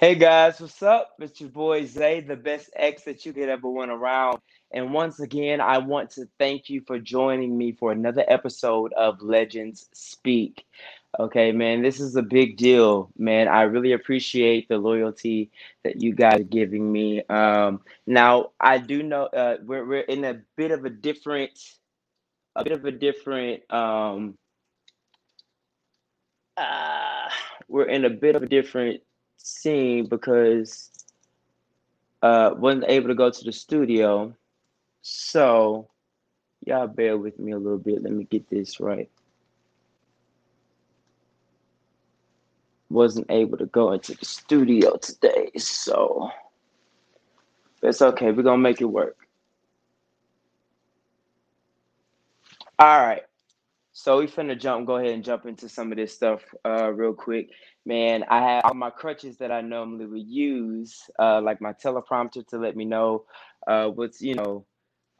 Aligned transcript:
Hey 0.00 0.14
guys, 0.14 0.60
what's 0.60 0.80
up? 0.80 1.14
It's 1.18 1.40
your 1.40 1.50
boy 1.50 1.84
Zay, 1.84 2.20
the 2.20 2.36
best 2.36 2.70
ex 2.76 3.02
that 3.02 3.26
you 3.26 3.32
could 3.32 3.48
ever 3.48 3.68
want 3.68 3.90
around. 3.90 4.38
And 4.70 4.92
once 4.94 5.18
again, 5.18 5.60
I 5.60 5.78
want 5.78 6.10
to 6.10 6.28
thank 6.38 6.70
you 6.70 6.82
for 6.86 7.00
joining 7.00 7.58
me 7.58 7.72
for 7.72 7.90
another 7.90 8.24
episode 8.28 8.92
of 8.92 9.20
Legends 9.20 9.88
Speak. 9.92 10.64
Okay, 11.18 11.50
man, 11.50 11.82
this 11.82 11.98
is 11.98 12.14
a 12.14 12.22
big 12.22 12.56
deal, 12.56 13.10
man. 13.18 13.48
I 13.48 13.62
really 13.62 13.90
appreciate 13.90 14.68
the 14.68 14.78
loyalty 14.78 15.50
that 15.82 16.00
you 16.00 16.14
guys 16.14 16.42
are 16.42 16.44
giving 16.44 16.92
me. 16.92 17.24
Um, 17.24 17.80
now, 18.06 18.52
I 18.60 18.78
do 18.78 19.02
know 19.02 19.24
uh, 19.24 19.56
we're 19.64 19.84
we're 19.84 20.02
in 20.02 20.22
a 20.24 20.42
bit 20.56 20.70
of 20.70 20.84
a 20.84 20.90
different, 20.90 21.58
a 22.54 22.62
bit 22.62 22.72
of 22.72 22.84
a 22.84 22.92
different. 22.92 23.68
Um, 23.68 24.38
uh, 26.56 27.30
we're 27.66 27.88
in 27.88 28.04
a 28.04 28.10
bit 28.10 28.36
of 28.36 28.44
a 28.44 28.46
different 28.46 29.02
scene 29.38 30.06
because 30.06 30.90
uh 32.22 32.50
wasn't 32.56 32.84
able 32.88 33.08
to 33.08 33.14
go 33.14 33.30
to 33.30 33.44
the 33.44 33.52
studio. 33.52 34.34
So 35.02 35.88
y'all 36.64 36.86
bear 36.86 37.16
with 37.16 37.38
me 37.38 37.52
a 37.52 37.58
little 37.58 37.78
bit. 37.78 38.02
Let 38.02 38.12
me 38.12 38.24
get 38.24 38.48
this 38.50 38.80
right. 38.80 39.10
Wasn't 42.90 43.26
able 43.30 43.58
to 43.58 43.66
go 43.66 43.92
into 43.92 44.14
the 44.14 44.24
studio 44.24 44.96
today, 44.96 45.50
so 45.56 46.30
it's 47.82 48.02
okay. 48.02 48.32
We're 48.32 48.42
gonna 48.42 48.58
make 48.58 48.80
it 48.80 48.86
work. 48.86 49.16
All 52.78 53.00
right. 53.00 53.22
So 54.00 54.20
we 54.20 54.28
finna 54.28 54.56
jump, 54.56 54.86
go 54.86 54.94
ahead 54.94 55.10
and 55.10 55.24
jump 55.24 55.44
into 55.44 55.68
some 55.68 55.90
of 55.90 55.98
this 55.98 56.14
stuff 56.14 56.40
uh, 56.64 56.92
real 56.92 57.14
quick. 57.14 57.50
Man, 57.84 58.24
I 58.28 58.40
have 58.48 58.64
all 58.66 58.74
my 58.74 58.90
crutches 58.90 59.38
that 59.38 59.50
I 59.50 59.60
normally 59.60 60.06
would 60.06 60.28
use, 60.28 61.10
uh, 61.18 61.40
like 61.40 61.60
my 61.60 61.72
teleprompter 61.72 62.46
to 62.46 62.58
let 62.58 62.76
me 62.76 62.84
know 62.84 63.24
uh, 63.66 63.88
what's, 63.88 64.22
you 64.22 64.36
know, 64.36 64.64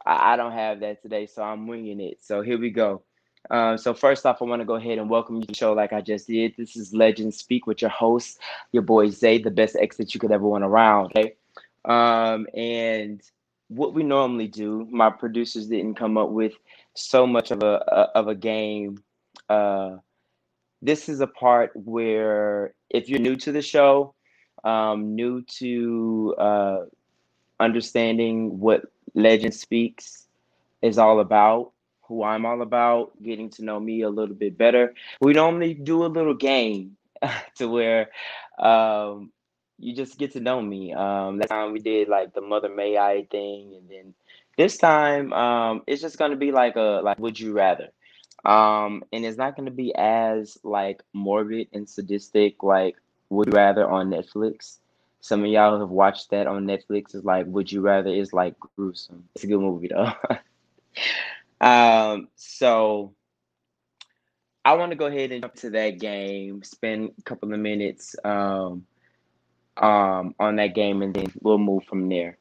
I, 0.05 0.31
I 0.31 0.35
don't 0.37 0.53
have 0.53 0.79
that 0.79 1.01
today, 1.01 1.25
so 1.25 1.43
I'm 1.43 1.67
winging 1.67 1.99
it. 1.99 2.19
So 2.23 2.41
here 2.41 2.57
we 2.57 2.69
go. 2.69 3.01
Uh, 3.51 3.75
so 3.75 3.93
first 3.93 4.25
off, 4.25 4.41
I 4.41 4.45
want 4.45 4.61
to 4.61 4.65
go 4.65 4.75
ahead 4.75 4.97
and 4.97 5.09
welcome 5.09 5.35
you 5.35 5.41
to 5.41 5.47
the 5.47 5.55
show 5.55 5.73
like 5.73 5.91
I 5.91 5.99
just 5.99 6.27
did. 6.27 6.53
This 6.57 6.77
is 6.77 6.93
Legends 6.93 7.37
Speak 7.37 7.67
with 7.67 7.81
your 7.81 7.91
host, 7.91 8.39
your 8.71 8.83
boy 8.83 9.09
Zay, 9.09 9.39
the 9.39 9.51
best 9.51 9.75
ex 9.77 9.97
that 9.97 10.13
you 10.13 10.21
could 10.21 10.31
ever 10.31 10.47
want 10.47 10.63
around. 10.63 11.11
Okay. 11.17 11.35
Um, 11.83 12.47
and 12.53 13.21
what 13.69 13.93
we 13.93 14.03
normally 14.03 14.47
do, 14.47 14.87
my 14.91 15.09
producers 15.09 15.67
didn't 15.67 15.95
come 15.95 16.17
up 16.17 16.29
with 16.29 16.53
so 16.95 17.25
much 17.25 17.51
of 17.51 17.63
a, 17.63 17.75
of 18.15 18.27
a 18.27 18.35
game. 18.35 19.01
Uh, 19.47 19.97
this 20.81 21.07
is 21.07 21.21
a 21.21 21.27
part 21.27 21.71
where 21.75 22.73
if 22.89 23.07
you're 23.07 23.19
new 23.19 23.35
to 23.37 23.51
the 23.51 23.61
show, 23.61 24.13
um, 24.63 25.15
new 25.15 25.41
to 25.43 26.35
uh, 26.37 26.79
understanding 27.59 28.59
what 28.59 28.83
Legend 29.13 29.53
Speaks 29.53 30.27
is 30.81 30.97
all 30.97 31.19
about, 31.19 31.71
who 32.01 32.23
I'm 32.23 32.45
all 32.45 32.61
about, 32.61 33.11
getting 33.21 33.49
to 33.51 33.63
know 33.63 33.79
me 33.79 34.01
a 34.01 34.09
little 34.09 34.35
bit 34.35 34.57
better. 34.57 34.95
We 35.21 35.33
normally 35.33 35.75
do 35.75 36.05
a 36.05 36.07
little 36.07 36.33
game 36.33 36.97
to 37.57 37.67
where 37.67 38.09
um, 38.57 39.31
you 39.79 39.95
just 39.95 40.17
get 40.17 40.33
to 40.33 40.39
know 40.39 40.61
me. 40.61 40.93
Um, 40.93 41.39
last 41.39 41.49
time 41.49 41.71
we 41.71 41.79
did 41.79 42.07
like 42.07 42.33
the 42.33 42.41
Mother 42.41 42.69
May 42.69 42.97
I 42.97 43.27
thing, 43.31 43.75
and 43.75 43.89
then 43.89 44.13
this 44.57 44.77
time, 44.77 45.33
um, 45.33 45.83
it's 45.87 46.01
just 46.01 46.17
gonna 46.17 46.35
be 46.35 46.51
like 46.51 46.75
a 46.75 47.01
like 47.03 47.19
would 47.19 47.39
you 47.39 47.53
rather. 47.53 47.89
Um, 48.45 49.03
and 49.11 49.25
it's 49.25 49.37
not 49.37 49.55
gonna 49.55 49.71
be 49.71 49.93
as 49.95 50.57
like 50.63 51.03
morbid 51.13 51.67
and 51.73 51.89
sadistic 51.89 52.63
like 52.63 52.95
would 53.29 53.47
you 53.47 53.53
rather 53.53 53.89
on 53.89 54.09
Netflix. 54.09 54.77
Some 55.21 55.43
of 55.43 55.47
y'all 55.47 55.79
have 55.79 55.89
watched 55.89 56.29
that 56.29 56.47
on 56.47 56.65
Netflix. 56.65 57.13
It's 57.13 57.25
like 57.25 57.45
Would 57.47 57.71
You 57.71 57.81
Rather 57.81 58.09
is 58.09 58.31
like 58.31 58.55
gruesome. 58.59 59.27
It's 59.35 59.43
a 59.43 59.47
good 59.47 59.59
movie 59.59 59.89
though. 59.89 60.13
um, 61.65 62.29
so 62.35 63.13
I 64.63 64.73
want 64.73 64.91
to 64.91 64.95
go 64.95 65.07
ahead 65.07 65.31
and 65.31 65.41
jump 65.41 65.55
to 65.55 65.71
that 65.71 65.99
game, 65.99 66.63
spend 66.63 67.11
a 67.17 67.21
couple 67.23 67.53
of 67.53 67.59
minutes 67.59 68.15
um, 68.23 68.85
um, 69.79 70.35
on 70.39 70.57
that 70.57 70.75
game, 70.75 71.01
and 71.01 71.13
then 71.13 71.27
we'll 71.41 71.57
move 71.57 71.83
from 71.85 72.09
there. 72.09 72.37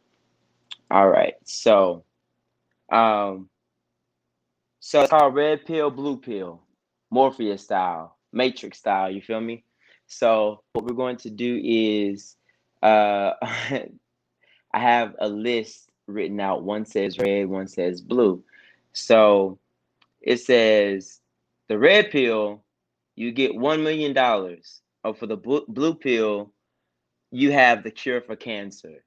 All 0.90 1.08
right. 1.08 1.34
So 1.44 2.04
um, 2.90 3.48
so 4.80 5.02
it's 5.02 5.10
called 5.10 5.34
red 5.34 5.64
pill, 5.66 5.90
blue 5.90 6.16
pill, 6.16 6.62
Morpheus 7.10 7.62
style, 7.62 8.16
Matrix 8.32 8.78
style. 8.78 9.10
You 9.10 9.20
feel 9.20 9.40
me? 9.40 9.64
So 10.06 10.62
what 10.72 10.84
we're 10.84 10.94
going 10.94 11.18
to 11.18 11.30
do 11.30 11.60
is, 11.62 12.36
uh, 12.82 13.32
I 13.42 13.88
have 14.72 15.14
a 15.18 15.28
list 15.28 15.90
written 16.06 16.40
out. 16.40 16.62
One 16.62 16.86
says 16.86 17.18
red, 17.18 17.48
one 17.48 17.68
says 17.68 18.00
blue. 18.00 18.42
So 18.92 19.58
it 20.22 20.38
says 20.38 21.20
the 21.68 21.78
red 21.78 22.10
pill, 22.10 22.62
you 23.16 23.32
get 23.32 23.54
one 23.54 23.82
million 23.82 24.12
dollars. 24.14 24.80
Or 25.04 25.14
for 25.14 25.26
the 25.26 25.36
blue 25.36 25.94
pill, 25.94 26.52
you 27.30 27.52
have 27.52 27.82
the 27.82 27.90
cure 27.90 28.20
for 28.20 28.36
cancer. 28.36 29.04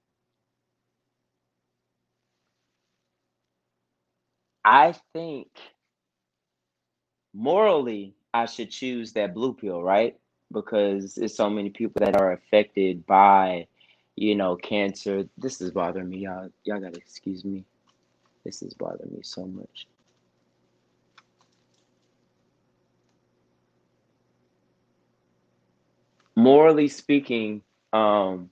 I 4.64 4.96
think 5.14 5.48
morally 7.34 8.14
I 8.34 8.46
should 8.46 8.70
choose 8.70 9.14
that 9.14 9.34
blue 9.34 9.54
pill, 9.54 9.82
right? 9.82 10.18
Because 10.52 11.16
there's 11.16 11.36
so 11.36 11.50
many 11.50 11.70
people 11.70 12.00
that 12.06 12.16
are 12.16 12.34
affected 12.34 13.06
by, 13.06 13.68
you 14.16 14.36
know, 14.36 14.56
cancer. 14.56 15.28
This 15.38 15.62
is 15.62 15.72
bothering 15.72 16.10
me, 16.10 16.20
y'all. 16.20 16.50
Y'all 16.64 16.80
gotta 16.80 16.98
excuse 16.98 17.44
me. 17.44 17.66
This 18.46 18.62
is 18.62 18.74
bothering 18.74 19.14
me 19.14 19.22
so 19.24 19.46
much. 19.46 19.88
Morally 26.36 26.88
speaking, 26.88 27.62
um, 27.94 28.50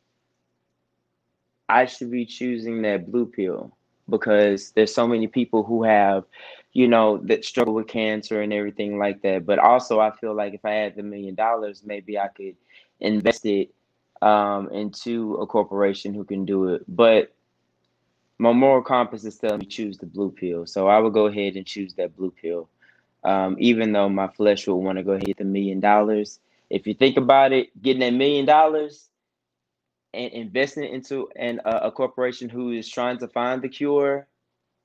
I 1.70 1.86
should 1.86 2.12
be 2.12 2.26
choosing 2.26 2.82
that 2.82 3.12
blue 3.12 3.28
pill 3.28 3.76
because 4.10 4.72
there's 4.72 4.94
so 4.94 5.08
many 5.08 5.28
people 5.28 5.64
who 5.64 5.84
have, 5.84 6.26
you 6.74 6.88
know, 6.88 7.18
that 7.26 7.46
struggle 7.46 7.76
with 7.76 7.88
cancer 7.88 8.42
and 8.42 8.52
everything 8.52 8.98
like 8.98 9.22
that. 9.22 9.46
But 9.46 9.60
also, 9.60 10.00
I 10.00 10.12
feel 10.12 10.34
like 10.34 10.54
if 10.54 10.66
I 10.66 10.72
had 10.72 10.96
the 10.96 11.04
million 11.04 11.36
dollars, 11.36 11.84
maybe 11.86 12.18
I 12.18 12.28
could 12.28 12.56
invest 13.00 13.46
it 13.46 13.72
um, 14.22 14.70
into 14.72 15.36
a 15.36 15.46
corporation 15.46 16.14
who 16.14 16.24
can 16.24 16.46
do 16.46 16.70
it. 16.70 16.84
But 16.88 17.34
my 18.40 18.52
moral 18.52 18.82
compass 18.82 19.26
is 19.26 19.38
telling 19.38 19.60
me 19.60 19.66
choose 19.66 19.98
the 19.98 20.06
blue 20.06 20.32
pill. 20.32 20.66
So 20.66 20.88
I 20.88 20.98
would 21.00 21.14
go 21.14 21.28
ahead 21.28 21.56
and 21.56 21.66
choose 21.66 21.94
that 21.96 22.16
blue 22.18 22.32
pill. 22.32 22.70
Um, 23.24 23.58
even 23.60 23.92
though 23.92 24.10
my 24.10 24.28
flesh 24.30 24.66
would 24.66 24.76
want 24.76 24.98
to 24.98 25.04
go 25.04 25.18
hit 25.18 25.38
the 25.38 25.44
million 25.44 25.82
dollars. 25.82 26.40
If 26.70 26.88
you 26.88 26.94
think 26.94 27.18
about 27.18 27.52
it, 27.52 27.70
getting 27.82 28.00
that 28.00 28.14
million 28.14 28.46
dollars 28.46 29.10
and 30.14 30.32
investing 30.34 30.86
into 30.86 31.30
an, 31.36 31.62
uh, 31.66 31.82
a 31.84 31.92
corporation 31.92 32.50
who 32.50 32.72
is 32.72 32.90
trying 32.90 33.18
to 33.20 33.28
find 33.28 33.62
the 33.62 33.70
cure 33.70 34.28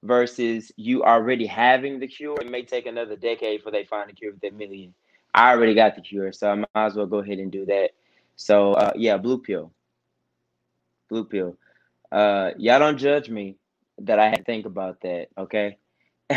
versus 0.03 0.71
you 0.77 1.03
already 1.03 1.47
having 1.47 1.99
the 1.99 2.07
cure. 2.07 2.37
It 2.41 2.51
may 2.51 2.63
take 2.63 2.87
another 2.87 3.17
decade 3.17 3.61
before 3.61 3.73
they 3.73 3.85
find 3.85 4.09
the 4.09 4.15
cure 4.15 4.33
with 4.33 4.41
that 4.43 4.55
million. 4.55 4.95
I 5.35 5.51
already 5.51 5.75
got 5.75 5.97
the 5.97 6.03
cure, 6.03 6.33
so 6.33 6.51
I 6.51 6.55
might 6.55 6.69
as 6.75 6.95
well 6.95 7.07
go 7.07 7.19
ahead 7.19 7.39
and 7.39 7.51
do 7.51 7.67
that. 7.67 7.91
So 8.37 8.75
uh, 8.75 8.93
yeah, 8.97 9.17
blue 9.17 9.39
pill. 9.39 9.73
Blue 11.09 11.25
pill. 11.25 11.57
Uh, 12.13 12.51
y'all 12.59 12.79
don't 12.79 12.99
judge 12.99 13.29
me 13.29 13.57
that 13.99 14.19
I 14.19 14.29
had 14.29 14.39
to 14.39 14.45
think 14.45 14.67
about 14.67 15.01
that, 15.01 15.29
okay? 15.39 15.79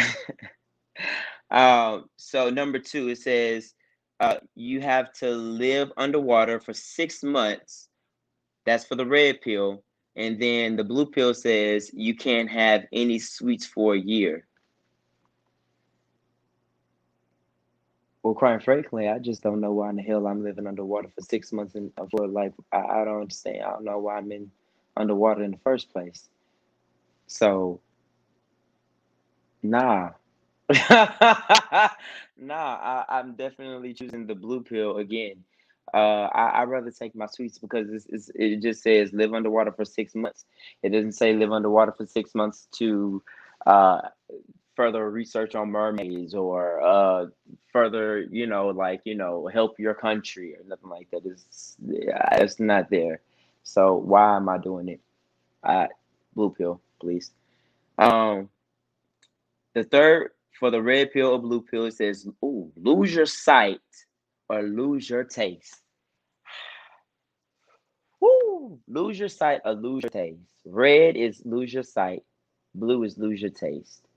um, 1.52 2.10
so 2.18 2.50
number 2.50 2.80
two, 2.80 3.10
it 3.10 3.20
says 3.20 3.74
uh, 4.20 4.38
you 4.56 4.82
have 4.82 5.14
to 5.14 5.30
live 5.30 5.92
underwater 5.98 6.60
for 6.60 6.74
six 6.74 7.22
months 7.24 7.87
that's 8.68 8.86
for 8.86 8.96
the 8.96 9.06
red 9.06 9.42
pill. 9.42 9.84
And 10.16 10.42
then 10.42 10.76
the 10.76 10.84
blue 10.84 11.06
pill 11.06 11.34
says 11.34 11.92
you 11.94 12.16
can't 12.16 12.50
have 12.50 12.86
any 12.92 13.20
sweets 13.20 13.66
for 13.66 13.96
a 13.96 14.00
year. 14.00 14.46
Well, 18.24 18.34
quite 18.34 18.62
frankly, 18.64 19.08
I 19.08 19.20
just 19.20 19.42
don't 19.42 19.62
know 19.62 19.72
why 19.72 19.90
in 19.90 19.96
the 19.96 20.02
hell 20.02 20.28
I'm 20.28 20.44
living 20.44 20.68
underwater 20.68 21.08
for 21.16 21.22
six 21.22 21.54
months 21.54 21.76
and 21.76 21.92
for 22.12 22.28
like 22.28 22.54
I, 22.74 22.80
I 22.80 23.06
don't 23.06 23.22
understand. 23.22 23.64
I 23.64 23.72
don't 23.72 23.86
know 23.86 24.00
why 24.00 24.18
I'm 24.18 24.32
in 24.32 24.52
underwater 24.98 25.44
in 25.44 25.52
the 25.52 25.60
first 25.64 25.92
place. 25.94 26.28
So, 27.28 27.80
nah, 29.64 30.10
nah, 30.90 31.90
I, 32.50 33.06
I'm 33.08 33.36
definitely 33.36 33.94
choosing 33.94 34.28
the 34.28 34.36
blue 34.36 34.62
pill 34.62 34.98
again. 34.98 35.44
Uh, 35.94 36.28
I, 36.34 36.62
would 36.62 36.72
rather 36.72 36.92
take 36.92 37.16
my 37.16 37.28
sweets 37.28 37.58
because 37.58 37.90
it's, 37.90 38.06
it's, 38.10 38.32
it 38.36 38.62
just 38.62 38.84
says 38.84 39.14
live 39.14 39.34
underwater 39.34 39.72
for 39.72 39.86
six 39.86 40.16
months. 40.16 40.46
It 40.84 40.90
doesn't 40.90 41.14
say 41.14 41.34
live 41.34 41.52
underwater 41.52 41.94
for 41.94 42.06
six 42.06 42.36
months 42.36 42.68
to 42.74 43.24
uh, 43.66 44.02
further 44.76 45.10
research 45.10 45.56
on 45.56 45.72
mermaids 45.72 46.34
or 46.34 46.82
uh, 46.82 47.28
further, 47.72 48.20
you 48.20 48.48
know, 48.48 48.68
like, 48.68 49.02
you 49.06 49.16
know, 49.16 49.48
help 49.48 49.80
your 49.80 49.94
country 49.94 50.56
or 50.56 50.64
nothing 50.68 50.90
like 50.90 51.10
that. 51.12 51.22
It's, 51.26 51.78
it's 51.88 52.60
not 52.60 52.90
there. 52.90 53.22
So 53.64 53.96
why 53.96 54.36
am 54.36 54.50
I 54.50 54.58
doing 54.58 54.90
it? 54.90 55.02
Blue 56.36 56.52
pill, 56.52 56.80
please. 57.00 57.32
Um, 57.98 58.50
the 59.74 59.84
third 59.84 60.32
for 60.60 60.72
the 60.72 60.82
red 60.82 61.12
pill 61.12 61.32
or 61.32 61.40
blue 61.40 61.62
pill 61.62 61.86
it 61.86 61.94
says, 61.94 62.28
"Ooh, 62.44 62.72
lose 62.76 63.14
your 63.14 63.26
sight 63.26 63.80
or 64.50 64.64
lose 64.64 65.10
your 65.10 65.24
taste." 65.24 65.82
Woo! 68.22 68.80
Lose 68.88 69.20
your 69.20 69.30
sight 69.30 69.62
or 69.66 69.74
lose 69.74 70.04
your 70.04 70.10
taste. 70.10 70.42
Red 70.66 71.16
is 71.16 71.42
lose 71.46 71.74
your 71.74 71.84
sight. 71.84 72.24
Blue 72.76 73.04
is 73.04 73.18
lose 73.18 73.42
your 73.42 73.52
taste. 73.52 74.08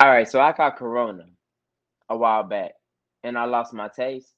All 0.00 0.08
right, 0.10 0.28
so 0.28 0.40
I 0.40 0.52
got 0.52 0.76
corona 0.76 1.26
a 2.08 2.16
while 2.16 2.42
back 2.42 2.72
and 3.22 3.38
I 3.38 3.44
lost 3.44 3.72
my 3.72 3.88
taste 3.88 4.34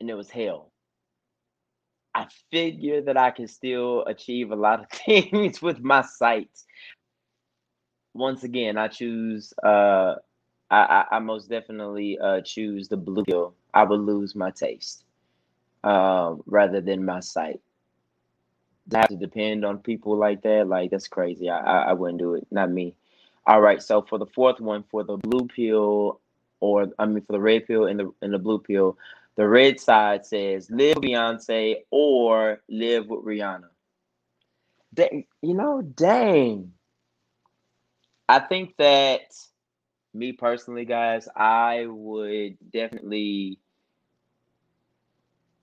and 0.00 0.08
it 0.08 0.14
was 0.14 0.30
hell. 0.30 0.70
I 2.14 2.28
figure 2.52 3.02
that 3.02 3.16
I 3.16 3.32
can 3.32 3.48
still 3.48 4.04
achieve 4.06 4.52
a 4.52 4.56
lot 4.56 4.80
of 4.80 4.88
things 4.90 5.60
with 5.60 5.80
my 5.80 6.02
sight. 6.02 6.50
Once 8.14 8.42
again, 8.44 8.76
I 8.76 8.88
choose 8.88 9.52
uh 9.62 10.16
I, 10.70 11.04
I, 11.10 11.16
I 11.16 11.18
most 11.20 11.48
definitely 11.48 12.18
uh 12.18 12.40
choose 12.42 12.88
the 12.88 12.96
blue 12.96 13.24
pill. 13.24 13.54
I 13.74 13.84
would 13.84 14.00
lose 14.00 14.34
my 14.34 14.50
taste 14.50 15.04
um 15.84 16.42
rather 16.46 16.80
than 16.80 17.04
my 17.04 17.20
sight. 17.20 17.60
To 18.90 18.96
have 18.98 19.08
to 19.08 19.16
depend 19.16 19.64
on 19.64 19.78
people 19.78 20.16
like 20.16 20.42
that, 20.42 20.66
like 20.66 20.90
that's 20.90 21.06
crazy. 21.06 21.48
I, 21.48 21.58
I 21.60 21.78
I 21.90 21.92
wouldn't 21.92 22.18
do 22.18 22.34
it, 22.34 22.46
not 22.50 22.70
me. 22.70 22.94
All 23.46 23.60
right, 23.60 23.82
so 23.82 24.02
for 24.02 24.18
the 24.18 24.26
fourth 24.26 24.60
one, 24.60 24.84
for 24.90 25.04
the 25.04 25.16
blue 25.16 25.46
pill, 25.46 26.20
or 26.60 26.88
I 26.98 27.06
mean 27.06 27.22
for 27.22 27.32
the 27.32 27.40
red 27.40 27.66
pill 27.66 27.86
and 27.86 28.00
the 28.00 28.12
and 28.20 28.32
the 28.32 28.38
blue 28.38 28.58
pill, 28.58 28.98
the 29.36 29.48
red 29.48 29.78
side 29.78 30.26
says 30.26 30.70
live 30.70 30.96
Beyonce 30.96 31.76
or 31.90 32.60
live 32.68 33.06
with 33.06 33.24
Rihanna. 33.24 33.68
Dang, 34.92 35.24
you 35.40 35.54
know, 35.54 35.82
dang. 35.82 36.72
I 38.30 38.38
think 38.38 38.76
that 38.76 39.22
me 40.14 40.30
personally, 40.30 40.84
guys, 40.84 41.28
I 41.34 41.86
would 41.88 42.58
definitely. 42.72 43.58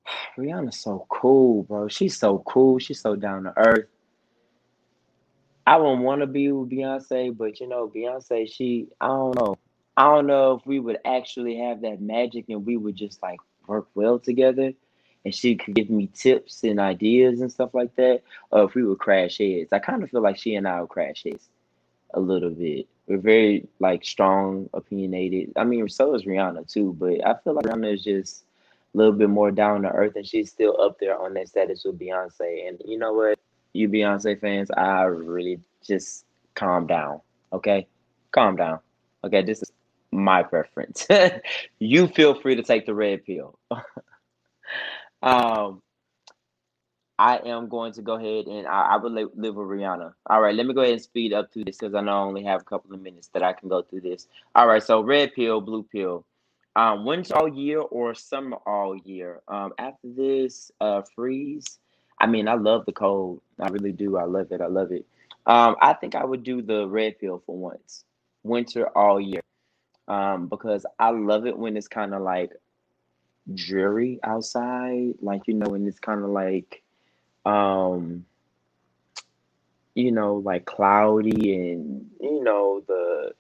Rihanna's 0.37 0.77
so 0.77 1.05
cool, 1.07 1.63
bro. 1.63 1.87
She's 1.87 2.17
so 2.17 2.39
cool. 2.39 2.77
She's 2.77 2.99
so 2.99 3.15
down 3.15 3.43
to 3.43 3.53
earth. 3.55 3.87
I 5.65 5.77
wouldn't 5.77 6.01
want 6.01 6.19
to 6.19 6.27
be 6.27 6.51
with 6.51 6.69
Beyonce, 6.69 7.37
but 7.37 7.61
you 7.61 7.69
know, 7.69 7.87
Beyonce, 7.87 8.51
she, 8.53 8.89
I 8.99 9.07
don't 9.07 9.35
know. 9.39 9.55
I 9.95 10.03
don't 10.03 10.27
know 10.27 10.55
if 10.55 10.67
we 10.67 10.81
would 10.81 10.99
actually 11.05 11.55
have 11.59 11.79
that 11.83 12.01
magic 12.01 12.49
and 12.49 12.65
we 12.65 12.75
would 12.75 12.97
just 12.97 13.23
like 13.23 13.39
work 13.65 13.87
well 13.95 14.19
together 14.19 14.73
and 15.23 15.33
she 15.33 15.56
could 15.56 15.73
give 15.73 15.89
me 15.89 16.07
tips 16.13 16.65
and 16.65 16.81
ideas 16.81 17.39
and 17.39 17.49
stuff 17.49 17.73
like 17.73 17.95
that, 17.95 18.23
or 18.51 18.65
if 18.65 18.75
we 18.75 18.83
would 18.83 18.99
crash 18.99 19.37
heads. 19.37 19.71
I 19.71 19.80
kind 19.80 20.03
of 20.03 20.09
feel 20.09 20.21
like 20.21 20.37
she 20.37 20.56
and 20.56 20.68
I 20.68 20.81
would 20.81 20.89
crash 20.89 21.23
heads 21.23 21.47
a 22.14 22.19
little 22.19 22.49
bit. 22.49 22.87
We're 23.07 23.18
very 23.18 23.68
like 23.80 24.04
strong, 24.04 24.69
opinionated. 24.73 25.54
I 25.56 25.64
mean, 25.64 25.87
so 25.90 26.14
is 26.16 26.26
Rihanna 26.26 26.71
too, 26.71 26.95
but 26.99 27.26
I 27.26 27.35
feel 27.44 27.54
like 27.54 27.66
Rihanna 27.66 27.94
is 27.94 28.04
just 28.04 28.44
a 28.94 28.97
little 28.97 29.14
bit 29.14 29.30
more 29.30 29.52
down 29.52 29.83
to 29.83 29.90
earth 29.90 30.16
and 30.16 30.28
she's 30.28 30.52
still 30.52 30.80
up 30.81 30.99
there 30.99 31.18
on 31.19 31.33
that 31.35 31.47
status 31.47 31.83
with 31.85 31.99
Beyonce. 31.99 32.68
And 32.68 32.81
you 32.85 32.97
know 32.97 33.14
what? 33.14 33.40
You 33.73 33.90
Beyonce 33.90 34.40
fans, 34.40 34.71
I 34.71 35.04
really 35.04 35.59
just 35.85 36.26
calm 36.56 36.87
down. 36.87 37.21
Okay? 37.54 37.87
Calm 38.31 38.56
down. 38.56 38.80
Okay, 39.23 39.42
this 39.42 39.61
is 39.61 39.71
my 40.11 40.44
preference. 40.44 41.07
you 41.80 42.07
feel 42.07 42.40
free 42.40 42.56
to 42.56 42.64
take 42.64 42.85
the 42.85 42.94
red 42.94 43.26
pill. 43.26 43.57
um, 45.21 45.81
I 47.19 47.38
am 47.38 47.68
going 47.68 47.94
to 47.94 48.02
go 48.02 48.14
ahead 48.14 48.45
and 48.45 48.68
I, 48.68 48.94
I 48.94 48.97
would 48.97 49.12
live, 49.12 49.31
with 49.33 49.56
Rihanna. 49.56 50.14
All 50.30 50.42
right, 50.42 50.54
let 50.54 50.66
me 50.66 50.74
go 50.74 50.81
ahead 50.81 50.94
and 50.94 51.02
speed 51.02 51.33
up 51.33 51.52
through 51.52 51.66
this 51.66 51.78
because 51.78 51.95
I 51.95 52.02
know 52.02 52.12
I 52.12 52.21
only 52.21 52.44
have 52.44 52.62
a 52.62 52.66
couple 52.66 52.94
of 52.94 53.02
minutes 53.02 53.30
that 53.30 53.42
I 53.44 53.54
can 53.54 53.69
go 53.69 53.81
through 53.81 54.02
this. 54.02 54.28
All 54.56 54.68
right, 54.68 54.83
so 54.83 55.02
red 55.02 55.33
pill, 55.33 55.62
blue 55.62 55.83
pill. 55.83 56.26
Um, 56.76 57.06
winter 57.06 57.36
all 57.36 57.47
year 57.47 57.80
or 57.80 58.14
summer 58.14 58.57
all 58.68 58.95
year. 58.95 59.42
Um, 59.47 59.74
after 59.80 60.07
this 60.16 60.71
uh, 60.80 61.02
freeze, 61.16 61.80
I 62.19 62.28
mean, 62.28 62.47
I 62.47 62.54
love 62.54 62.86
the 62.86 62.92
cold. 62.92 63.42
I 63.59 63.69
really 63.69 63.92
do. 63.92 64.18
I 64.18 64.26
love 64.26 64.52
it. 64.52 64.62
I 64.62 64.68
love 64.68 64.92
it. 64.92 65.06
Um, 65.47 65.76
I 65.81 65.94
think 65.94 66.14
I 66.14 66.24
would 66.24 66.44
do 66.44 66.62
the 66.62 66.88
red 66.88 67.18
pill 67.19 67.42
for 67.45 67.57
once. 67.57 68.04
Winter 68.44 68.95
all 68.95 69.19
year 69.19 69.42
um, 70.07 70.47
because 70.47 70.86
I 71.00 71.09
love 71.12 71.45
it 71.45 71.57
when 71.57 71.76
it's 71.78 71.88
kind 71.88 72.14
of 72.14 72.21
like 72.21 72.52
dreary 73.54 74.19
outside, 74.24 75.14
like 75.21 75.47
you 75.47 75.54
know, 75.54 75.69
when 75.69 75.88
it's 75.88 76.00
kind 76.00 76.24
of 76.24 76.30
like, 76.30 76.83
um, 77.47 78.25
you 79.95 80.11
know, 80.11 80.35
like 80.35 80.66
cloudy 80.66 81.56
and 81.56 82.09
you 82.19 82.44
know 82.44 82.83
the 82.87 83.31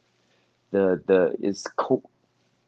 the 0.71 1.01
the 1.05 1.35
it's 1.41 1.63
cool. 1.75 2.09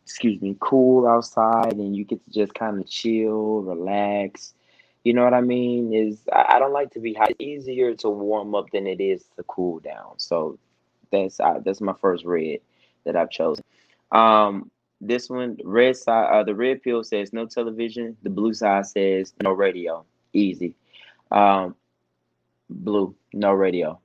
Excuse 0.03 0.41
me, 0.41 0.57
cool 0.59 1.07
outside, 1.07 1.73
and 1.73 1.95
you 1.95 2.03
get 2.03 2.23
to 2.25 2.31
just 2.31 2.55
kind 2.55 2.79
of 2.79 2.89
chill, 2.89 3.61
relax. 3.61 4.55
You 5.03 5.13
know 5.13 5.23
what 5.23 5.35
I 5.35 5.41
mean? 5.41 5.93
Is 5.93 6.19
I, 6.33 6.55
I 6.55 6.59
don't 6.59 6.73
like 6.73 6.91
to 6.91 6.99
be 6.99 7.13
hot. 7.13 7.29
It's 7.29 7.39
easier 7.39 7.93
to 7.95 8.09
warm 8.09 8.55
up 8.55 8.71
than 8.71 8.87
it 8.87 8.99
is 8.99 9.25
to 9.37 9.43
cool 9.43 9.79
down. 9.79 10.13
So 10.17 10.57
that's 11.11 11.37
that's 11.63 11.79
my 11.79 11.93
first 12.01 12.25
red 12.25 12.59
that 13.05 13.15
I've 13.15 13.29
chosen. 13.29 13.63
Um, 14.11 14.71
this 14.99 15.29
one, 15.29 15.57
red 15.63 15.95
side, 15.95 16.29
uh, 16.31 16.43
the 16.43 16.55
red 16.55 16.81
pill 16.83 17.03
says 17.03 17.31
no 17.31 17.45
television. 17.45 18.17
The 18.23 18.29
blue 18.29 18.53
side 18.53 18.87
says 18.87 19.33
no 19.41 19.51
radio. 19.51 20.03
Easy. 20.33 20.75
Um, 21.31 21.75
blue, 22.69 23.15
no 23.33 23.53
radio. 23.53 23.99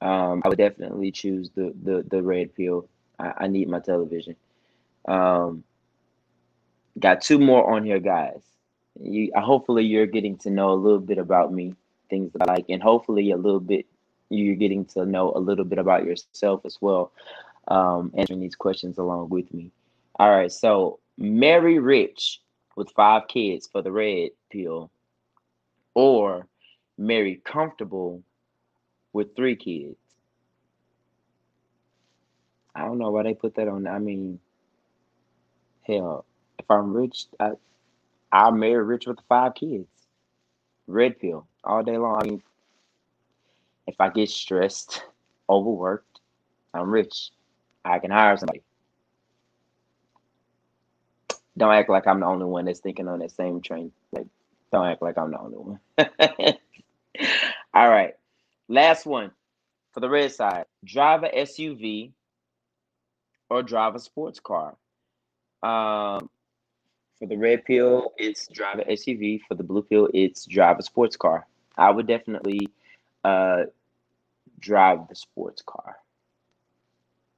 Um, 0.00 0.42
I 0.44 0.48
would 0.48 0.58
definitely 0.58 1.10
choose 1.10 1.50
the 1.54 1.72
the 1.82 2.04
the 2.08 2.22
red 2.22 2.54
pill. 2.54 2.88
I, 3.18 3.32
I 3.40 3.46
need 3.46 3.68
my 3.68 3.80
television. 3.80 4.36
Um, 5.06 5.64
got 6.98 7.22
two 7.22 7.38
more 7.38 7.70
on 7.70 7.84
here, 7.84 8.00
guys. 8.00 8.42
You, 9.00 9.32
hopefully, 9.36 9.84
you're 9.84 10.06
getting 10.06 10.36
to 10.38 10.50
know 10.50 10.72
a 10.72 10.74
little 10.74 11.00
bit 11.00 11.18
about 11.18 11.52
me, 11.52 11.74
things 12.08 12.32
that 12.32 12.48
I 12.48 12.54
like, 12.54 12.66
and 12.68 12.82
hopefully, 12.82 13.30
a 13.30 13.36
little 13.36 13.60
bit 13.60 13.86
you're 14.28 14.56
getting 14.56 14.84
to 14.84 15.06
know 15.06 15.32
a 15.34 15.38
little 15.38 15.64
bit 15.64 15.78
about 15.78 16.04
yourself 16.04 16.62
as 16.64 16.78
well 16.80 17.12
um, 17.68 18.12
answering 18.16 18.40
these 18.40 18.56
questions 18.56 18.98
along 18.98 19.28
with 19.28 19.52
me. 19.52 19.70
All 20.18 20.30
right, 20.30 20.50
so 20.50 20.98
marry 21.18 21.78
rich 21.78 22.40
with 22.76 22.90
five 22.90 23.28
kids 23.28 23.68
for 23.70 23.82
the 23.82 23.92
red 23.92 24.30
pill, 24.50 24.90
or 25.96 26.46
marry 26.98 27.40
comfortable 27.42 28.22
with 29.14 29.34
three 29.34 29.56
kids. 29.56 29.96
I 32.74 32.84
don't 32.84 32.98
know 32.98 33.10
why 33.10 33.22
they 33.22 33.34
put 33.34 33.54
that 33.54 33.66
on. 33.66 33.86
I 33.86 33.98
mean, 33.98 34.38
hell, 35.82 36.26
if 36.58 36.70
I'm 36.70 36.92
rich, 36.92 37.26
I 37.40 37.52
I'll 38.30 38.52
marry 38.52 38.84
rich 38.84 39.06
with 39.06 39.18
five 39.28 39.54
kids. 39.54 39.88
Red 40.86 41.18
pill 41.18 41.46
all 41.64 41.82
day 41.82 41.96
long. 41.96 42.18
I 42.22 42.24
mean, 42.26 42.42
if 43.86 43.96
I 43.98 44.10
get 44.10 44.28
stressed, 44.28 45.02
overworked, 45.48 46.20
I'm 46.74 46.90
rich. 46.90 47.30
I 47.84 47.98
can 48.00 48.10
hire 48.10 48.36
somebody. 48.36 48.62
Don't 51.56 51.72
act 51.72 51.88
like 51.88 52.06
I'm 52.06 52.20
the 52.20 52.26
only 52.26 52.44
one 52.44 52.66
that's 52.66 52.80
thinking 52.80 53.08
on 53.08 53.20
that 53.20 53.30
same 53.30 53.62
train. 53.62 53.92
Don't 54.72 54.86
act 54.86 55.02
like 55.02 55.18
I'm 55.18 55.30
the 55.30 55.38
only 55.38 55.56
one. 55.56 55.80
All 57.74 57.88
right. 57.88 58.14
Last 58.68 59.06
one 59.06 59.30
for 59.92 60.00
the 60.00 60.08
red 60.08 60.32
side. 60.32 60.66
Drive 60.84 61.24
a 61.24 61.28
SUV 61.28 62.12
or 63.48 63.62
drive 63.62 63.94
a 63.94 64.00
sports 64.00 64.40
car. 64.40 64.76
Um, 65.62 66.28
for 67.18 67.26
the 67.28 67.36
red 67.36 67.64
pill, 67.64 68.12
it's 68.18 68.48
drive 68.48 68.80
a 68.80 68.84
SUV. 68.84 69.40
For 69.48 69.54
the 69.54 69.62
blue 69.64 69.82
pill, 69.82 70.08
it's 70.12 70.44
drive 70.46 70.78
a 70.78 70.82
sports 70.82 71.16
car. 71.16 71.46
I 71.76 71.90
would 71.90 72.06
definitely 72.06 72.68
uh, 73.24 73.64
drive 74.60 75.08
the 75.08 75.14
sports 75.14 75.62
car 75.64 75.96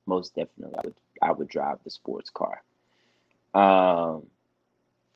most 0.08 0.34
definitely 0.34 0.74
I 0.76 0.80
would 0.84 0.94
I 1.22 1.32
would 1.32 1.48
drive 1.48 1.78
the 1.84 1.90
sports 1.90 2.30
car. 2.30 2.62
Um 3.54 4.26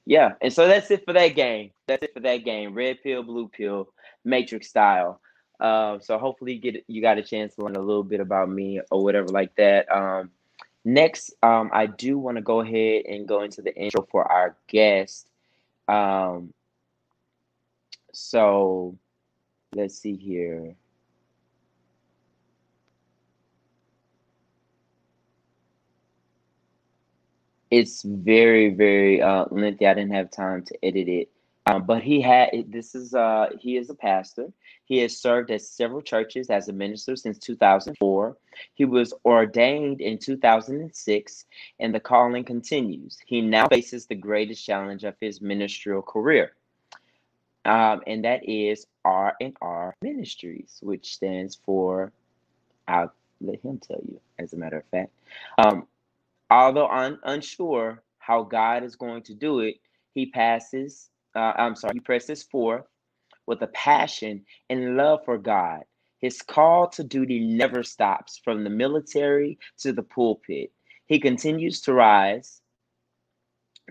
yeah, 0.04 0.32
and 0.40 0.52
so 0.52 0.66
that's 0.66 0.90
it 0.90 1.04
for 1.04 1.12
that 1.12 1.28
game. 1.28 1.71
That's 1.87 2.02
it 2.02 2.14
for 2.14 2.21
that 2.21 2.38
game. 2.38 2.75
Red 2.75 3.02
pill, 3.02 3.23
blue 3.23 3.49
pill, 3.49 3.92
matrix 4.25 4.68
style. 4.68 5.21
Uh, 5.61 5.99
so 6.00 6.18
hopefully 6.18 6.54
you 6.54 6.61
get 6.61 6.85
you 6.88 7.00
got 7.00 7.18
a 7.18 7.23
chance 7.23 7.54
to 7.54 7.62
learn 7.62 7.76
a 7.76 7.80
little 7.80 8.02
bit 8.02 8.21
about 8.21 8.49
me 8.49 8.80
or 8.90 9.02
whatever 9.04 9.28
like 9.28 9.54
that. 9.56 9.90
Um, 9.92 10.30
next, 10.85 11.35
um, 11.42 11.71
I 11.73 11.87
do 11.87 12.18
want 12.18 12.37
to 12.37 12.42
go 12.42 12.61
ahead 12.61 13.04
and 13.06 13.28
go 13.28 13.42
into 13.42 13.62
the 13.62 13.75
intro 13.76 14.06
for 14.11 14.30
our 14.30 14.56
guest. 14.66 15.28
Um, 15.87 16.52
so 18.12 18.99
let's 19.75 19.97
see 19.99 20.16
here. 20.16 20.75
It's 27.73 28.02
very 28.02 28.69
very 28.69 29.23
uh, 29.23 29.47
lengthy. 29.50 29.87
I 29.87 29.95
didn't 29.95 30.12
have 30.12 30.31
time 30.31 30.62
to 30.64 30.85
edit 30.85 31.09
it, 31.09 31.31
um, 31.64 31.85
but 31.87 32.02
he 32.02 32.21
had 32.21 32.50
this 32.69 32.95
is 32.95 33.14
uh 33.14 33.47
he 33.59 33.79
is 33.79 33.88
a 33.88 33.95
pastor. 33.95 34.52
He 34.85 34.99
has 34.99 35.17
served 35.17 35.50
at 35.50 35.62
several 35.62 36.02
churches 36.02 36.50
as 36.50 36.69
a 36.69 36.73
minister 36.73 37.17
since 37.17 37.38
2004. 37.38 38.37
He 38.75 38.85
was 38.85 39.14
ordained 39.25 40.02
in 40.02 40.19
2006, 40.19 41.45
and 41.81 41.95
the 41.95 42.00
calling 42.00 42.45
continues. 42.45 43.17
He 43.26 43.41
now 43.41 43.69
faces 43.69 44.05
the 44.05 44.17
greatest 44.17 44.62
challenge 44.67 45.05
of 45.05 45.14
his 45.19 45.41
ministerial 45.41 46.02
career, 46.02 46.52
um, 47.64 48.02
and 48.07 48.23
that 48.26 48.47
is 48.47 48.87
R 49.07 49.35
and 49.41 49.57
R 49.62 49.95
Ministries, 50.02 50.79
which 50.83 51.14
stands 51.14 51.59
for. 51.64 52.12
I'll 52.87 53.14
let 53.41 53.61
him 53.61 53.79
tell 53.79 54.00
you. 54.07 54.21
As 54.38 54.52
a 54.52 54.57
matter 54.59 54.76
of 54.79 54.85
fact, 54.91 55.12
um, 55.57 55.87
although 56.52 56.88
un- 56.88 57.21
unsure 57.25 58.04
how 58.21 58.44
God 58.44 58.85
is 58.85 58.97
going 58.97 59.25
to 59.25 59.35
do 59.35 59.61
it, 59.61 59.76
he 60.14 60.26
passes. 60.26 61.11
Uh, 61.37 61.52
I'm 61.56 61.76
sorry, 61.76 61.94
he 61.97 62.00
presses 62.00 62.44
forth 62.44 62.85
with 63.47 63.62
a 63.62 63.68
passion 63.68 64.44
and 64.71 64.97
love 64.97 65.21
for 65.25 65.38
God. 65.38 65.82
His 66.21 66.42
call 66.42 66.88
to 66.90 67.04
duty 67.04 67.40
never 67.40 67.82
stops 67.82 68.40
from 68.44 68.64
the 68.64 68.71
military 68.71 69.59
to 69.80 69.92
the 69.92 70.02
pulpit. 70.04 70.73
He 71.06 71.21
continues 71.21 71.82
to 71.82 71.94
rise 71.94 72.62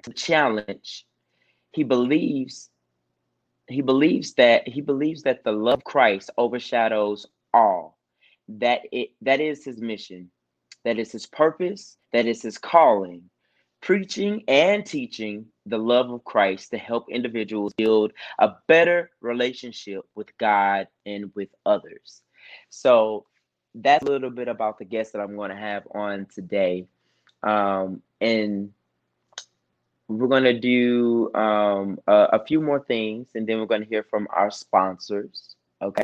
to 0.03 0.13
challenge. 0.13 1.05
He 1.73 1.83
believes 1.83 2.69
he 3.67 3.81
believes 3.81 4.33
that 4.35 4.67
he 4.67 4.81
believes 4.81 5.23
that 5.23 5.43
the 5.43 5.51
love 5.53 5.79
of 5.79 5.83
Christ 5.85 6.29
overshadows 6.37 7.27
all. 7.53 7.97
That 8.49 8.81
it 8.91 9.11
that 9.21 9.41
is 9.41 9.65
his 9.65 9.81
mission. 9.81 10.31
That 10.83 10.99
is 10.99 11.11
his 11.11 11.25
purpose, 11.25 11.97
that 12.11 12.25
is 12.25 12.41
his 12.41 12.57
calling 12.57 13.29
preaching 13.81 14.43
and 14.47 14.85
teaching 14.85 15.47
the 15.65 15.77
love 15.77 16.11
of 16.11 16.23
Christ 16.23 16.71
to 16.71 16.77
help 16.77 17.09
individuals 17.09 17.73
build 17.75 18.13
a 18.39 18.53
better 18.67 19.09
relationship 19.21 20.03
with 20.15 20.35
God 20.37 20.87
and 21.05 21.31
with 21.35 21.49
others. 21.65 22.21
So 22.69 23.25
that's 23.75 24.03
a 24.03 24.11
little 24.11 24.29
bit 24.29 24.47
about 24.47 24.77
the 24.77 24.85
guest 24.85 25.13
that 25.13 25.19
I'm 25.19 25.35
going 25.35 25.49
to 25.49 25.57
have 25.57 25.87
on 25.93 26.27
today. 26.33 26.87
Um, 27.43 28.01
and 28.19 28.71
we're 30.07 30.27
going 30.27 30.43
to 30.43 30.59
do 30.59 31.33
um, 31.33 31.99
a, 32.05 32.27
a, 32.33 32.45
few 32.45 32.61
more 32.61 32.81
things 32.81 33.29
and 33.33 33.47
then 33.47 33.59
we're 33.59 33.65
going 33.65 33.81
to 33.81 33.87
hear 33.87 34.03
from 34.03 34.27
our 34.29 34.51
sponsors. 34.51 35.55
Okay. 35.81 36.03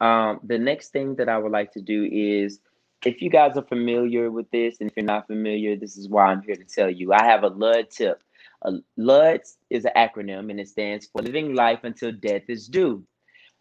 Um, 0.00 0.38
the 0.44 0.58
next 0.58 0.90
thing 0.90 1.16
that 1.16 1.28
I 1.28 1.38
would 1.38 1.50
like 1.50 1.72
to 1.72 1.80
do 1.80 2.08
is 2.12 2.60
if 3.04 3.20
you 3.20 3.30
guys 3.30 3.56
are 3.56 3.64
familiar 3.64 4.30
with 4.30 4.50
this, 4.50 4.76
and 4.80 4.90
if 4.90 4.96
you're 4.96 5.04
not 5.04 5.26
familiar, 5.26 5.76
this 5.76 5.96
is 5.96 6.08
why 6.08 6.26
I'm 6.26 6.42
here 6.42 6.56
to 6.56 6.64
tell 6.64 6.90
you. 6.90 7.12
I 7.12 7.24
have 7.24 7.42
a 7.42 7.48
LUD 7.48 7.90
tip. 7.90 8.22
A 8.62 8.72
LUD 8.96 9.40
is 9.70 9.84
an 9.84 9.92
acronym, 9.96 10.50
and 10.50 10.60
it 10.60 10.68
stands 10.68 11.06
for 11.06 11.22
Living 11.22 11.54
Life 11.54 11.80
Until 11.82 12.12
Death 12.12 12.42
is 12.48 12.68
Due. 12.68 13.04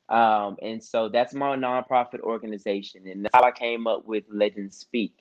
Um, 0.10 0.57
and 0.62 0.83
so 0.83 1.10
that's 1.10 1.33
my 1.33 1.55
nonprofit 1.55 2.19
organization, 2.19 3.07
and 3.07 3.25
that's 3.25 3.36
how 3.36 3.43
I 3.43 3.51
came 3.51 3.88
up 3.88 4.05
with 4.05 4.25
Legends 4.29 4.77
Speak. 4.77 5.13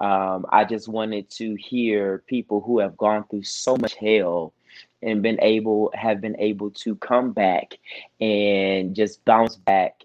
Um, 0.00 0.46
I 0.48 0.64
just 0.64 0.88
wanted 0.88 1.28
to 1.32 1.54
hear 1.56 2.22
people 2.26 2.62
who 2.62 2.78
have 2.78 2.96
gone 2.96 3.24
through 3.28 3.42
so 3.42 3.76
much 3.76 3.94
hell 3.94 4.54
and 5.02 5.22
been 5.22 5.38
able 5.42 5.90
have 5.94 6.22
been 6.22 6.36
able 6.38 6.70
to 6.70 6.94
come 6.96 7.32
back 7.32 7.74
and 8.20 8.94
just 8.94 9.22
bounce 9.26 9.56
back 9.56 10.04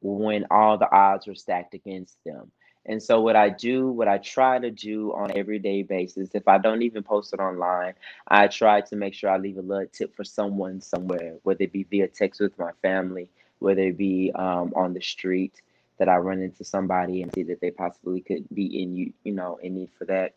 when 0.00 0.46
all 0.50 0.78
the 0.78 0.90
odds 0.90 1.26
were 1.26 1.34
stacked 1.34 1.74
against 1.74 2.16
them. 2.24 2.50
And 2.88 3.02
so 3.02 3.20
what 3.20 3.34
I 3.34 3.48
do, 3.48 3.88
what 3.88 4.06
I 4.06 4.18
try 4.18 4.60
to 4.60 4.70
do 4.70 5.12
on 5.12 5.30
an 5.30 5.36
everyday 5.36 5.82
basis, 5.82 6.30
if 6.34 6.46
I 6.46 6.58
don't 6.58 6.82
even 6.82 7.02
post 7.02 7.34
it 7.34 7.40
online, 7.40 7.94
I 8.28 8.46
try 8.46 8.80
to 8.82 8.96
make 8.96 9.12
sure 9.12 9.28
I 9.28 9.38
leave 9.38 9.58
a 9.58 9.62
little 9.62 9.88
tip 9.92 10.14
for 10.14 10.22
someone 10.22 10.80
somewhere, 10.80 11.34
whether 11.42 11.64
it 11.64 11.72
be 11.72 11.82
via 11.82 12.06
text 12.06 12.40
with 12.40 12.56
my 12.58 12.70
family, 12.82 13.28
whether 13.58 13.82
it 13.82 13.98
be 13.98 14.30
um, 14.36 14.72
on 14.76 14.94
the 14.94 15.00
street 15.00 15.60
that 15.98 16.08
I 16.08 16.16
run 16.18 16.40
into 16.40 16.62
somebody 16.62 17.22
and 17.22 17.34
see 17.34 17.42
that 17.44 17.60
they 17.60 17.72
possibly 17.72 18.20
could 18.20 18.46
be 18.54 18.82
in 18.82 18.94
you, 18.94 19.12
you 19.24 19.32
know, 19.32 19.58
in 19.62 19.74
need 19.74 19.90
for 19.98 20.04
that. 20.04 20.34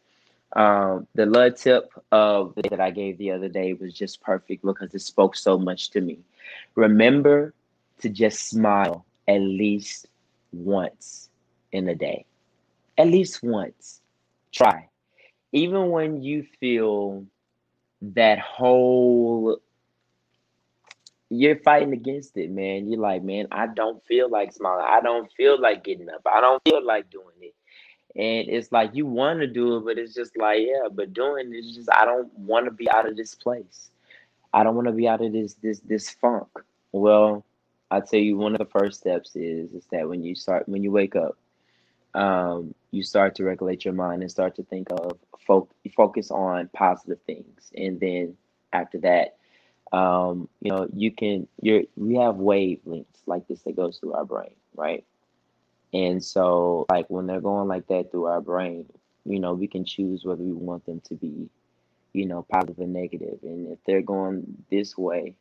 Um, 0.53 1.05
the 1.13 1.27
LUD 1.27 1.55
tip 1.55 1.91
of 2.11 2.55
that 2.55 2.79
I 2.79 2.89
gave 2.89 3.19
the 3.19 3.31
other 3.31 3.49
day 3.49 3.73
was 3.73 3.93
just 3.93 4.21
perfect 4.21 4.65
because 4.65 4.95
it 4.95 5.01
spoke 5.01 5.35
so 5.35 5.59
much 5.59 5.91
to 5.91 6.01
me. 6.01 6.17
Remember 6.73 7.53
to 7.99 8.09
just 8.09 8.47
smile 8.47 9.05
at 9.27 9.41
least 9.41 10.07
once 10.51 11.29
in 11.71 11.87
a 11.87 11.93
day 11.93 12.25
at 12.99 13.07
least 13.07 13.41
once. 13.41 14.01
Try. 14.51 14.89
Even 15.51 15.89
when 15.89 16.21
you 16.21 16.45
feel 16.59 17.25
that 18.01 18.37
whole 18.39 19.59
you're 21.29 21.57
fighting 21.57 21.93
against 21.93 22.37
it, 22.37 22.49
man. 22.49 22.89
You're 22.89 22.99
like, 22.99 23.23
man, 23.23 23.47
I 23.51 23.67
don't 23.67 24.03
feel 24.05 24.29
like 24.29 24.51
smiling. 24.51 24.85
I 24.87 24.99
don't 24.99 25.31
feel 25.33 25.61
like 25.61 25.83
getting 25.83 26.09
up. 26.09 26.21
I 26.25 26.41
don't 26.41 26.61
feel 26.63 26.83
like 26.83 27.09
doing 27.11 27.25
it. 27.41 27.53
And 28.15 28.49
it's 28.49 28.71
like 28.71 28.95
you 28.95 29.05
want 29.05 29.39
to 29.39 29.47
do 29.47 29.77
it, 29.77 29.85
but 29.85 29.99
it's 29.99 30.15
just 30.15 30.35
like, 30.37 30.59
yeah, 30.61 30.87
but 30.91 31.13
doing 31.13 31.53
it 31.53 31.57
is 31.57 31.75
just 31.75 31.91
I 31.91 32.05
don't 32.05 32.33
want 32.33 32.65
to 32.65 32.71
be 32.71 32.89
out 32.89 33.07
of 33.07 33.15
this 33.15 33.35
place. 33.35 33.91
I 34.51 34.63
don't 34.63 34.75
want 34.75 34.87
to 34.87 34.93
be 34.93 35.07
out 35.07 35.23
of 35.23 35.31
this 35.31 35.53
this 35.61 35.79
this 35.81 36.09
funk. 36.09 36.47
Well, 36.91 37.45
I 37.91 37.99
tell 37.99 38.19
you 38.19 38.35
one 38.35 38.55
of 38.55 38.59
the 38.59 38.79
first 38.79 38.99
steps 38.99 39.35
is 39.35 39.71
is 39.71 39.85
that 39.91 40.09
when 40.09 40.23
you 40.23 40.33
start 40.33 40.67
when 40.67 40.81
you 40.81 40.91
wake 40.91 41.15
up, 41.15 41.37
um, 42.13 42.73
you 42.91 43.03
start 43.03 43.35
to 43.35 43.43
regulate 43.43 43.85
your 43.85 43.93
mind 43.93 44.21
and 44.21 44.31
start 44.31 44.55
to 44.55 44.63
think 44.63 44.87
of 44.91 45.17
fo- 45.45 45.69
focus 45.95 46.31
on 46.31 46.69
positive 46.73 47.19
things. 47.25 47.71
And 47.75 47.99
then 47.99 48.35
after 48.73 48.99
that 48.99 49.37
um, 49.91 50.47
you 50.61 50.71
know 50.71 50.87
you 50.93 51.11
can 51.11 51.47
you're 51.61 51.83
we 51.95 52.15
have 52.15 52.35
wavelengths 52.35 53.05
like 53.25 53.47
this 53.47 53.61
that 53.63 53.75
goes 53.75 53.97
through 53.97 54.13
our 54.13 54.25
brain 54.25 54.55
right? 54.75 55.03
And 55.93 56.23
so 56.23 56.85
like 56.89 57.09
when 57.09 57.25
they're 57.25 57.41
going 57.41 57.67
like 57.67 57.87
that 57.87 58.11
through 58.11 58.25
our 58.25 58.41
brain 58.41 58.85
you 59.25 59.39
know 59.39 59.53
we 59.53 59.67
can 59.67 59.85
choose 59.85 60.23
whether 60.23 60.43
we 60.43 60.53
want 60.53 60.85
them 60.85 61.01
to 61.05 61.15
be 61.15 61.49
you 62.13 62.25
know 62.25 62.45
positive 62.51 62.79
or 62.79 62.87
negative. 62.87 63.39
And 63.43 63.71
if 63.71 63.79
they're 63.85 64.01
going 64.01 64.63
this 64.69 64.97
way 64.97 65.35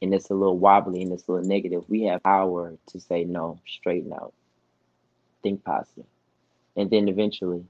and 0.00 0.12
it's 0.12 0.30
a 0.30 0.34
little 0.34 0.58
wobbly 0.58 1.02
and 1.02 1.12
it's 1.12 1.28
a 1.28 1.32
little 1.32 1.48
negative 1.48 1.84
we 1.88 2.02
have 2.02 2.22
power 2.22 2.74
to 2.88 3.00
say 3.00 3.24
no 3.24 3.60
straighten 3.66 4.12
out 4.12 4.34
think 5.42 5.64
positive. 5.64 6.06
And 6.76 6.90
then 6.90 7.08
eventually 7.08 7.64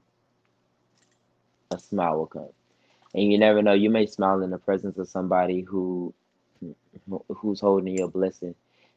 a 1.71 1.79
smile 1.79 2.17
will 2.17 2.27
come. 2.27 2.49
And 3.13 3.31
you 3.31 3.37
never 3.37 3.61
know, 3.61 3.73
you 3.73 3.89
may 3.89 4.05
smile 4.05 4.41
in 4.41 4.49
the 4.49 4.57
presence 4.57 4.97
of 4.97 5.07
somebody 5.07 5.61
who 5.61 6.13
who's 7.29 7.59
holding 7.59 7.97
your 7.97 8.07
blessing. 8.07 8.55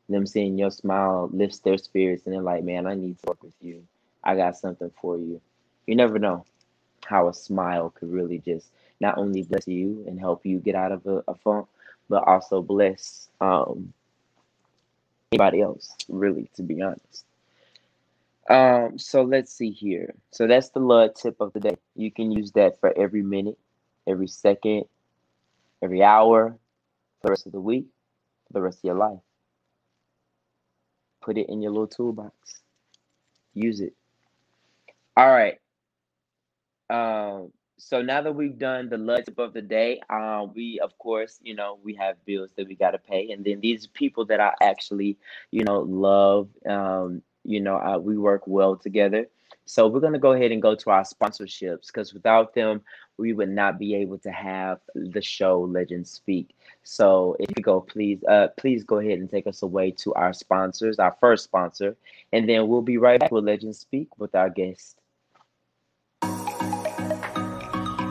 Them 0.09 0.27
seeing 0.27 0.57
your 0.57 0.71
smile 0.71 1.29
lifts 1.33 1.59
their 1.59 1.79
spirits 1.79 2.25
and 2.27 2.35
they're 2.35 2.43
like, 2.43 2.63
Man, 2.63 2.87
I 2.87 2.95
need 2.95 3.19
to 3.19 3.27
work 3.27 3.43
with 3.43 3.55
you. 3.61 3.83
I 4.23 4.37
got 4.37 4.57
something 4.57 4.91
for 5.01 5.19
you. 5.19 5.41
You 5.87 5.97
never 5.97 6.19
know 6.19 6.45
how 7.05 7.29
a 7.29 7.35
smile 7.35 7.91
could 7.91 8.11
really 8.11 8.39
just 8.39 8.69
not 9.01 9.19
only 9.19 9.43
bless 9.43 9.67
you 9.69 10.05
and 10.07 10.19
help 10.19 10.47
you 10.47 10.59
get 10.59 10.75
out 10.75 10.93
of 10.93 11.07
a, 11.07 11.23
a 11.29 11.35
funk, 11.35 11.67
but 12.09 12.27
also 12.27 12.63
bless 12.63 13.29
um, 13.41 13.93
anybody 15.33 15.61
else, 15.61 15.95
really, 16.09 16.51
to 16.55 16.63
be 16.63 16.81
honest. 16.83 17.26
Um, 18.49 18.99
so 18.99 19.23
let's 19.23 19.53
see 19.53 19.71
here. 19.71 20.15
So 20.31 20.47
that's 20.47 20.71
the 20.71 20.81
LUD 20.81 21.17
tip 21.17 21.37
of 21.41 21.53
the 21.53 21.61
day. 21.61 21.77
You 21.95 22.11
can 22.13 22.31
use 22.31 22.53
that 22.53 22.79
for 22.81 22.97
every 22.97 23.23
minute, 23.23 23.59
every 24.07 24.29
second, 24.29 24.85
every 25.83 26.03
hour, 26.03 26.57
for 27.21 27.27
the 27.27 27.31
rest 27.31 27.47
of 27.47 27.53
the 27.53 27.61
week, 27.61 27.87
for 28.47 28.53
the 28.53 28.63
rest 28.63 28.79
of 28.79 28.85
your 28.85 28.95
life. 28.95 29.19
Put 31.23 31.39
it 31.39 31.49
in 31.49 31.61
your 31.61 31.73
little 31.73 31.89
toolbox. 31.89 32.61
Use 33.55 33.81
it. 33.81 33.95
All 35.17 35.29
right. 35.29 35.59
Um, 36.89 37.53
so 37.79 38.01
now 38.01 38.23
that 38.23 38.33
we've 38.35 38.59
done 38.59 38.89
the 38.89 38.97
LUD 38.97 39.27
tip 39.27 39.39
of 39.39 39.53
the 39.55 39.63
day, 39.63 40.01
uh, 40.09 40.47
we 40.55 40.79
of 40.81 40.97
course, 40.99 41.39
you 41.43 41.55
know, 41.55 41.79
we 41.83 41.95
have 41.95 42.25
bills 42.25 42.51
that 42.57 42.69
we 42.69 42.77
gotta 42.77 42.99
pay, 42.99 43.33
and 43.33 43.45
then 43.45 43.61
these 43.61 43.89
people 43.89 44.25
that 44.27 44.41
I 44.41 44.53
actually, 44.63 45.19
you 45.51 45.65
know, 45.65 45.81
love. 45.81 46.49
Um, 46.65 47.23
you 47.47 47.61
know, 47.61 47.77
uh, 47.77 47.99
we 47.99 48.19
work 48.19 48.43
well 48.47 48.77
together. 48.77 49.27
So 49.69 49.89
we're 49.89 50.01
going 50.01 50.13
to 50.13 50.19
go 50.19 50.33
ahead 50.33 50.53
and 50.53 50.63
go 50.63 50.77
to 50.77 50.91
our 50.91 51.03
sponsorships 51.03 51.89
because 51.89 52.15
without 52.15 52.55
them, 52.55 52.83
we 53.17 53.33
would 53.33 53.49
not 53.49 53.79
be 53.79 53.97
able 53.97 54.19
to 54.19 54.31
have 54.31 54.79
the 54.95 55.21
show 55.21 55.61
Legends 55.61 56.11
Speak. 56.11 56.55
So 56.85 57.37
if 57.41 57.49
you 57.57 57.63
go, 57.63 57.81
please, 57.81 58.23
uh, 58.25 58.49
please 58.57 58.85
go 58.85 58.99
ahead 58.99 59.19
and 59.19 59.29
take 59.29 59.47
us 59.49 59.63
away 59.63 59.91
to 59.93 60.15
our 60.15 60.33
sponsors, 60.33 61.01
our 61.01 61.17
first 61.21 61.43
sponsor, 61.45 61.97
and 62.33 62.49
then 62.49 62.69
we'll 62.69 62.83
be 62.83 62.99
right 62.99 63.19
back 63.19 63.33
with 63.33 63.45
Legends 63.45 63.81
Speak 63.81 64.09
with 64.19 64.35
our 64.37 64.51
guest. 64.51 64.99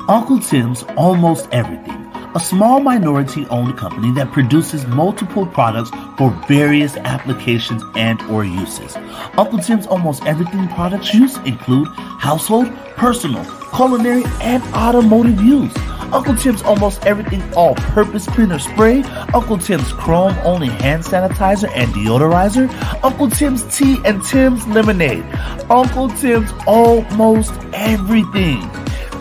Uncle 0.07 0.39
Tim's 0.39 0.83
Almost 0.97 1.47
Everything 1.51 1.94
a 2.35 2.39
small 2.39 2.81
minority 2.81 3.47
owned 3.47 3.77
company 3.77 4.11
that 4.11 4.29
produces 4.33 4.85
multiple 4.87 5.45
products 5.45 5.89
for 6.17 6.31
various 6.49 6.97
applications 6.97 7.81
and 7.95 8.21
or 8.23 8.43
uses. 8.43 8.97
Uncle 9.37 9.59
Tim's 9.59 9.87
almost 9.87 10.25
everything 10.25 10.67
products 10.67 11.13
use 11.13 11.37
include 11.39 11.87
household, 12.19 12.69
personal, 12.97 13.43
culinary, 13.73 14.23
and 14.41 14.61
automotive 14.73 15.41
use. 15.41 15.73
Uncle 16.11 16.35
Tim's 16.35 16.61
almost 16.61 17.05
everything 17.05 17.41
all 17.53 17.75
purpose 17.75 18.25
cleaner 18.27 18.59
spray, 18.59 19.01
Uncle 19.33 19.57
Tim's 19.57 19.91
chrome 19.93 20.37
only 20.43 20.67
hand 20.67 21.03
sanitizer 21.03 21.71
and 21.73 21.93
deodorizer, 21.93 22.69
Uncle 23.01 23.29
Tim's 23.29 23.63
tea 23.75 23.97
and 24.03 24.23
Tim's 24.25 24.67
lemonade, 24.67 25.23
Uncle 25.69 26.09
Tim's 26.09 26.51
almost 26.67 27.53
everything. 27.73 28.69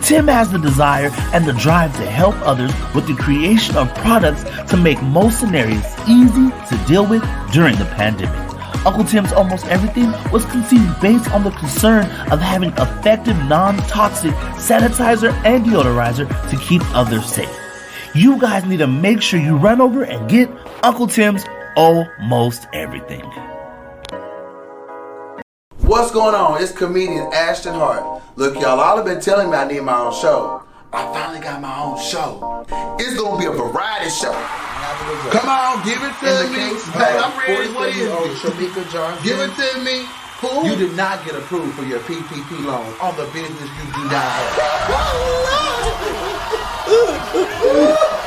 Tim 0.05 0.27
has 0.27 0.51
the 0.51 0.59
desire 0.59 1.09
and 1.33 1.45
the 1.45 1.53
drive 1.53 1.91
to 1.97 2.05
help 2.05 2.35
others 2.41 2.71
with 2.93 3.07
the 3.07 3.15
creation 3.15 3.75
of 3.75 3.91
products 3.95 4.43
to 4.69 4.77
make 4.77 5.01
most 5.01 5.39
scenarios 5.39 5.83
easy 6.07 6.51
to 6.69 6.85
deal 6.87 7.07
with 7.07 7.23
during 7.51 7.75
the 7.77 7.85
pandemic. 7.85 8.39
Uncle 8.85 9.03
Tim's 9.03 9.33
Almost 9.33 9.65
Everything 9.65 10.11
was 10.31 10.45
conceived 10.45 11.01
based 11.01 11.31
on 11.31 11.43
the 11.43 11.49
concern 11.49 12.05
of 12.31 12.39
having 12.39 12.69
effective 12.73 13.35
non-toxic 13.45 14.31
sanitizer 14.57 15.33
and 15.43 15.65
deodorizer 15.65 16.27
to 16.51 16.57
keep 16.57 16.83
others 16.95 17.25
safe. 17.25 17.49
You 18.13 18.39
guys 18.39 18.63
need 18.63 18.77
to 18.77 18.87
make 18.87 19.23
sure 19.23 19.39
you 19.39 19.57
run 19.57 19.81
over 19.81 20.03
and 20.03 20.29
get 20.29 20.51
Uncle 20.83 21.07
Tim's 21.07 21.43
Almost 21.75 22.67
Everything. 22.73 23.23
What's 25.85 26.09
going 26.09 26.33
on? 26.33 26.63
It's 26.63 26.71
comedian 26.71 27.31
Ashton 27.31 27.75
Hart. 27.75 28.23
Look, 28.37 28.55
y'all, 28.55 28.79
all 28.79 28.97
have 28.97 29.05
been 29.05 29.21
telling 29.21 29.51
me 29.51 29.55
I 29.55 29.67
need 29.67 29.81
my 29.81 29.95
own 29.95 30.13
show. 30.13 30.63
I 30.91 31.13
finally 31.13 31.39
got 31.39 31.61
my 31.61 31.79
own 31.79 31.99
show. 32.01 32.65
It's 32.97 33.13
gonna 33.13 33.37
be 33.37 33.45
a 33.45 33.51
variety 33.51 34.09
show. 34.09 34.33
Come 35.29 35.45
on, 35.47 35.85
give 35.85 36.01
it 36.01 36.17
to 36.25 36.49
me. 36.49 36.73
Hey, 36.89 37.13
I'm 37.21 37.37
ready. 37.37 37.69
What 37.71 37.89
is 37.89 38.01
it? 38.01 38.09
Shamika 38.41 38.81
Johnson. 38.91 39.23
Give 39.23 39.37
it 39.39 39.53
to 39.53 39.79
me. 39.85 40.09
Who? 40.41 40.67
You 40.67 40.75
did 40.75 40.97
not 40.97 41.23
get 41.23 41.35
approved 41.35 41.75
for 41.75 41.83
your 41.85 41.99
PPP 41.99 42.65
loan 42.65 42.91
on 42.99 43.15
the 43.15 43.25
business 43.25 43.69
you 43.77 43.85
do 43.93 44.03
not 44.09 44.25
have. 44.25 44.61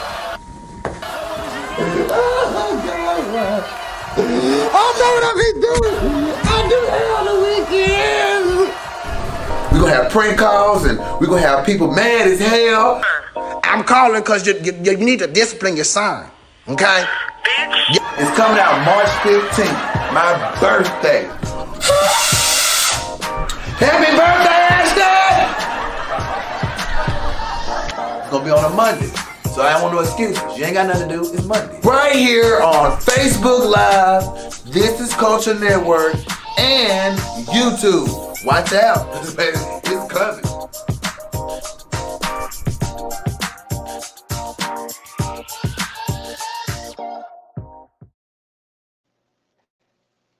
Oh, 4.20 4.24
I 4.74 4.94
know 4.98 5.10
what 5.14 5.24
I 5.24 5.32
be 5.36 5.60
doing. 5.60 6.47
I 6.68 6.70
do 6.70 6.80
that 6.84 7.08
on 7.16 7.24
the 7.24 7.40
weekends. 7.48 8.68
We 9.72 9.80
gonna 9.80 9.96
have 10.02 10.12
prank 10.12 10.36
calls 10.38 10.84
and 10.84 10.98
we're 11.18 11.26
gonna 11.26 11.40
have 11.40 11.64
people 11.64 11.90
mad 11.90 12.28
as 12.28 12.38
hell. 12.40 13.00
I'm 13.64 13.82
calling 13.84 14.20
because 14.20 14.46
you, 14.46 14.52
you, 14.62 14.72
you 14.82 14.96
need 14.98 15.20
to 15.20 15.26
discipline 15.26 15.76
your 15.76 15.86
son. 15.86 16.30
Okay? 16.68 17.04
It's 18.20 18.36
coming 18.36 18.58
out 18.60 18.84
March 18.84 19.08
15th, 19.24 20.12
my 20.12 20.36
birthday. 20.60 21.24
Happy 23.80 24.12
birthday, 24.12 24.68
Ashton! 24.68 25.48
It's 28.20 28.28
gonna 28.30 28.44
be 28.44 28.50
on 28.50 28.62
a 28.70 28.74
Monday. 28.76 29.08
So 29.54 29.62
I 29.62 29.72
don't 29.72 29.82
want 29.84 29.94
no 29.94 30.00
excuses. 30.02 30.36
You 30.58 30.66
ain't 30.66 30.74
got 30.74 30.86
nothing 30.86 31.08
to 31.08 31.14
do. 31.16 31.22
It's 31.32 31.46
Monday. 31.46 31.80
Right 31.82 32.14
here 32.14 32.60
on 32.60 32.98
Facebook 32.98 33.64
Live, 33.72 34.24
This 34.70 35.00
is 35.00 35.14
Culture 35.14 35.54
Network, 35.58 36.14
and 36.58 37.16
YouTube. 37.46 38.44
Watch 38.44 38.72
out. 38.72 39.06
It's 39.90 40.12
coming. 40.12 40.44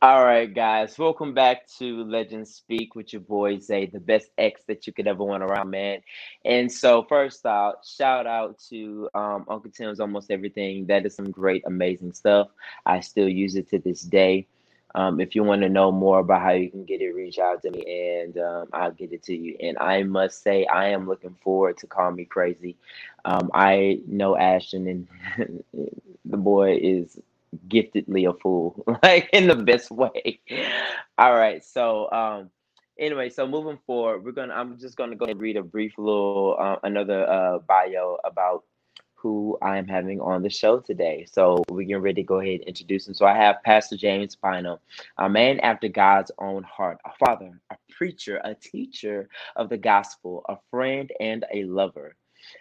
All 0.00 0.24
right, 0.24 0.54
guys, 0.54 0.98
welcome 0.98 1.34
back 1.34 1.66
to 1.78 2.04
Legends 2.04 2.54
Speak 2.54 2.94
with 2.94 3.12
your 3.12 3.22
boy 3.22 3.58
Zay, 3.58 3.86
the 3.86 3.98
best 3.98 4.28
ex 4.36 4.60
that 4.68 4.86
you 4.86 4.92
could 4.92 5.06
ever 5.06 5.24
want 5.24 5.42
around, 5.42 5.70
man. 5.70 6.02
And 6.44 6.70
so, 6.70 7.04
first 7.04 7.46
out, 7.46 7.84
shout 7.86 8.26
out 8.26 8.58
to 8.68 9.08
um, 9.14 9.46
Uncle 9.48 9.70
Tim's 9.70 9.98
Almost 9.98 10.30
Everything. 10.30 10.86
That 10.86 11.06
is 11.06 11.16
some 11.16 11.30
great, 11.30 11.62
amazing 11.66 12.12
stuff. 12.12 12.48
I 12.86 13.00
still 13.00 13.28
use 13.28 13.56
it 13.56 13.70
to 13.70 13.78
this 13.78 14.02
day. 14.02 14.46
Um, 14.94 15.20
if 15.20 15.34
you 15.34 15.44
want 15.44 15.62
to 15.62 15.68
know 15.68 15.90
more 15.92 16.18
about 16.20 16.42
how 16.42 16.52
you 16.52 16.70
can 16.70 16.84
get 16.84 17.00
it, 17.00 17.12
reach 17.12 17.38
out 17.38 17.62
to 17.62 17.70
me 17.70 18.20
and 18.22 18.38
um, 18.38 18.68
I'll 18.72 18.92
get 18.92 19.12
it 19.12 19.22
to 19.24 19.34
you. 19.36 19.56
And 19.60 19.78
I 19.78 20.02
must 20.02 20.42
say, 20.42 20.66
I 20.66 20.88
am 20.88 21.06
looking 21.06 21.36
forward 21.42 21.78
to 21.78 21.86
Call 21.86 22.10
Me 22.12 22.24
Crazy. 22.24 22.76
Um, 23.24 23.50
I 23.54 24.00
know 24.06 24.36
Ashton, 24.36 24.86
and 25.36 25.64
the 26.24 26.36
boy 26.36 26.78
is 26.82 27.18
giftedly 27.68 28.28
a 28.28 28.34
fool, 28.34 28.84
like 29.02 29.28
in 29.32 29.48
the 29.48 29.56
best 29.56 29.90
way. 29.90 30.40
All 31.18 31.34
right, 31.34 31.64
so 31.64 32.10
um, 32.10 32.50
anyway, 32.98 33.28
so 33.28 33.46
moving 33.46 33.78
forward, 33.86 34.24
we're 34.24 34.32
gonna. 34.32 34.54
I'm 34.54 34.78
just 34.78 34.96
gonna 34.96 35.16
go 35.16 35.24
ahead 35.24 35.36
and 35.36 35.40
read 35.42 35.56
a 35.56 35.62
brief 35.62 35.98
little 35.98 36.56
uh, 36.58 36.76
another 36.82 37.28
uh, 37.28 37.58
bio 37.58 38.18
about 38.24 38.64
who 39.20 39.58
I 39.60 39.78
am 39.78 39.88
having 39.88 40.20
on 40.20 40.42
the 40.42 40.50
show 40.50 40.78
today. 40.78 41.26
So 41.30 41.64
we're 41.68 41.82
getting 41.82 42.02
ready 42.02 42.22
to 42.22 42.26
go 42.26 42.40
ahead 42.40 42.60
and 42.60 42.68
introduce 42.68 43.08
him. 43.08 43.14
So 43.14 43.26
I 43.26 43.34
have 43.34 43.62
Pastor 43.64 43.96
James 43.96 44.36
Bynum, 44.36 44.78
a 45.18 45.28
man 45.28 45.58
after 45.60 45.88
God's 45.88 46.30
own 46.38 46.62
heart, 46.62 46.98
a 47.04 47.10
father, 47.24 47.60
a 47.70 47.76
preacher, 47.90 48.40
a 48.44 48.54
teacher 48.54 49.28
of 49.56 49.68
the 49.68 49.76
gospel, 49.76 50.44
a 50.48 50.56
friend, 50.70 51.10
and 51.20 51.44
a 51.52 51.64
lover. 51.64 52.14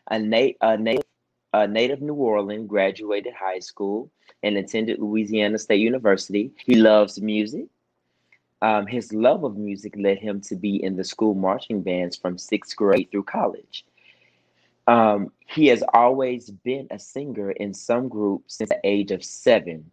A, 0.10 0.20
na- 0.20 0.58
a 0.62 0.78
native 0.78 1.06
a 1.54 1.68
native 1.68 2.02
New 2.02 2.14
Orleans, 2.14 2.68
graduated 2.68 3.34
high 3.34 3.60
school 3.60 4.12
and 4.44 4.58
attended 4.58 5.00
Louisiana 5.00 5.58
State 5.58 5.80
University. 5.80 6.52
He 6.58 6.76
loves 6.76 7.22
music. 7.22 7.68
Um, 8.62 8.86
his 8.88 9.14
love 9.14 9.44
of 9.44 9.56
music 9.56 9.94
led 9.98 10.18
him 10.18 10.42
to 10.42 10.56
be 10.56 10.84
in 10.84 10.96
the 10.98 11.04
school 11.04 11.36
marching 11.36 11.82
bands 11.82 12.18
from 12.18 12.38
sixth 12.38 12.76
grade 12.76 13.10
through 13.12 13.24
college. 13.24 13.86
Um, 14.88 15.32
he 15.48 15.68
has 15.68 15.84
always 15.94 16.50
been 16.50 16.88
a 16.92 17.00
singer 17.00 17.52
in 17.52 17.74
some 17.74 18.08
group 18.08 18.44
since 18.48 18.70
the 18.70 18.80
age 18.84 19.12
of 19.12 19.24
seven. 19.24 19.92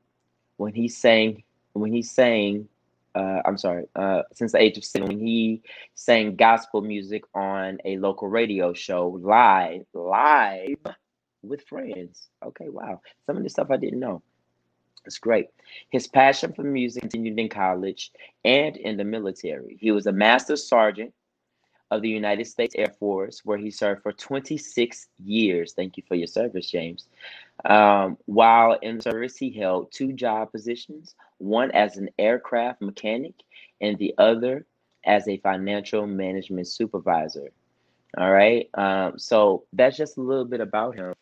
When 0.56 0.72
he 0.72 0.88
sang, 0.88 1.42
when 1.72 1.92
he 1.92 2.02
sang, 2.02 2.68
uh, 3.16 3.42
I'm 3.44 3.58
sorry, 3.58 3.86
uh, 3.96 4.22
since 4.32 4.52
the 4.52 4.62
age 4.62 4.78
of 4.78 4.84
seven, 4.84 5.08
when 5.08 5.18
he 5.18 5.62
sang 5.94 6.36
gospel 6.36 6.80
music 6.80 7.24
on 7.34 7.78
a 7.84 7.98
local 7.98 8.28
radio 8.28 8.72
show 8.72 9.08
live, 9.20 9.84
live 9.92 10.78
with 11.42 11.62
friends. 11.62 12.28
Okay, 12.44 12.68
wow. 12.68 13.00
Some 13.26 13.36
of 13.36 13.42
the 13.42 13.50
stuff 13.50 13.70
I 13.70 13.76
didn't 13.76 14.00
know. 14.00 14.22
It's 15.06 15.18
great. 15.18 15.48
His 15.90 16.06
passion 16.06 16.52
for 16.54 16.62
music 16.62 17.02
continued 17.02 17.38
in 17.38 17.48
college 17.48 18.10
and 18.44 18.76
in 18.76 18.96
the 18.96 19.04
military. 19.04 19.76
He 19.80 19.90
was 19.90 20.06
a 20.06 20.12
master 20.12 20.56
sergeant 20.56 21.12
of 21.94 22.02
the 22.02 22.08
United 22.08 22.46
States 22.46 22.74
Air 22.76 22.94
Force, 22.98 23.42
where 23.44 23.58
he 23.58 23.70
served 23.70 24.02
for 24.02 24.12
26 24.12 25.08
years. 25.24 25.72
Thank 25.72 25.96
you 25.96 26.02
for 26.06 26.14
your 26.14 26.26
service, 26.26 26.70
James. 26.70 27.08
Um, 27.64 28.18
while 28.26 28.74
in 28.82 29.00
service, 29.00 29.36
he 29.36 29.50
held 29.50 29.92
two 29.92 30.12
job 30.12 30.52
positions 30.52 31.14
one 31.38 31.70
as 31.72 31.96
an 31.96 32.08
aircraft 32.18 32.80
mechanic, 32.80 33.34
and 33.80 33.98
the 33.98 34.14
other 34.18 34.66
as 35.04 35.28
a 35.28 35.36
financial 35.38 36.06
management 36.06 36.66
supervisor. 36.66 37.50
All 38.16 38.30
right. 38.30 38.68
Um, 38.74 39.18
so 39.18 39.64
that's 39.72 39.96
just 39.96 40.16
a 40.16 40.22
little 40.22 40.44
bit 40.44 40.60
about 40.60 40.94
him. 40.94 41.14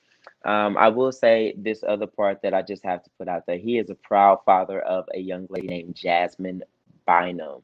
Um, 0.45 0.77
I 0.77 0.89
will 0.89 1.13
say 1.13 1.55
this 1.57 1.83
other 1.87 2.07
part 2.07 2.43
that 2.43 2.53
I 2.55 2.63
just 2.63 2.85
have 2.85 3.03
to 3.05 3.11
put 3.19 3.29
out 3.29 3.47
there. 3.47 3.59
He 3.59 3.79
is 3.79 3.91
a 3.91 3.95
proud 3.95 4.41
father 4.45 4.81
of 4.81 5.07
a 5.15 5.19
young 5.19 5.47
lady 5.49 5.69
named 5.69 5.95
Jasmine 5.95 6.63
Bynum, 7.07 7.63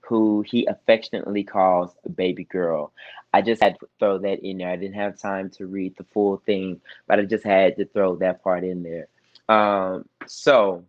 who 0.00 0.42
he 0.46 0.66
affectionately 0.66 1.44
calls 1.44 1.94
baby 2.16 2.44
girl. 2.44 2.92
I 3.34 3.42
just 3.42 3.62
had 3.62 3.78
to 3.80 3.88
throw 3.98 4.18
that 4.18 4.40
in 4.46 4.58
there. 4.58 4.70
I 4.70 4.76
didn't 4.76 4.94
have 4.94 5.18
time 5.18 5.50
to 5.50 5.66
read 5.66 5.94
the 5.96 6.04
full 6.04 6.38
thing, 6.46 6.80
but 7.06 7.18
I 7.18 7.24
just 7.24 7.44
had 7.44 7.76
to 7.76 7.84
throw 7.84 8.16
that 8.16 8.42
part 8.42 8.64
in 8.64 8.82
there. 8.82 9.08
Um, 9.48 10.06
so 10.26 10.84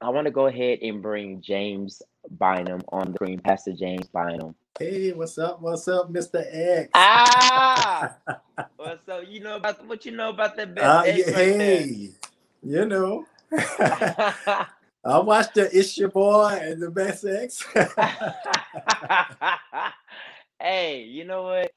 I 0.00 0.08
want 0.10 0.26
to 0.26 0.30
go 0.30 0.46
ahead 0.46 0.78
and 0.82 1.02
bring 1.02 1.40
James 1.42 2.02
Bynum 2.38 2.82
on 2.88 3.08
the 3.12 3.14
screen, 3.14 3.38
Pastor 3.38 3.72
James 3.72 4.08
Bynum. 4.08 4.54
Hey, 4.78 5.12
what's 5.12 5.36
up? 5.38 5.60
What's 5.60 5.86
up, 5.88 6.10
Mr. 6.10 6.44
X? 6.50 6.90
Ah, 6.94 8.16
what's 8.76 9.06
up? 9.08 9.24
You 9.28 9.40
know 9.40 9.56
about 9.56 9.86
what 9.86 10.06
you 10.06 10.12
know 10.12 10.30
about 10.30 10.56
that 10.56 10.74
best 10.74 10.86
Uh, 10.86 11.02
X 11.06 11.18
yeah, 11.18 11.24
right 11.26 11.58
there? 11.58 11.76
hey, 11.82 12.10
you 12.62 12.86
know, 12.86 13.26
I 15.04 15.18
watched 15.18 15.54
the 15.54 15.68
It's 15.76 15.98
Your 15.98 16.10
Boy 16.10 16.60
and 16.62 16.80
the 16.80 16.90
Best 16.90 17.24
X. 17.24 17.64
hey, 20.60 21.02
you 21.02 21.24
know 21.24 21.42
what? 21.42 21.72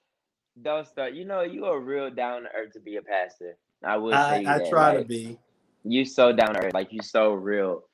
Don't 0.61 0.88
start. 0.88 1.13
You 1.13 1.25
know, 1.25 1.41
you 1.41 1.65
are 1.65 1.79
real 1.79 2.11
down 2.11 2.43
to 2.43 2.49
earth 2.55 2.73
to 2.73 2.79
be 2.79 2.97
a 2.97 3.01
pastor. 3.01 3.57
I 3.83 3.97
will 3.97 4.13
I, 4.13 4.29
say 4.29 4.45
I 4.45 4.59
that. 4.59 4.69
try 4.69 4.97
to 4.97 5.03
be. 5.03 5.39
You 5.83 6.05
so 6.05 6.33
down 6.33 6.53
to 6.53 6.65
earth, 6.65 6.75
like 6.75 6.93
you 6.93 7.01
so 7.01 7.33
real. 7.33 7.85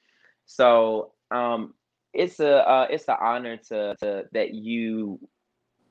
So, 0.45 1.13
um, 1.31 1.75
it's 2.13 2.41
a 2.41 2.67
uh, 2.67 2.87
it's 2.89 3.07
an 3.07 3.15
honor 3.21 3.55
to, 3.69 3.95
to 4.01 4.25
that 4.33 4.53
you 4.53 5.17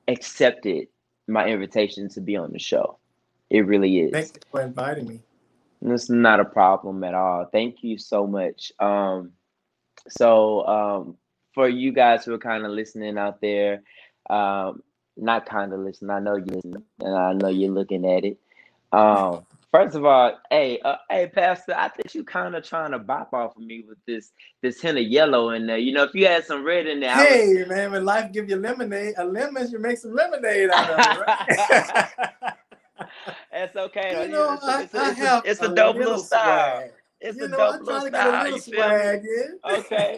accepted 0.07 0.87
my 1.27 1.47
invitation 1.47 2.09
to 2.09 2.21
be 2.21 2.35
on 2.35 2.51
the 2.51 2.59
show. 2.59 2.99
It 3.49 3.65
really 3.65 4.01
is. 4.01 4.11
Thank 4.11 4.27
you 4.27 4.41
for 4.51 4.61
inviting 4.61 5.07
me. 5.07 5.21
It's 5.81 6.09
not 6.09 6.39
a 6.39 6.45
problem 6.45 7.03
at 7.03 7.13
all. 7.13 7.45
Thank 7.51 7.83
you 7.83 7.97
so 7.97 8.27
much. 8.27 8.71
Um, 8.79 9.31
so 10.07 10.65
um, 10.67 11.17
for 11.53 11.67
you 11.67 11.91
guys 11.91 12.23
who 12.23 12.33
are 12.33 12.39
kind 12.39 12.65
of 12.65 12.71
listening 12.71 13.17
out 13.17 13.41
there, 13.41 13.81
um, 14.29 14.83
not 15.17 15.45
kind 15.45 15.73
of 15.73 15.79
listening. 15.79 16.11
I 16.11 16.19
know 16.19 16.35
you 16.35 16.45
listen, 16.63 16.83
and 16.99 17.15
I 17.15 17.33
know 17.33 17.49
you're 17.49 17.71
looking 17.71 18.05
at 18.05 18.23
it. 18.23 18.37
Um, 18.91 19.45
first 19.71 19.95
of 19.95 20.05
all, 20.05 20.37
hey, 20.49 20.79
uh, 20.79 20.97
hey, 21.09 21.27
Pastor, 21.27 21.73
I 21.75 21.89
think 21.89 22.13
you 22.13 22.23
kind 22.23 22.55
of 22.55 22.63
trying 22.63 22.91
to 22.91 22.99
bop 22.99 23.33
off 23.33 23.57
of 23.57 23.63
me 23.63 23.83
with 23.87 23.97
this 24.05 24.31
this 24.61 24.81
hint 24.81 24.97
of 24.97 25.05
yellow 25.05 25.49
in 25.51 25.65
there. 25.67 25.77
You 25.77 25.93
know, 25.93 26.03
if 26.03 26.13
you 26.13 26.27
had 26.27 26.45
some 26.45 26.63
red 26.63 26.87
in 26.87 26.99
there, 26.99 27.15
Hey 27.15 27.65
man, 27.67 27.91
when 27.91 28.05
life 28.05 28.31
give 28.31 28.49
you 28.49 28.55
lemonade, 28.57 29.15
a 29.17 29.25
lemon, 29.25 29.69
you 29.69 29.79
make 29.79 29.97
some 29.97 30.13
lemonade 30.13 30.69
out 30.69 30.91
of 30.91 30.99
it, 30.99 31.25
right? 31.27 32.09
It's 33.53 33.75
okay. 33.75 34.11
you 34.23 34.29
know, 34.29 34.53
it's, 34.53 34.63
I, 34.67 34.81
it's, 34.83 34.93
a, 34.93 34.99
I 34.99 35.03
it's, 35.09 35.19
have 35.19 35.43
it's 35.45 35.61
a 35.61 35.67
dope 35.75 35.95
little 35.97 36.17
style. 36.17 36.79
swag. 36.79 36.91
It's 37.19 37.37
you 37.37 37.45
a 37.45 37.47
know, 37.49 37.57
dope 37.57 37.75
I'm 37.75 37.85
little 37.85 38.01
to 38.01 38.11
get 38.11 38.25
a 38.25 38.29
style. 38.29 38.43
little 38.43 38.57
You 38.57 38.61
feel 38.61 38.89
me? 38.89 38.95
swag 38.95 39.25
in. 39.25 39.59
Okay. 39.77 40.17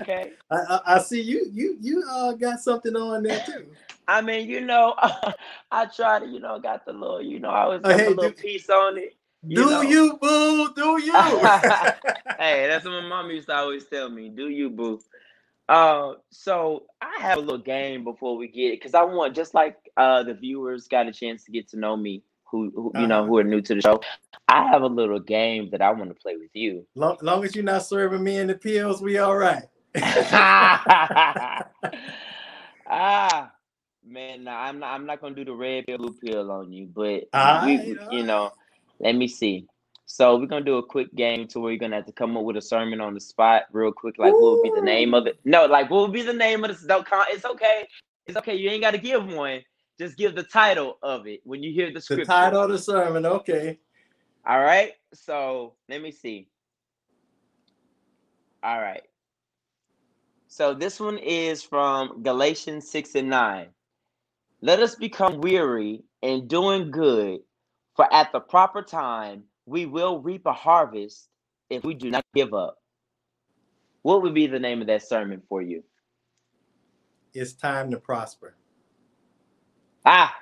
Okay. 0.00 0.30
I, 0.50 0.56
I, 0.56 0.80
I 0.96 0.98
see 1.00 1.20
you. 1.20 1.46
You 1.52 1.76
you 1.80 2.04
uh 2.10 2.32
got 2.32 2.60
something 2.60 2.94
on 2.96 3.22
there 3.22 3.40
too. 3.46 3.66
I 4.08 4.20
mean, 4.20 4.48
you 4.48 4.60
know, 4.60 4.94
I 5.70 5.86
try 5.86 6.18
to, 6.20 6.26
you 6.26 6.40
know, 6.40 6.58
got 6.58 6.84
the 6.84 6.92
little, 6.92 7.22
you 7.22 7.38
know, 7.40 7.50
I 7.50 7.66
was 7.66 7.84
Uh, 7.84 7.88
got 7.88 7.98
hey, 7.98 8.06
a 8.06 8.10
little 8.10 8.30
do- 8.30 8.34
piece 8.34 8.68
on 8.68 8.98
it. 8.98 9.14
You 9.46 9.56
do 9.56 9.70
know. 9.70 9.82
you 9.82 10.18
boo? 10.20 10.74
Do 10.74 11.00
you? 11.02 11.12
hey, 12.38 12.66
that's 12.68 12.84
what 12.84 12.92
my 12.92 13.08
mom 13.08 13.30
used 13.30 13.48
to 13.48 13.54
always 13.56 13.84
tell 13.86 14.08
me. 14.10 14.28
Do 14.28 14.48
you, 14.48 14.70
boo? 14.70 15.00
Uh, 15.68 16.14
so 16.30 16.84
I 17.00 17.20
have 17.22 17.38
a 17.38 17.40
little 17.40 17.58
game 17.58 18.04
before 18.04 18.36
we 18.36 18.48
get 18.48 18.72
it 18.74 18.80
because 18.80 18.94
I 18.94 19.02
want 19.04 19.34
just 19.36 19.54
like 19.54 19.76
uh 19.96 20.22
the 20.24 20.34
viewers 20.34 20.88
got 20.88 21.08
a 21.08 21.12
chance 21.12 21.44
to 21.44 21.52
get 21.52 21.68
to 21.70 21.78
know 21.78 21.96
me, 21.96 22.22
who, 22.52 22.70
who 22.76 22.92
you 23.00 23.08
know 23.08 23.20
Uh-huh. 23.20 23.26
who 23.28 23.38
are 23.38 23.44
new 23.44 23.60
to 23.62 23.74
the 23.74 23.80
show. 23.80 24.00
I 24.46 24.68
have 24.68 24.82
a 24.82 24.86
little 24.86 25.18
game 25.18 25.70
that 25.70 25.80
I 25.82 25.90
want 25.90 26.10
to 26.10 26.14
play 26.14 26.36
with 26.36 26.50
you. 26.54 26.86
long, 26.94 27.16
long 27.22 27.42
as 27.44 27.56
you're 27.56 27.64
not 27.64 27.82
serving 27.84 28.22
me 28.22 28.36
in 28.36 28.46
the 28.48 28.54
pills, 28.54 29.02
we 29.02 29.18
all 29.18 29.36
right. 29.36 29.64
ah, 32.86 33.50
man, 34.06 34.44
nah, 34.44 34.60
I'm 34.60 34.78
not. 34.78 34.92
I'm 34.94 35.06
not 35.06 35.20
gonna 35.20 35.34
do 35.34 35.44
the 35.44 35.54
red 35.54 35.86
pill, 35.86 35.98
blue 35.98 36.14
pill 36.24 36.50
on 36.50 36.72
you, 36.72 36.86
but 36.94 37.24
All 37.32 37.64
we, 37.66 37.76
right, 37.78 37.98
you 38.12 38.24
know, 38.24 38.52
let 39.00 39.16
me 39.16 39.26
see. 39.26 39.66
So 40.04 40.36
we're 40.36 40.46
gonna 40.46 40.64
do 40.64 40.76
a 40.76 40.82
quick 40.82 41.14
game 41.14 41.48
to 41.48 41.60
where 41.60 41.72
you're 41.72 41.78
gonna 41.78 41.96
have 41.96 42.06
to 42.06 42.12
come 42.12 42.36
up 42.36 42.44
with 42.44 42.56
a 42.58 42.62
sermon 42.62 43.00
on 43.00 43.14
the 43.14 43.20
spot, 43.20 43.62
real 43.72 43.92
quick. 43.92 44.18
Like, 44.18 44.34
what 44.34 44.52
would 44.52 44.62
be 44.62 44.72
the 44.74 44.84
name 44.84 45.14
of 45.14 45.26
it? 45.26 45.38
No, 45.44 45.64
like, 45.66 45.90
what 45.90 46.02
would 46.02 46.12
be 46.12 46.22
the 46.22 46.34
name 46.34 46.64
of 46.64 46.70
this? 46.70 46.82
Don't 46.82 47.06
It's 47.30 47.44
okay. 47.46 47.88
It's 48.26 48.36
okay. 48.36 48.54
You 48.54 48.68
ain't 48.70 48.82
got 48.82 48.90
to 48.90 48.98
give 48.98 49.26
one. 49.26 49.62
Just 50.02 50.18
give 50.18 50.34
the 50.34 50.42
title 50.44 50.98
of 51.02 51.26
it 51.28 51.40
when 51.44 51.62
you 51.62 51.72
hear 51.72 51.92
the 51.92 52.00
The 52.08 52.16
scripture. 52.16 52.32
title 52.32 52.62
of 52.62 52.70
the 52.70 52.78
sermon. 52.78 53.26
Okay. 53.26 53.78
All 54.46 54.60
right. 54.60 54.92
So 55.14 55.74
let 55.88 56.02
me 56.02 56.12
see. 56.12 56.48
All 58.62 58.80
right. 58.80 59.02
So 60.48 60.74
this 60.74 61.00
one 61.00 61.18
is 61.18 61.62
from 61.62 62.22
Galatians 62.22 62.90
6 62.90 63.16
and 63.16 63.30
9. 63.30 63.68
Let 64.62 64.80
us 64.80 64.96
become 64.96 65.40
weary 65.40 66.04
in 66.22 66.48
doing 66.48 66.90
good, 66.90 67.40
for 67.96 68.12
at 68.12 68.32
the 68.32 68.40
proper 68.40 68.82
time 68.82 69.44
we 69.66 69.86
will 69.86 70.20
reap 70.20 70.46
a 70.46 70.52
harvest 70.54 71.28
if 71.70 71.84
we 71.84 71.94
do 71.94 72.10
not 72.10 72.24
give 72.34 72.54
up. 72.54 72.78
What 74.02 74.22
would 74.22 74.34
be 74.34 74.48
the 74.48 74.60
name 74.60 74.80
of 74.82 74.88
that 74.88 75.06
sermon 75.06 75.42
for 75.48 75.62
you? 75.62 75.84
It's 77.34 77.54
time 77.54 77.90
to 77.92 77.98
prosper. 77.98 78.56
Ah, 80.04 80.34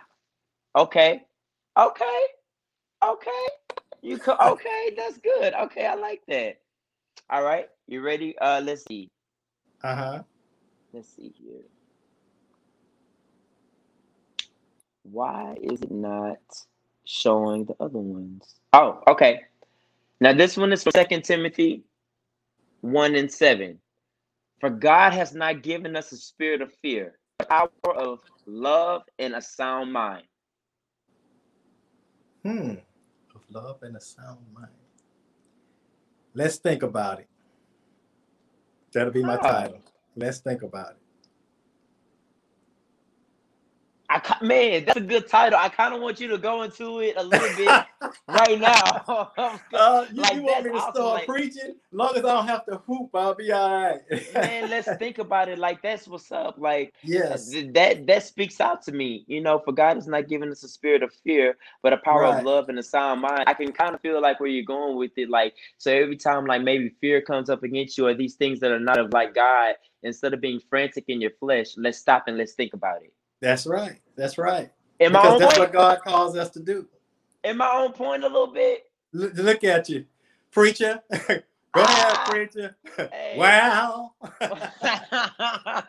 okay. 0.76 1.22
Okay. 1.76 2.22
Okay. 3.04 3.46
You 4.02 4.18
could 4.18 4.36
okay, 4.40 4.90
that's 4.96 5.18
good. 5.18 5.54
Okay, 5.54 5.86
I 5.86 5.94
like 5.94 6.22
that. 6.28 6.60
All 7.30 7.42
right. 7.42 7.68
You 7.86 8.02
ready? 8.02 8.36
Uh 8.38 8.60
let's 8.64 8.84
see. 8.86 9.10
Uh 9.82 9.94
huh. 9.94 10.22
Let's 10.92 11.08
see 11.14 11.32
here. 11.36 11.62
Why 15.04 15.56
is 15.62 15.80
it 15.82 15.90
not 15.90 16.38
showing 17.04 17.64
the 17.64 17.74
other 17.80 17.98
ones? 17.98 18.54
Oh, 18.72 19.02
okay. 19.08 19.42
Now 20.20 20.32
this 20.34 20.56
one 20.56 20.72
is 20.72 20.82
Second 20.82 21.24
Timothy 21.24 21.84
1 22.82 23.14
and 23.14 23.30
7. 23.32 23.78
For 24.60 24.70
God 24.70 25.12
has 25.14 25.34
not 25.34 25.62
given 25.62 25.96
us 25.96 26.12
a 26.12 26.18
spirit 26.18 26.62
of 26.62 26.72
fear, 26.74 27.18
power 27.44 27.70
of 27.96 28.20
love 28.46 29.03
and 29.18 29.35
a 29.35 29.42
sound 29.42 29.92
mind. 29.92 30.24
Hmm. 32.44 32.74
Of 33.35 33.42
love 33.50 33.83
and 33.83 33.96
a 33.96 34.00
sound 34.00 34.40
mind. 34.55 34.68
Let's 36.35 36.57
think 36.57 36.83
about 36.83 37.20
it. 37.20 37.29
That'll 38.92 39.12
be 39.12 39.22
my 39.22 39.37
Ah. 39.37 39.42
title. 39.42 39.81
Let's 40.16 40.38
think 40.38 40.62
about 40.62 40.92
it. 40.92 40.99
I 44.28 44.44
man, 44.44 44.85
that's 44.85 44.98
a 44.98 45.00
good 45.00 45.28
title. 45.28 45.59
I 45.61 45.68
kind 45.68 45.94
of 45.94 46.00
want 46.00 46.20
you 46.20 46.28
to 46.28 46.38
go 46.38 46.62
into 46.62 47.00
it 47.00 47.14
a 47.16 47.22
little 47.22 47.48
bit 47.56 47.68
right 48.28 48.61
now. 48.61 49.33
Uh, 49.72 50.06
you, 50.12 50.20
Like, 50.22 50.35
you 50.35 50.42
want 50.42 50.64
me 50.64 50.70
to 50.70 50.76
awesome, 50.76 50.94
start 50.94 51.14
like- 51.14 51.26
preaching? 51.26 51.74
Long 51.92 52.11
as 52.16 52.24
I 52.24 52.35
don't 52.35 52.46
have 52.48 52.64
to 52.66 52.76
hoop, 52.87 53.11
I'll 53.14 53.35
be 53.35 53.50
all 53.52 53.70
right. 53.83 54.00
man, 54.35 54.70
let's 54.70 54.88
think 54.98 55.18
about 55.18 55.48
it. 55.48 55.59
Like 55.59 55.83
that's 55.83 56.06
what's 56.09 56.30
up. 56.33 56.56
Like 56.59 56.94
yes. 57.02 57.50
that 57.74 58.06
that 58.06 58.22
speaks 58.24 58.61
out 58.61 58.83
to 58.85 58.92
me. 58.92 59.24
You 59.26 59.40
know, 59.40 59.59
for 59.59 59.72
God 59.72 59.96
is 59.98 60.06
not 60.06 60.28
giving 60.28 60.50
us 60.50 60.62
a 60.64 60.68
spirit 60.68 61.02
of 61.02 61.12
fear, 61.24 61.56
but 61.83 61.92
a 61.92 61.98
power 61.98 62.22
Right. 62.22 62.38
of 62.38 62.44
love 62.44 62.68
and 62.68 62.78
a 62.78 62.83
sound 62.83 63.20
mind. 63.22 63.44
I 63.46 63.54
can 63.54 63.72
kind 63.72 63.94
of 63.94 64.00
feel 64.00 64.20
like 64.20 64.40
where 64.40 64.48
you're 64.48 64.64
going 64.64 64.96
with 64.96 65.12
it. 65.16 65.28
Like 65.30 65.54
so, 65.78 65.92
every 65.92 66.16
time 66.16 66.46
like 66.46 66.62
maybe 66.62 66.90
fear 67.00 67.20
comes 67.20 67.50
up 67.50 67.62
against 67.62 67.96
you 67.98 68.06
or 68.06 68.14
these 68.14 68.35
things 68.35 68.61
that 68.61 68.70
are 68.70 68.80
not 68.80 68.98
of 68.98 69.12
like 69.12 69.35
God, 69.35 69.74
instead 70.02 70.35
of 70.35 70.40
being 70.40 70.61
frantic 70.68 71.04
in 71.09 71.20
your 71.20 71.33
flesh, 71.40 71.74
let's 71.76 71.98
stop 71.98 72.24
and 72.28 72.37
let's 72.38 72.52
think 72.52 72.74
about 72.74 73.02
it. 73.02 73.12
That's 73.40 73.66
right. 73.66 74.00
That's 74.16 74.38
right. 74.38 74.70
Am 75.00 75.12
Because 75.12 75.38
that's 75.38 75.57
point? 75.57 75.59
what 75.59 75.72
God 75.72 76.00
calls 76.03 76.37
us 76.37 76.50
to 76.50 76.61
do. 76.61 76.87
Am 77.44 77.62
I 77.62 77.66
on 77.66 77.92
point 77.92 78.22
a 78.24 78.29
little 78.29 78.53
bit? 78.53 78.85
Look, 79.12 79.35
look 79.35 79.64
at 79.64 79.88
you, 79.88 80.05
preacher. 80.53 81.00
Go 81.11 81.83
ahead, 81.83 82.16
Ah. 82.16 82.24
preacher. 82.29 82.76
Hey. 83.11 83.37
Wow. 83.38 84.12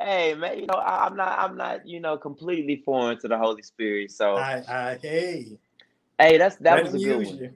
hey 0.00 0.34
man, 0.34 0.58
you 0.58 0.66
know 0.66 0.74
I- 0.74 1.06
I'm 1.06 1.16
not 1.16 1.38
I'm 1.38 1.56
not 1.56 1.86
you 1.86 2.00
know 2.00 2.16
completely 2.18 2.82
foreign 2.84 3.18
to 3.20 3.28
the 3.28 3.38
Holy 3.38 3.62
Spirit. 3.62 4.10
So 4.12 4.36
I, 4.36 4.62
I, 4.68 4.98
hey, 5.00 5.58
hey, 6.18 6.38
that's 6.38 6.56
that 6.56 6.74
let 6.76 6.84
was 6.84 6.94
a 6.94 6.98
good 6.98 7.26
one. 7.26 7.38
you. 7.38 7.50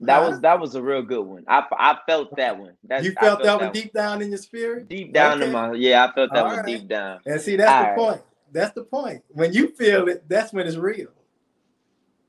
That 0.00 0.22
Huh? 0.22 0.28
was 0.30 0.40
that 0.40 0.60
was 0.60 0.74
a 0.74 0.82
real 0.82 1.02
good 1.02 1.24
one. 1.24 1.44
I 1.48 1.64
I 1.72 1.98
felt 2.06 2.36
that 2.36 2.58
one. 2.58 2.74
That, 2.84 3.04
You 3.04 3.12
I 3.16 3.20
felt 3.26 3.42
that 3.42 3.56
one 3.58 3.66
one. 3.66 3.74
deep 3.74 3.92
down 3.92 4.22
in 4.22 4.28
your 4.30 4.38
spirit? 4.38 4.88
deep 4.88 5.12
down 5.12 5.42
in 5.42 5.52
my 5.52 5.72
yeah. 5.74 6.04
I 6.04 6.12
felt 6.14 6.32
that 6.34 6.44
All 6.44 6.46
one 6.52 6.56
right. 6.56 6.66
deep 6.66 6.88
down. 6.88 7.20
And 7.26 7.40
see, 7.40 7.56
that's 7.56 7.72
All 7.72 7.82
the 7.82 7.86
right. 7.86 7.96
point. 7.96 8.22
That's 8.56 8.74
the 8.74 8.84
point. 8.84 9.22
When 9.28 9.52
you 9.52 9.68
feel 9.68 10.08
it, 10.08 10.26
that's 10.30 10.52
when 10.54 10.66
it's 10.66 10.76
real. 10.78 11.08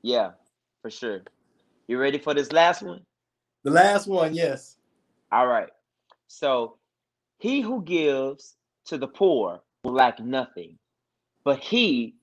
Yeah, 0.02 0.32
for 0.82 0.90
sure. 0.90 1.22
You 1.88 1.98
ready 1.98 2.18
for 2.18 2.34
this 2.34 2.52
last 2.52 2.82
one? 2.82 3.00
The 3.62 3.70
last 3.70 4.06
one, 4.06 4.34
yes. 4.34 4.76
All 5.32 5.46
right. 5.46 5.70
So, 6.26 6.76
he 7.38 7.62
who 7.62 7.82
gives 7.82 8.56
to 8.86 8.98
the 8.98 9.06
poor 9.08 9.62
will 9.84 9.94
lack 9.94 10.20
nothing, 10.20 10.76
but 11.44 11.60
he 11.60 12.14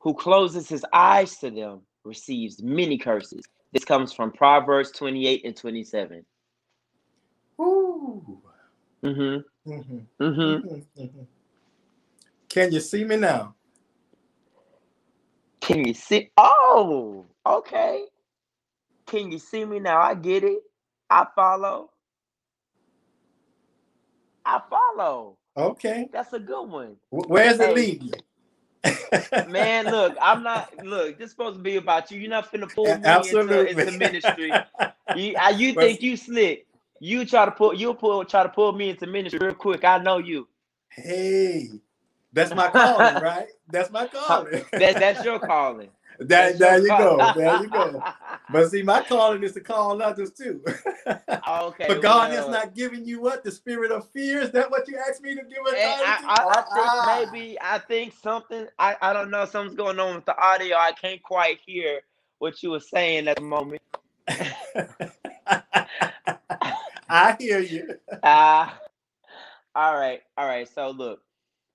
who 0.00 0.12
closes 0.12 0.68
his 0.68 0.84
eyes 0.92 1.38
to 1.38 1.50
them 1.50 1.80
receives 2.04 2.62
many 2.62 2.98
curses. 2.98 3.44
This 3.72 3.84
comes 3.86 4.12
from 4.12 4.32
Proverbs 4.32 4.90
28 4.90 5.42
and 5.46 5.56
27. 5.56 6.26
Ooh. 7.62 8.42
Mm-hmm. 9.02 9.70
Mhm, 9.72 10.06
Mm-hmm. 10.20 10.68
mhm, 10.68 10.86
mhm. 10.98 11.26
Can 12.52 12.72
you 12.72 12.80
see 12.80 13.04
me 13.04 13.16
now? 13.16 13.56
Can 15.60 15.86
you 15.86 15.94
see? 15.94 16.30
Oh, 16.38 17.26
okay. 17.46 18.06
Can 19.06 19.32
you 19.32 19.38
see 19.38 19.64
me 19.64 19.80
now? 19.80 20.00
I 20.00 20.14
get 20.14 20.44
it. 20.44 20.62
I 21.10 21.26
follow. 21.34 21.90
I 24.44 24.60
follow. 24.70 25.38
Okay. 25.56 26.10
That's 26.12 26.32
a 26.34 26.40
good 26.40 26.64
one. 26.64 26.96
Wh- 27.10 27.30
Where's 27.30 27.60
it 27.60 27.72
lead 27.72 28.02
you? 28.02 28.14
Man, 29.44 29.88
look, 29.90 30.16
I'm 30.22 30.42
not. 30.42 30.68
Look, 30.82 31.18
this 31.18 31.30
supposed 31.30 31.58
to 31.58 31.62
be 31.62 31.76
about 31.76 32.10
you. 32.10 32.20
You're 32.20 32.30
not 32.30 32.52
finna 32.52 32.72
pull 32.72 32.98
me 32.98 33.30
Absolutely. 33.30 33.30
into, 33.30 33.70
into 33.70 33.92
ministry. 33.92 34.62
You, 35.14 35.34
I, 35.40 35.50
you 35.50 35.74
think 35.74 36.02
you 36.02 36.16
slick? 36.16 36.66
You 37.00 37.24
try 37.26 37.44
to 37.46 37.50
pull. 37.52 37.74
You 37.74 37.94
pull. 37.94 38.24
Try 38.24 38.44
to 38.44 38.48
pull 38.50 38.72
me 38.72 38.90
into 38.90 39.06
ministry 39.06 39.40
real 39.40 39.54
quick. 39.54 39.84
I 39.84 39.98
know 39.98 40.18
you. 40.18 40.48
hey, 40.90 41.70
that's 42.32 42.54
my 42.54 42.68
calling, 42.70 43.22
right? 43.22 43.48
That's 43.68 43.90
my 43.90 44.06
calling. 44.06 44.64
That 44.72 44.98
that's 44.98 45.24
your 45.24 45.38
calling. 45.38 45.88
That, 46.18 46.58
That's 46.58 46.58
there 46.58 46.78
you 46.78 46.88
go. 46.88 47.32
There 47.34 47.62
you 47.62 47.68
go. 47.70 48.02
But 48.50 48.70
see, 48.70 48.82
my 48.82 49.02
calling 49.02 49.42
is 49.42 49.52
to 49.54 49.60
call 49.60 50.00
others 50.02 50.30
too. 50.30 50.62
okay. 51.48 51.86
but 51.88 52.02
God 52.02 52.30
has 52.30 52.40
well, 52.42 52.50
not 52.50 52.74
given 52.74 53.04
you 53.06 53.20
what? 53.20 53.42
The 53.42 53.50
spirit 53.50 53.90
of 53.90 54.08
fear? 54.10 54.40
Is 54.42 54.50
that 54.52 54.70
what 54.70 54.86
you 54.86 54.98
asked 55.08 55.22
me 55.22 55.34
to 55.34 55.42
give 55.42 55.58
eh, 55.74 55.96
I, 56.04 56.18
to? 56.20 56.26
I, 56.28 56.34
I 56.36 56.64
Ah. 56.70 57.04
think 57.16 57.32
maybe 57.32 57.58
I 57.60 57.78
think 57.78 58.12
something. 58.22 58.66
I, 58.78 58.96
I 59.00 59.12
don't 59.14 59.30
know. 59.30 59.46
Something's 59.46 59.76
going 59.76 59.98
on 59.98 60.14
with 60.16 60.26
the 60.26 60.36
audio. 60.38 60.76
I 60.76 60.92
can't 60.92 61.22
quite 61.22 61.58
hear 61.64 62.02
what 62.38 62.62
you 62.62 62.70
were 62.70 62.80
saying 62.80 63.26
at 63.26 63.36
the 63.36 63.42
moment. 63.42 63.82
I 67.08 67.36
hear 67.40 67.60
you. 67.60 67.96
Uh, 68.22 68.68
all 69.74 69.94
right, 69.98 70.20
all 70.36 70.46
right. 70.46 70.68
So 70.68 70.90
look, 70.90 71.20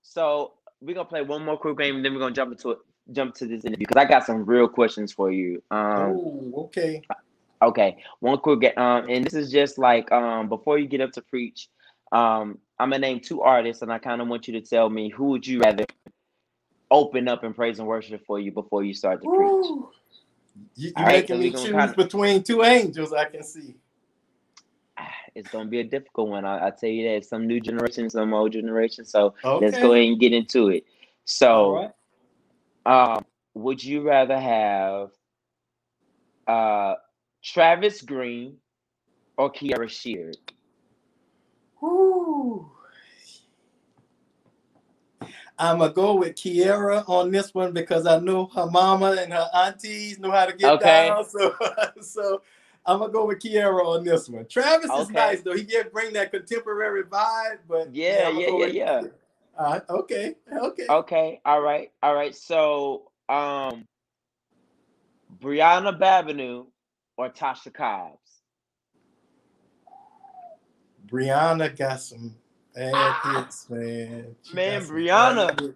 so 0.08 0.54
we're 0.80 0.94
gonna 0.94 1.08
play 1.08 1.22
one 1.22 1.44
more 1.44 1.56
quick 1.56 1.76
game, 1.78 1.96
and 1.96 2.04
then 2.04 2.14
we're 2.14 2.20
gonna 2.20 2.34
jump 2.34 2.52
into 2.52 2.70
it, 2.70 2.78
jump 3.12 3.34
to 3.36 3.46
this 3.46 3.64
interview 3.64 3.86
because 3.86 4.00
I 4.00 4.08
got 4.08 4.24
some 4.24 4.44
real 4.44 4.68
questions 4.68 5.12
for 5.12 5.30
you. 5.30 5.62
Um, 5.70 6.12
oh, 6.16 6.52
okay. 6.64 7.02
Okay, 7.60 7.98
one 8.20 8.38
quick 8.38 8.60
ga- 8.60 8.74
um, 8.76 9.08
and 9.10 9.24
this 9.24 9.34
is 9.34 9.50
just 9.50 9.78
like 9.78 10.10
um 10.12 10.48
before 10.48 10.78
you 10.78 10.86
get 10.86 11.00
up 11.00 11.12
to 11.12 11.22
preach, 11.22 11.68
um, 12.12 12.58
I'm 12.78 12.90
gonna 12.90 13.00
name 13.00 13.20
two 13.20 13.42
artists, 13.42 13.82
and 13.82 13.92
I 13.92 13.98
kind 13.98 14.22
of 14.22 14.28
want 14.28 14.46
you 14.48 14.54
to 14.54 14.60
tell 14.60 14.88
me 14.88 15.10
who 15.10 15.26
would 15.26 15.46
you 15.46 15.60
rather 15.60 15.84
open 16.90 17.28
up 17.28 17.42
and 17.44 17.54
praise 17.54 17.78
and 17.78 17.86
worship 17.88 18.24
for 18.26 18.38
you 18.40 18.50
before 18.52 18.82
you 18.84 18.94
start 18.94 19.20
to 19.22 19.28
preach. 19.28 19.84
You, 20.76 20.92
you're 20.96 21.06
right, 21.06 21.28
making 21.28 21.36
so 21.36 21.42
me 21.42 21.50
choose 21.50 21.70
kinda- 21.70 21.94
between 21.96 22.42
two 22.42 22.62
angels. 22.62 23.12
I 23.12 23.26
can 23.26 23.42
see. 23.42 23.74
It's 25.34 25.48
gonna 25.48 25.68
be 25.68 25.80
a 25.80 25.84
difficult 25.84 26.28
one. 26.28 26.44
I, 26.44 26.68
I 26.68 26.70
tell 26.70 26.88
you 26.90 27.08
that. 27.12 27.24
Some 27.24 27.46
new 27.46 27.60
generation, 27.60 28.08
some 28.10 28.34
old 28.34 28.52
generation. 28.52 29.04
So 29.04 29.34
let's 29.44 29.78
go 29.78 29.92
ahead 29.92 30.08
and 30.08 30.20
get 30.20 30.32
into 30.32 30.68
it. 30.68 30.84
So, 31.24 31.90
right. 32.86 33.14
um, 33.14 33.24
would 33.54 33.82
you 33.82 34.02
rather 34.02 34.38
have 34.38 35.10
uh 36.46 36.94
Travis 37.42 38.02
Greene 38.02 38.56
or 39.36 39.52
Kierra 39.52 39.88
Sheard? 39.88 40.36
Woo. 41.80 42.70
I'm 45.58 45.78
gonna 45.78 45.92
go 45.92 46.14
with 46.14 46.36
Kierra 46.36 47.08
on 47.08 47.32
this 47.32 47.52
one 47.52 47.72
because 47.72 48.06
I 48.06 48.18
know 48.20 48.46
her 48.54 48.66
mama 48.70 49.16
and 49.18 49.32
her 49.32 49.48
aunties 49.54 50.18
know 50.18 50.30
how 50.30 50.46
to 50.46 50.52
get 50.52 50.74
Okay. 50.74 51.08
down. 51.08 51.24
So, 51.30 51.54
so 52.00 52.42
I'm 52.88 53.00
gonna 53.00 53.12
go 53.12 53.26
with 53.26 53.40
Kierra 53.40 53.84
on 53.84 54.02
this 54.02 54.30
one. 54.30 54.46
Travis 54.46 54.90
is 54.90 55.10
nice 55.10 55.42
though; 55.42 55.54
he 55.54 55.62
get 55.62 55.92
bring 55.92 56.14
that 56.14 56.32
contemporary 56.32 57.02
vibe. 57.04 57.58
But 57.68 57.94
Yeah, 57.94 58.28
I'ma 58.28 58.40
yeah, 58.40 58.48
yeah, 58.48 58.66
yeah. 58.66 59.02
Uh, 59.58 59.80
okay, 59.90 60.36
okay. 60.50 60.86
Okay, 60.88 61.40
all 61.44 61.60
right, 61.60 61.92
all 62.02 62.14
right. 62.14 62.34
So, 62.34 63.10
um, 63.28 63.84
Briana 65.38 65.98
Babineaux 65.98 66.66
or 67.18 67.28
Tasha 67.28 67.74
Cobbs? 67.74 68.16
Briana 71.06 71.76
got 71.76 72.00
some 72.00 72.34
bad 72.74 73.16
hits, 73.24 73.68
man. 73.68 74.34
She 74.42 74.54
Man, 74.54 74.82
Briana. 74.82 75.74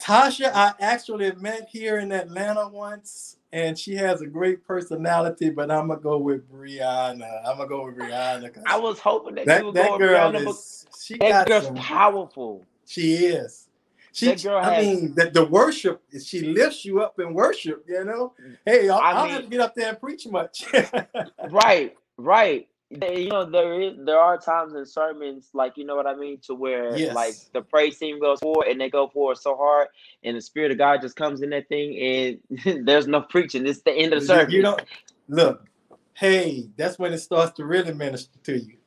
Tasha, 0.00 0.50
I 0.54 0.72
actually 0.80 1.32
met 1.36 1.68
here 1.70 1.98
in 1.98 2.12
Atlanta 2.12 2.68
once, 2.68 3.36
and 3.52 3.78
she 3.78 3.94
has 3.96 4.20
a 4.20 4.26
great 4.26 4.64
personality. 4.66 5.50
But 5.50 5.70
I'm 5.70 5.88
gonna 5.88 6.00
go 6.00 6.18
with 6.18 6.50
Briana. 6.50 7.40
I'm 7.46 7.56
gonna 7.58 7.68
go 7.68 7.86
with 7.86 7.96
Briana. 7.96 8.50
I 8.66 8.78
was 8.78 8.98
hoping 9.00 9.34
that, 9.36 9.42
you 9.42 9.46
that 9.46 9.64
would 9.64 9.74
go 9.74 9.82
that 9.82 9.90
with 9.92 10.00
girl 10.00 10.32
Briana, 10.32 10.48
is 10.50 10.86
she 11.04 11.18
that 11.18 11.28
got 11.30 11.46
girl's 11.48 11.64
some, 11.66 11.74
powerful. 11.76 12.64
She 12.86 13.14
is. 13.26 13.64
She, 14.12 14.26
That 14.26 14.42
girl 14.42 14.56
I 14.58 14.74
has- 14.74 14.86
mean, 14.86 15.14
the, 15.14 15.30
the 15.30 15.44
worship, 15.44 16.02
she 16.24 16.40
lifts 16.40 16.84
you 16.84 17.00
up 17.02 17.20
in 17.20 17.34
worship, 17.34 17.84
you 17.86 18.02
know? 18.04 18.32
Hey, 18.64 18.88
I, 18.88 18.96
I 18.96 19.10
I 19.10 19.12
don't 19.14 19.30
have 19.30 19.42
to 19.44 19.48
get 19.48 19.60
up 19.60 19.74
there 19.76 19.90
and 19.90 20.00
preach 20.00 20.26
much. 20.26 20.64
Right, 21.50 21.96
right. 22.16 22.66
They- 22.90 23.22
You 23.24 23.30
know, 23.30 23.44
there 23.44 23.80
is 23.82 23.94
there 23.98 24.18
are 24.18 24.38
times 24.38 24.74
in 24.74 24.86
sermons, 24.86 25.50
like 25.54 25.76
you 25.76 25.84
know 25.84 25.96
what 25.96 26.06
I 26.06 26.14
mean, 26.16 26.38
to 26.46 26.54
where 26.54 26.98
Yes. 26.98 27.14
like 27.14 27.34
the 27.52 27.62
praise 27.62 27.98
team 27.98 28.20
goes 28.20 28.40
forward 28.40 28.68
and 28.68 28.80
they 28.80 28.90
go 28.90 29.08
forward 29.08 29.38
so 29.38 29.56
hard, 29.56 29.88
and 30.24 30.36
the 30.36 30.40
spirit 30.40 30.72
of 30.72 30.78
God 30.78 31.02
just 31.02 31.16
comes 31.16 31.42
in 31.42 31.50
that 31.50 31.68
thing, 31.68 31.98
and 31.98 32.86
there's 32.86 33.06
no 33.06 33.20
preaching. 33.22 33.66
It's 33.66 33.82
the 33.82 33.92
end 33.92 34.14
of 34.14 34.20
the 34.20 34.26
service. 34.26 34.54
you 34.54 34.62
don't 34.62 34.82
look, 35.28 35.66
hey, 36.14 36.70
that's 36.76 36.98
when 36.98 37.12
it 37.12 37.18
starts 37.18 37.52
to 37.58 37.66
really 37.66 37.92
minister 37.92 38.38
to 38.44 38.58
you. 38.58 38.78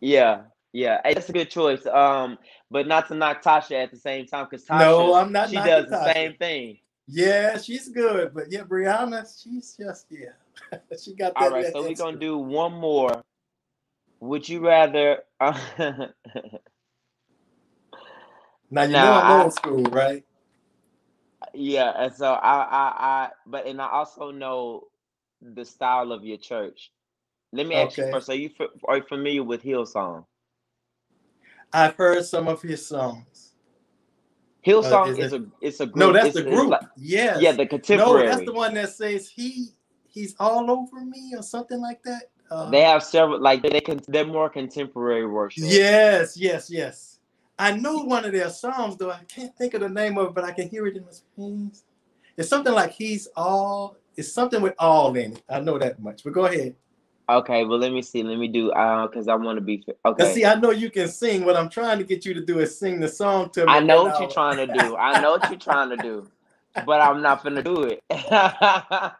Yeah, 0.00 0.42
yeah, 0.74 1.00
Hey, 1.04 1.14
that's 1.14 1.30
a 1.30 1.32
good 1.32 1.50
choice. 1.50 1.86
Um, 1.86 2.38
but 2.70 2.86
not 2.86 3.08
to 3.08 3.14
knock 3.14 3.42
Tasha 3.42 3.82
at 3.84 3.90
the 3.90 3.96
same 3.98 4.26
time 4.26 4.46
because 4.50 4.66
Tasha, 4.66 4.78
No, 4.80 5.14
I'm 5.14 5.32
not 5.32 5.48
she 5.48 5.56
does 5.56 5.86
the 5.88 5.96
Tasha. 5.96 6.14
same 6.14 6.34
thing. 6.34 6.78
Yeah, 7.08 7.56
she's 7.58 7.88
good, 7.88 8.34
but 8.34 8.52
yeah, 8.52 8.62
Briana, 8.64 9.24
she's 9.42 9.76
just 9.76 10.06
yeah, 10.10 10.30
she 11.02 11.14
got 11.14 11.34
that. 11.34 11.40
All 11.42 11.50
right, 11.50 11.64
that 11.64 11.72
so 11.72 11.82
we're 11.82 11.94
gonna 11.94 12.18
do 12.18 12.36
one 12.36 12.72
more. 12.74 13.22
Would 14.20 14.48
you 14.48 14.66
rather? 14.66 15.18
Uh, 18.76 18.82
now 18.82 18.82
you 18.82 18.92
know 18.92 19.12
I'm 19.22 19.42
old 19.42 19.54
school, 19.54 19.82
right? 19.84 20.24
yeah, 21.54 21.92
and 21.96 22.12
so 22.12 22.32
I, 22.32 22.56
I, 22.64 22.94
I, 22.98 23.30
but 23.46 23.66
and 23.66 23.80
I 23.80 23.88
also 23.88 24.30
know 24.32 24.84
the 25.40 25.64
style 25.64 26.10
of 26.12 26.24
your 26.24 26.36
church. 26.38 26.90
Let 27.52 27.66
me 27.68 27.76
ask 27.76 27.96
you 27.96 28.10
first. 28.10 28.28
Are 28.28 28.34
you 28.34 28.50
are 28.88 28.96
you 28.98 29.04
familiar 29.08 29.44
with 29.44 29.62
Hillsong? 29.62 30.24
I've 31.72 31.94
heard 31.94 32.24
some 32.24 32.48
of 32.48 32.60
his 32.60 32.86
songs. 32.86 33.52
Hillsong 34.66 35.06
uh, 35.06 35.10
is 35.10 35.18
is, 35.18 35.32
it- 35.32 35.42
a 35.42 35.46
it's 35.60 35.80
a 35.80 35.86
group. 35.86 35.96
No, 35.96 36.12
that's 36.12 36.28
it's- 36.36 36.44
the 36.44 36.50
group. 36.50 36.70
like- 36.70 36.80
yes. 36.96 37.40
yeah, 37.40 37.52
the 37.52 37.66
contemporary. 37.66 38.24
no, 38.24 38.30
that's 38.34 38.44
the 38.46 38.52
one 38.52 38.74
that 38.74 38.90
says 38.90 39.28
he 39.28 39.68
he's 40.08 40.34
all 40.40 40.70
over 40.70 41.04
me 41.04 41.34
or 41.36 41.42
something 41.42 41.80
like 41.80 42.02
that. 42.02 42.24
Uh, 42.50 42.70
They 42.70 42.82
have 42.82 43.02
several 43.02 43.40
like 43.40 43.62
they 43.62 43.80
can 43.80 44.00
they're 44.08 44.26
more 44.26 44.48
contemporary 44.48 45.26
worship. 45.26 45.64
Yes, 45.66 46.36
yes, 46.36 46.70
yes. 46.70 47.18
I 47.58 47.72
know 47.72 47.98
one 48.02 48.24
of 48.24 48.32
their 48.32 48.50
songs 48.50 48.96
though. 48.96 49.10
I 49.10 49.20
can't 49.28 49.56
think 49.56 49.74
of 49.74 49.80
the 49.80 49.88
name 49.88 50.18
of 50.18 50.28
it, 50.28 50.34
but 50.34 50.44
I 50.44 50.52
can 50.52 50.68
hear 50.68 50.86
it 50.86 50.96
in 50.96 51.04
my 51.04 51.10
screens. 51.10 51.84
It's 52.36 52.48
something 52.48 52.72
like 52.72 52.92
he's 52.92 53.28
all. 53.36 53.96
It's 54.16 54.32
something 54.32 54.62
with 54.62 54.74
all 54.78 55.14
in 55.16 55.32
it. 55.32 55.42
I 55.48 55.60
know 55.60 55.78
that 55.78 56.00
much. 56.00 56.22
But 56.24 56.32
go 56.32 56.46
ahead. 56.46 56.74
Okay, 57.28 57.64
well 57.64 57.78
let 57.78 57.92
me 57.92 58.02
see. 58.02 58.22
Let 58.22 58.38
me 58.38 58.46
do 58.46 58.70
uh 58.70 59.08
because 59.08 59.26
I 59.26 59.34
want 59.34 59.56
to 59.56 59.60
be 59.60 59.78
fi- 59.78 59.94
Now, 60.04 60.10
okay. 60.12 60.34
see, 60.34 60.44
I 60.44 60.54
know 60.54 60.70
you 60.70 60.90
can 60.90 61.08
sing. 61.08 61.44
What 61.44 61.56
I'm 61.56 61.68
trying 61.68 61.98
to 61.98 62.04
get 62.04 62.24
you 62.24 62.34
to 62.34 62.44
do 62.44 62.60
is 62.60 62.78
sing 62.78 63.00
the 63.00 63.08
song 63.08 63.50
to 63.50 63.66
me. 63.66 63.72
I 63.72 63.80
know 63.80 64.04
what 64.04 64.20
you're 64.20 64.30
trying 64.30 64.58
to 64.58 64.66
do. 64.66 64.96
I 65.00 65.20
know 65.20 65.32
what 65.32 65.48
you're 65.48 65.58
trying 65.58 65.90
to 65.90 65.96
do, 65.96 66.30
but 66.84 67.00
I'm 67.00 67.22
not 67.22 67.42
gonna 67.42 67.62
do 67.62 67.82
it. 67.82 68.02
I 68.10 69.12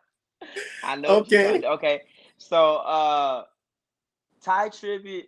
know. 0.96 1.18
what 1.18 1.30
you're 1.30 1.42
trying 1.42 1.64
Okay. 1.64 1.66
Okay. 1.66 2.02
So, 2.38 2.76
uh, 2.76 3.44
Tye 4.42 4.68
Tribbett 4.68 5.24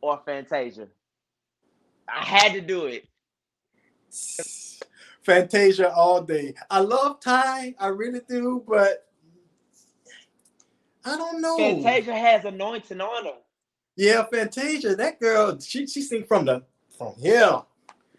or 0.00 0.20
Fantasia? 0.24 0.88
I 2.08 2.24
had 2.24 2.52
to 2.52 2.60
do 2.60 2.86
it. 2.86 3.06
Fantasia 5.22 5.92
all 5.92 6.22
day. 6.22 6.54
I 6.70 6.80
love 6.80 7.20
Tye, 7.20 7.74
I 7.78 7.88
really 7.88 8.20
do, 8.28 8.64
but 8.66 9.06
I 11.04 11.16
don't 11.16 11.40
know. 11.40 11.56
Fantasia 11.56 12.14
has 12.14 12.44
anointing 12.44 13.00
on 13.00 13.24
her. 13.26 13.32
Yeah, 13.96 14.24
Fantasia, 14.24 14.96
that 14.96 15.20
girl, 15.20 15.58
she 15.60 15.86
she 15.86 16.02
sing 16.02 16.24
from 16.24 16.46
the 16.46 16.62
from 16.96 17.14
here. 17.18 17.62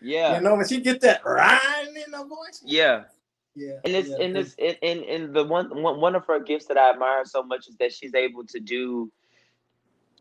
Yeah. 0.02 0.36
You 0.36 0.42
know, 0.42 0.56
when 0.56 0.68
she 0.68 0.82
get 0.82 1.02
that 1.02 1.26
rhyme 1.26 1.96
in 1.96 2.14
her 2.14 2.26
voice. 2.26 2.62
Yeah. 2.66 3.04
Yeah. 3.56 3.80
And 3.84 3.94
it's 3.96 4.10
yeah, 4.10 4.16
and 4.22 4.38
it's 4.38 4.56
and, 4.60 4.78
and, 4.82 5.04
and 5.04 5.36
the 5.36 5.44
one, 5.44 5.82
one 5.82 6.00
one 6.00 6.16
of 6.16 6.26
her 6.28 6.40
gifts 6.40 6.66
that 6.68 6.78
I 6.78 6.92
admire 6.92 7.26
so 7.26 7.44
much 7.44 7.68
is 7.68 7.76
that 7.78 7.92
she's 7.94 8.14
able 8.14 8.46
to 8.46 8.60
do 8.60 9.12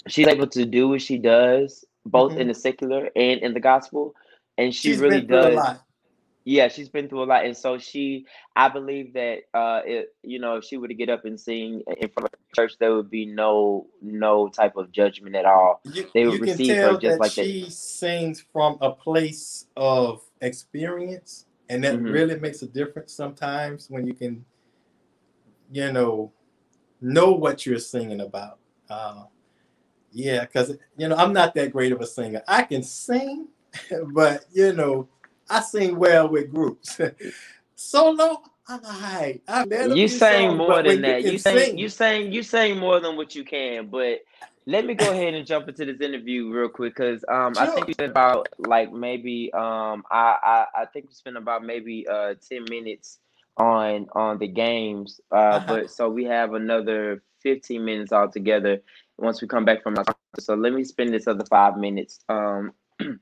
she's 0.08 0.26
able 0.26 0.46
to 0.48 0.64
do 0.64 0.88
what 0.88 1.02
she 1.02 1.18
does 1.18 1.84
both 2.06 2.36
in 2.36 2.48
the 2.48 2.54
secular 2.54 3.10
and 3.14 3.40
in 3.40 3.54
the 3.54 3.60
gospel. 3.60 4.14
And 4.58 4.74
she 4.74 4.90
she's 4.90 4.98
really 4.98 5.20
been 5.20 5.28
through 5.28 5.38
a 5.38 5.54
does 5.54 5.78
yeah, 6.44 6.68
she's 6.68 6.88
been 6.88 7.08
through 7.08 7.22
a 7.22 7.26
lot. 7.26 7.44
And 7.44 7.56
so 7.56 7.78
she 7.78 8.26
I 8.56 8.68
believe 8.68 9.12
that 9.12 9.40
uh 9.54 9.82
it 9.84 10.14
you 10.22 10.38
know 10.38 10.56
if 10.56 10.64
she 10.64 10.76
were 10.76 10.88
to 10.88 10.94
get 10.94 11.08
up 11.08 11.24
and 11.24 11.38
sing 11.38 11.82
in 11.86 12.08
front 12.08 12.26
of 12.26 12.30
the 12.32 12.56
church 12.56 12.74
there 12.78 12.94
would 12.94 13.10
be 13.10 13.26
no 13.26 13.86
no 14.02 14.48
type 14.48 14.76
of 14.76 14.90
judgment 14.90 15.36
at 15.36 15.44
all. 15.44 15.80
You, 15.84 16.08
they 16.14 16.26
would 16.26 16.40
receive 16.40 16.76
her 16.76 16.92
just 16.92 17.02
that 17.02 17.20
like 17.20 17.34
that. 17.34 17.44
she 17.44 17.68
sings 17.68 18.44
from 18.52 18.78
a 18.80 18.90
place 18.90 19.66
of 19.76 20.22
experience, 20.40 21.46
and 21.70 21.84
that 21.84 21.94
Mhm. 21.94 22.12
really 22.12 22.38
makes 22.38 22.62
a 22.62 22.66
difference 22.66 23.14
sometimes 23.14 23.88
when 23.88 24.06
you 24.06 24.12
can, 24.12 24.44
you 25.72 25.92
know, 25.92 26.32
know 27.00 27.30
what 27.32 27.64
you're 27.64 27.78
singing 27.78 28.20
about. 28.20 28.58
Uh, 28.90 29.24
yeah, 30.12 30.40
because 30.44 30.76
you 30.98 31.06
know 31.08 31.16
I'm 31.16 31.32
not 31.32 31.54
that 31.54 31.70
great 31.72 31.92
of 31.92 32.00
a 32.00 32.06
singer. 32.06 32.42
I 32.48 32.64
can 32.64 32.82
sing, 32.82 33.48
but 34.08 34.44
you 34.52 34.72
know 34.72 35.08
I 35.48 35.60
sing 35.60 35.96
well 35.96 36.28
with 36.28 36.50
groups. 36.50 37.00
Solo, 37.76 38.42
I'm 38.68 38.84
alright. 38.84 39.40
I 39.48 39.64
let 39.64 39.90
a 39.92 39.96
You 39.96 40.08
few 40.08 40.18
sang 40.18 40.48
songs, 40.48 40.58
more 40.58 40.82
than 40.82 40.96
you 40.96 41.02
that. 41.02 41.22
You 41.22 41.30
can 41.30 41.38
sang 41.38 41.58
sing- 41.58 41.78
you 41.78 41.88
sang 41.88 42.32
you 42.32 42.42
sang 42.42 42.78
more 42.78 43.00
than 43.00 43.16
what 43.16 43.34
you 43.36 43.44
can. 43.44 43.86
But 43.86 44.20
let 44.70 44.86
me 44.86 44.94
go 44.94 45.10
ahead 45.10 45.34
and 45.34 45.46
jump 45.46 45.68
into 45.68 45.84
this 45.86 46.00
interview 46.00 46.50
real 46.52 46.68
quick 46.68 46.94
because 46.96 47.24
um 47.28 47.58
I 47.58 47.66
think 47.66 47.88
we 47.88 47.94
spent 47.94 48.12
about 48.12 48.48
like 48.58 48.92
maybe 48.92 49.52
um 49.54 50.04
I, 50.10 50.36
I 50.42 50.82
I 50.82 50.86
think 50.86 51.08
we 51.08 51.14
spent 51.14 51.36
about 51.36 51.64
maybe 51.64 52.06
uh 52.10 52.34
ten 52.48 52.68
minutes 52.70 53.18
on 53.56 54.08
on 54.14 54.38
the 54.38 54.48
games. 54.48 55.20
Uh 55.32 55.58
Uh-huh. 55.58 55.66
but 55.66 55.90
so 55.90 56.08
we 56.08 56.24
have 56.24 56.54
another 56.54 57.22
fifteen 57.42 57.84
minutes 57.84 58.12
altogether 58.12 58.80
once 59.18 59.42
we 59.42 59.48
come 59.48 59.64
back 59.64 59.82
from 59.82 59.98
our 59.98 60.04
so 60.38 60.54
let 60.54 60.72
me 60.72 60.84
spend 60.84 61.12
this 61.14 61.26
other 61.28 61.44
five 61.46 61.76
minutes. 61.76 62.20
Um 62.28 62.72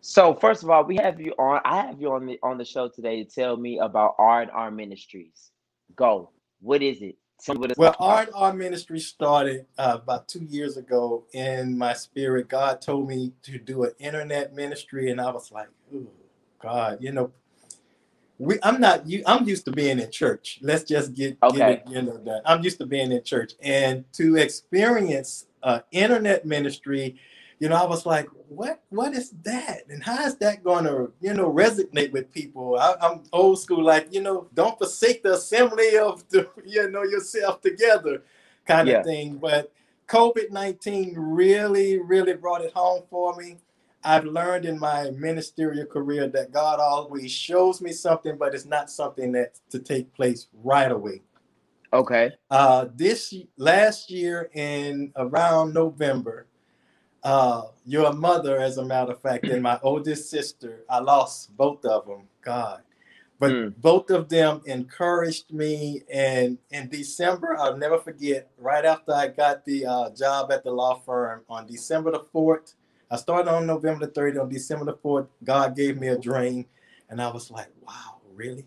So 0.00 0.34
first 0.34 0.62
of 0.62 0.70
all, 0.70 0.84
we 0.84 0.96
have 0.96 1.20
you 1.20 1.32
on. 1.38 1.60
I 1.64 1.82
have 1.86 2.00
you 2.00 2.12
on 2.12 2.26
the 2.26 2.38
on 2.42 2.58
the 2.58 2.64
show 2.64 2.88
today 2.88 3.22
to 3.24 3.30
tell 3.30 3.56
me 3.56 3.78
about 3.78 4.14
R 4.18 4.42
and 4.42 4.50
R 4.50 4.70
Ministries. 4.70 5.50
Go. 5.94 6.30
What 6.60 6.82
is 6.82 7.02
it? 7.02 7.16
Tell 7.44 7.54
me 7.56 7.60
what 7.60 7.70
it's 7.72 7.78
Well, 7.78 7.96
our, 8.00 8.28
our 8.34 8.52
ministry 8.54 9.00
started 9.00 9.66
uh, 9.78 9.98
about 10.02 10.28
two 10.28 10.44
years 10.44 10.76
ago 10.76 11.24
in 11.32 11.78
my 11.78 11.94
spirit. 11.94 12.48
God 12.48 12.80
told 12.82 13.08
me 13.08 13.32
to 13.44 13.58
do 13.58 13.84
an 13.84 13.92
internet 13.98 14.54
ministry, 14.54 15.10
and 15.10 15.20
I 15.20 15.30
was 15.30 15.52
like, 15.52 15.68
"Ooh, 15.94 16.08
God, 16.60 16.98
you 17.00 17.12
know, 17.12 17.32
we 18.38 18.58
I'm 18.62 18.80
not 18.80 19.06
you 19.08 19.22
I'm 19.26 19.46
used 19.48 19.64
to 19.66 19.72
being 19.72 19.98
in 20.00 20.10
church. 20.10 20.58
Let's 20.62 20.84
just 20.84 21.14
get, 21.14 21.38
get 21.48 21.54
Okay. 21.54 21.72
it, 21.74 21.82
you 21.88 22.02
know, 22.02 22.18
done. 22.18 22.42
I'm 22.44 22.62
used 22.62 22.78
to 22.78 22.86
being 22.86 23.12
in 23.12 23.22
church. 23.22 23.54
And 23.62 24.04
to 24.14 24.36
experience 24.36 25.46
uh 25.62 25.80
internet 25.92 26.46
ministry, 26.46 27.16
you 27.60 27.68
know, 27.68 27.76
I 27.76 27.86
was 27.86 28.06
like, 28.06 28.28
what 28.48 28.82
what 28.88 29.12
is 29.14 29.30
that? 29.44 29.82
And 29.88 30.02
how 30.02 30.24
is 30.26 30.36
that 30.36 30.64
gonna, 30.64 31.08
you 31.20 31.34
know, 31.34 31.52
resonate 31.52 32.10
with 32.10 32.32
people? 32.32 32.78
I, 32.78 32.96
I'm 33.00 33.22
old 33.32 33.60
school, 33.60 33.84
like, 33.84 34.12
you 34.12 34.22
know, 34.22 34.48
don't 34.54 34.78
forsake 34.78 35.22
the 35.22 35.34
assembly 35.34 35.96
of 35.98 36.28
the, 36.30 36.48
you 36.66 36.90
know, 36.90 37.04
yourself 37.04 37.60
together 37.60 38.22
kind 38.66 38.88
Yeah. 38.88 39.00
of 39.00 39.04
thing. 39.06 39.36
But 39.36 39.72
COVID-19 40.08 41.14
really, 41.16 41.98
really 42.00 42.34
brought 42.34 42.62
it 42.62 42.72
home 42.72 43.02
for 43.10 43.36
me. 43.36 43.58
I've 44.02 44.24
learned 44.24 44.64
in 44.64 44.78
my 44.78 45.10
ministerial 45.10 45.84
career 45.84 46.26
that 46.28 46.52
God 46.52 46.80
always 46.80 47.30
shows 47.30 47.82
me 47.82 47.92
something, 47.92 48.38
but 48.38 48.54
it's 48.54 48.64
not 48.64 48.90
something 48.90 49.32
that 49.32 49.60
to 49.68 49.78
take 49.78 50.12
place 50.14 50.48
right 50.64 50.90
away. 50.90 51.20
Okay. 51.92 52.32
Uh, 52.50 52.86
this 52.94 53.34
last 53.58 54.10
year 54.10 54.48
in 54.54 55.12
around 55.16 55.74
November, 55.74 56.46
uh, 57.22 57.62
your 57.84 58.12
mother, 58.12 58.58
as 58.58 58.78
a 58.78 58.84
matter 58.84 59.12
of 59.12 59.20
fact, 59.20 59.44
and 59.48 59.62
my 59.62 59.78
oldest 59.82 60.30
sister, 60.30 60.84
I 60.88 61.00
lost 61.00 61.56
both 61.56 61.84
of 61.84 62.06
them. 62.06 62.22
God, 62.42 62.82
but 63.38 63.52
Mm. 63.52 63.74
both 63.78 64.10
of 64.10 64.28
them 64.28 64.62
encouraged 64.66 65.52
me. 65.52 66.02
And 66.12 66.58
in 66.70 66.88
December, 66.88 67.56
I'll 67.58 67.76
never 67.76 67.98
forget. 67.98 68.50
Right 68.58 68.84
after 68.84 69.12
I 69.12 69.28
got 69.28 69.64
the 69.64 69.86
uh, 69.86 70.10
job 70.10 70.50
at 70.52 70.64
the 70.64 70.70
law 70.70 71.00
firm 71.00 71.42
on 71.48 71.66
December 71.66 72.12
the 72.12 72.24
fourth, 72.32 72.74
I 73.10 73.16
started 73.16 73.50
on 73.50 73.66
November 73.66 74.06
the 74.06 74.12
30th. 74.12 74.42
On 74.42 74.48
December 74.48 74.84
the 74.84 74.94
4th, 74.94 75.26
God 75.42 75.74
gave 75.76 75.98
me 75.98 76.08
a 76.08 76.18
dream. 76.18 76.66
And 77.08 77.20
I 77.20 77.30
was 77.30 77.50
like, 77.50 77.68
wow, 77.82 78.20
really? 78.34 78.66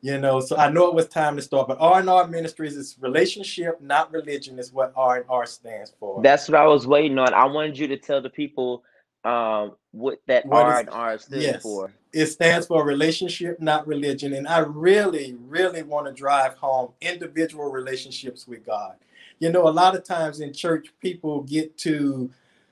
You 0.00 0.18
know, 0.18 0.38
so 0.38 0.56
I 0.56 0.70
know 0.70 0.86
it 0.86 0.94
was 0.94 1.08
time 1.08 1.34
to 1.36 1.42
start. 1.42 1.66
But 1.66 1.78
R&R 1.80 2.28
Ministries 2.28 2.76
is 2.76 2.96
relationship, 3.00 3.80
not 3.80 4.12
religion, 4.12 4.58
is 4.58 4.72
what 4.72 4.92
R&R 4.94 5.46
stands 5.46 5.92
for. 5.98 6.22
That's 6.22 6.48
what 6.48 6.60
I 6.60 6.66
was 6.66 6.86
waiting 6.86 7.18
on. 7.18 7.34
I 7.34 7.44
wanted 7.46 7.76
you 7.76 7.88
to 7.88 7.96
tell 7.96 8.20
the 8.20 8.30
people 8.30 8.84
um 9.24 9.72
what 9.90 10.20
that 10.26 10.46
What 10.46 10.64
r&r 10.64 11.18
stands 11.18 11.44
yes. 11.44 11.62
for. 11.62 11.92
it 12.12 12.26
stands 12.26 12.68
for 12.68 12.84
relationship, 12.84 13.60
not 13.60 13.84
religion. 13.88 14.32
And 14.32 14.46
I 14.46 14.60
really, 14.60 15.36
really 15.48 15.82
want 15.82 16.06
to 16.06 16.12
drive 16.12 16.54
home 16.54 16.92
individual 17.00 17.64
relationships 17.70 18.46
with 18.46 18.64
God. 18.64 18.94
You 19.40 19.50
know, 19.50 19.66
a 19.68 19.70
lot 19.70 19.96
of 19.96 20.04
times 20.04 20.38
in 20.38 20.52
church, 20.52 20.92
people 21.00 21.42
get 21.42 21.76
to 21.78 22.30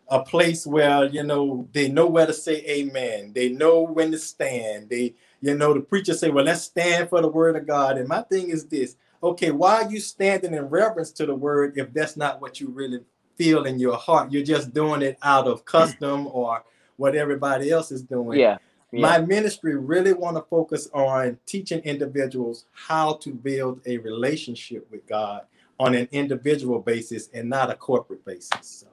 a 0.09 0.23
place 0.23 0.67
where, 0.67 1.07
you 1.07 1.25
know, 1.25 1.69
they 1.73 1.89
know 1.89 2.07
where 2.07 2.27
to 2.27 2.33
say 2.33 2.65
amen. 2.67 3.33
They 3.35 3.49
know 3.49 3.83
when 3.83 4.12
to 4.12 4.19
stand. 4.19 4.89
They, 4.89 5.15
you 5.40 5.55
know, 5.57 5.75
the 5.75 5.81
preacher 5.81 6.14
say, 6.14 6.31
well, 6.31 6.44
let's 6.44 6.62
stand 6.62 7.09
for 7.11 7.20
the 7.20 7.29
word 7.29 7.57
of 7.57 7.66
God. 7.66 7.99
And 7.99 8.09
my 8.09 8.22
thing 8.22 8.51
is 8.51 8.66
this, 8.66 8.96
okay, 9.22 9.51
why 9.51 9.83
are 9.83 9.90
you 9.90 10.01
standing 10.01 10.55
in 10.55 10.64
reverence 10.68 11.11
to 11.12 11.27
the 11.27 11.35
word 11.35 11.77
if 11.77 11.92
that's 11.92 12.16
not 12.16 12.40
what 12.40 12.61
you 12.61 12.68
really 12.68 13.01
feel 13.37 13.64
in 13.64 13.79
your 13.79 13.96
heart? 13.96 14.33
You're 14.33 14.44
just 14.44 14.72
doing 14.75 15.03
it 15.03 15.18
out 15.22 15.46
of 15.46 15.64
custom 15.64 16.27
or 16.29 16.64
what 16.96 17.14
everybody 17.14 17.70
else 17.70 17.92
is 17.92 18.03
doing 18.03 18.38
Yeah. 18.40 18.57
Yeah. 18.92 19.01
my 19.03 19.18
ministry 19.20 19.77
really 19.77 20.14
want 20.14 20.37
to 20.37 20.42
focus 20.42 20.88
on 20.94 21.38
teaching 21.46 21.81
individuals 21.81 22.64
how 22.72 23.14
to 23.14 23.35
build 23.35 23.81
a 23.87 23.99
relationship 23.99 24.87
with 24.90 25.07
god 25.07 25.42
on 25.79 25.94
an 25.94 26.09
individual 26.12 26.79
basis 26.79 27.29
and 27.35 27.51
not 27.51 27.70
a 27.70 27.75
corporate 27.75 28.25
basis 28.25 28.51
so 28.62 28.87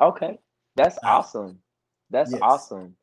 Okay. 0.00 0.38
That's 0.76 0.98
awesome. 1.04 1.58
That's 2.10 2.32
Yes. 2.32 2.40
awesome. 2.42 2.96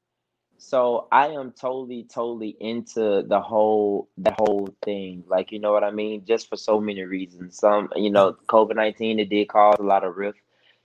So 0.65 1.08
I 1.12 1.28
am 1.28 1.52
totally, 1.52 2.06
totally 2.06 2.56
into 2.58 3.23
the 3.28 3.41
whole 3.41 4.08
the 4.17 4.32
whole 4.32 4.73
thing. 4.86 5.26
Like, 5.28 5.52
you 5.52 5.60
know 5.60 5.73
what 5.73 5.84
I 5.84 5.91
mean? 5.91 6.23
Just 6.26 6.47
for 6.47 6.56
so 6.56 6.80
many 6.80 7.04
reasons. 7.04 7.58
Some, 7.58 7.89
you 7.97 8.10
know, 8.10 8.38
COVID 8.47 8.78
nineteen 8.78 9.19
it 9.19 9.30
did 9.30 9.49
cause 9.49 9.76
a 9.78 9.84
lot 9.84 10.06
of 10.06 10.15
rift, 10.15 10.39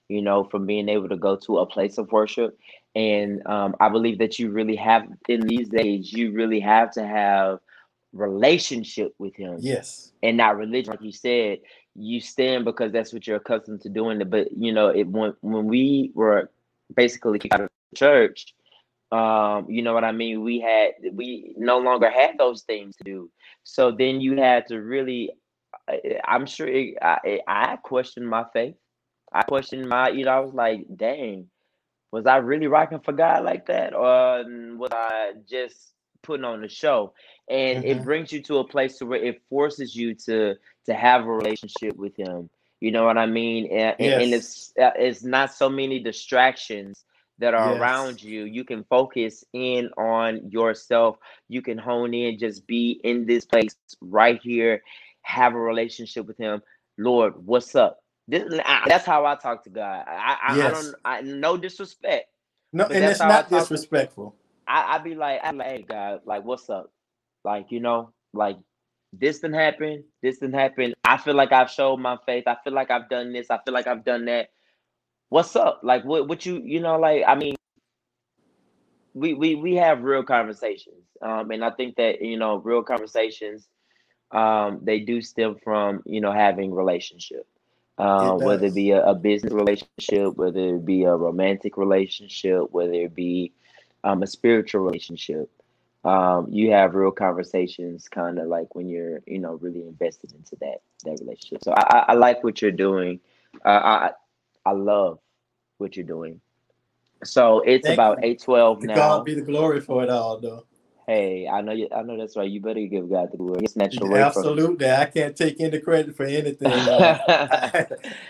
you 0.08 0.20
know, 0.20 0.42
from 0.42 0.66
being 0.66 0.88
able 0.88 1.08
to 1.08 1.16
go 1.16 1.36
to 1.36 1.58
a 1.58 1.66
place 1.66 1.96
of 1.96 2.10
worship. 2.10 2.58
And 2.96 3.46
um, 3.46 3.76
I 3.78 3.88
believe 3.88 4.18
that 4.18 4.40
you 4.40 4.50
really 4.50 4.74
have 4.74 5.06
in 5.28 5.42
these 5.42 5.68
days, 5.68 6.12
you 6.12 6.32
really 6.32 6.58
have 6.58 6.90
to 6.94 7.06
have 7.06 7.60
relationship 8.14 9.14
with 9.18 9.36
him 9.36 9.58
yes 9.60 10.12
and 10.22 10.38
not 10.38 10.56
religion 10.56 10.90
like 10.90 11.02
you 11.02 11.12
said 11.12 11.58
you 11.94 12.22
stand 12.22 12.64
because 12.64 12.90
that's 12.90 13.12
what 13.12 13.26
you're 13.26 13.36
accustomed 13.36 13.82
to 13.82 13.90
doing 13.90 14.18
but 14.30 14.48
you 14.56 14.72
know 14.72 14.88
it 14.88 15.06
when 15.06 15.34
when 15.42 15.66
we 15.66 16.10
were 16.14 16.50
basically 16.96 17.38
kicked 17.38 17.52
out 17.52 17.60
of 17.60 17.68
church 17.94 18.54
um 19.12 19.66
you 19.70 19.82
know 19.82 19.94
what 19.94 20.04
i 20.04 20.12
mean? 20.12 20.42
We 20.42 20.60
had 20.60 20.92
we 21.14 21.54
no 21.56 21.78
longer 21.78 22.10
had 22.10 22.38
those 22.38 22.62
things 22.62 22.96
to 22.96 23.04
do. 23.04 23.30
So 23.64 23.90
then 23.92 24.20
you 24.20 24.36
had 24.36 24.66
to 24.68 24.78
really 24.78 25.32
I- 25.88 26.20
i'm 26.26 26.46
sure 26.46 26.68
it, 26.68 26.96
i 27.02 27.40
i 27.46 27.76
questioned 27.76 28.28
my 28.28 28.44
faith. 28.52 28.74
I 29.32 29.42
questioned 29.42 29.88
my 29.88 30.08
you 30.10 30.24
know 30.24 30.32
i 30.32 30.40
was 30.40 30.54
like 30.54 30.86
dang 30.96 31.48
was 32.12 32.26
i 32.26 32.36
really 32.36 32.66
rocking 32.66 33.00
for 33.00 33.12
god 33.12 33.44
like 33.44 33.66
that 33.66 33.94
or 33.94 34.44
was 34.76 34.90
i 34.92 35.32
just 35.48 35.92
putting 36.22 36.44
on 36.44 36.60
the 36.62 36.68
show? 36.68 37.12
And 37.48 37.80
it 37.82 38.02
Mhm. 38.02 38.02
brings 38.02 38.32
you 38.32 38.42
to 38.44 38.58
a 38.58 38.66
place 38.66 38.98
to 38.98 39.06
where 39.06 39.22
it 39.22 39.42
forces 39.48 39.94
you 39.94 40.14
to 40.26 40.54
to 40.86 40.94
have 40.94 41.22
a 41.24 41.32
relationship 41.32 41.96
with 41.96 42.16
him. 42.16 42.48
You 42.80 42.92
know 42.92 43.04
what 43.04 43.18
i 43.18 43.26
mean? 43.26 43.66
And, 43.72 43.96
and- 44.00 44.14
and 44.22 44.34
it's 44.34 44.72
uh, 44.80 44.90
it's 44.96 45.24
not 45.24 45.52
so 45.52 45.68
many 45.68 46.00
distractions 46.00 47.04
that 47.38 47.54
are 47.54 47.74
Yes. 47.74 47.76
around 47.76 48.22
you 48.22 48.44
you 48.44 48.64
can 48.64 48.84
focus 48.84 49.44
in 49.54 49.88
on 49.98 50.50
yourself 50.50 51.18
you 51.48 51.62
can 51.62 51.78
hone 51.78 52.14
in 52.14 52.38
just 52.38 52.66
be 52.66 53.00
in 53.04 53.26
this 53.26 53.44
place 53.46 53.76
right 54.02 54.40
here 54.42 54.82
have 55.22 55.54
a 55.54 55.60
relationship 55.60 56.26
with 56.26 56.38
him 56.38 56.62
lord 56.98 57.34
what's 57.46 57.74
up 57.76 58.00
this, 58.28 58.44
I, 58.64 58.84
that's 58.88 59.06
how 59.06 59.26
i 59.26 59.36
talk 59.36 59.64
to 59.64 59.70
god 59.70 60.04
i 60.08 60.36
i, 60.42 60.54
I 60.54 60.56
Yes. 60.56 60.70
don't 60.70 60.94
i 61.04 61.20
no 61.22 61.56
disrespect 61.56 62.26
no 62.72 62.86
and 62.86 63.08
it's 63.08 63.22
I 63.22 63.24
not 63.24 63.48
disrespectful 63.50 64.34
I, 64.66 64.96
I 64.96 64.98
be 64.98 65.14
like, 65.14 65.40
I'm 65.44 65.58
like, 65.58 65.68
hey 65.68 65.86
God, 65.88 66.20
like 66.24 66.44
what's 66.44 66.70
up? 66.70 66.90
Like, 67.44 67.66
you 67.70 67.80
know, 67.80 68.12
like 68.32 68.58
this 69.12 69.40
didn't 69.40 69.56
happen, 69.56 70.04
this 70.22 70.38
didn't 70.38 70.54
happen. 70.58 70.94
I 71.04 71.18
feel 71.18 71.34
like 71.34 71.52
I've 71.52 71.70
showed 71.70 71.98
my 71.98 72.16
faith. 72.26 72.44
I 72.46 72.56
feel 72.64 72.72
like 72.72 72.90
I've 72.90 73.10
done 73.10 73.32
this. 73.32 73.48
I 73.50 73.58
feel 73.64 73.74
like 73.74 73.86
I've 73.86 74.04
done 74.04 74.24
that. 74.26 74.50
What's 75.28 75.54
up? 75.56 75.80
Like 75.82 76.04
what 76.04 76.28
what 76.28 76.46
you 76.46 76.60
you 76.64 76.80
know, 76.80 76.98
like 76.98 77.24
I 77.26 77.34
mean 77.34 77.54
we 79.14 79.34
we 79.34 79.54
we 79.54 79.74
have 79.76 80.02
real 80.02 80.22
conversations. 80.22 81.04
Um 81.22 81.50
and 81.50 81.64
I 81.64 81.70
think 81.70 81.96
that, 81.96 82.22
you 82.22 82.38
know, 82.38 82.56
real 82.56 82.82
conversations 82.82 83.68
um 84.30 84.80
they 84.82 85.00
do 85.00 85.20
stem 85.20 85.56
from, 85.62 86.02
you 86.06 86.20
know, 86.20 86.32
having 86.32 86.74
relationship. 86.74 87.46
Uh, 87.98 88.36
It 88.40 88.44
whether 88.44 88.66
it 88.66 88.74
be 88.74 88.92
a, 88.92 89.04
a 89.04 89.14
business 89.14 89.52
relationship, 89.52 90.36
whether 90.36 90.76
it 90.76 90.84
be 90.84 91.02
a 91.02 91.14
romantic 91.16 91.76
relationship, 91.76 92.70
whether 92.70 92.92
it 92.92 93.14
be 93.14 93.52
um, 94.04 94.22
a 94.22 94.26
spiritual 94.26 94.82
relationship. 94.82 95.50
Um, 96.04 96.46
you 96.48 96.70
have 96.70 96.94
real 96.94 97.10
conversations, 97.10 98.08
kind 98.08 98.38
of 98.38 98.46
like 98.46 98.74
when 98.76 98.88
you're, 98.88 99.20
you 99.26 99.40
know, 99.40 99.54
really 99.54 99.82
invested 99.82 100.32
into 100.32 100.54
that 100.60 100.80
that 101.04 101.18
relationship. 101.20 101.64
So 101.64 101.72
I, 101.72 101.82
I, 101.90 102.04
I 102.10 102.14
like 102.14 102.44
what 102.44 102.62
you're 102.62 102.70
doing. 102.70 103.18
Uh, 103.64 103.68
I 103.68 104.10
I 104.68 104.72
love 104.72 105.18
what 105.78 105.96
you're 105.96 106.04
doing. 106.04 106.40
So 107.24 107.60
it's 107.60 107.86
Thank 107.86 107.96
about 107.96 108.18
eight 108.22 108.42
twelve 108.42 108.82
now. 108.82 108.94
god 108.96 109.24
be 109.24 109.34
the 109.34 109.40
glory 109.40 109.80
for 109.80 110.04
it 110.04 110.10
all 110.10 110.38
though 110.38 110.64
Hey, 111.08 111.48
I 111.48 111.62
know 111.62 111.72
you. 111.72 111.88
I 111.90 112.02
know 112.02 112.18
that's 112.18 112.36
right. 112.36 112.50
You 112.50 112.60
better 112.60 112.84
give 112.84 113.08
God 113.08 113.30
the 113.32 113.38
glory. 113.38 113.64
It's 113.64 113.76
natural 113.76 114.10
way 114.10 114.20
from 114.20 114.26
absolutely 114.26 114.90
i 114.90 115.06
can't 115.06 115.34
take 115.34 115.58
any 115.58 115.78
credit 115.80 116.14
for 116.14 116.26
anything 116.26 116.86
uh, 116.86 117.18
I, 117.50 117.86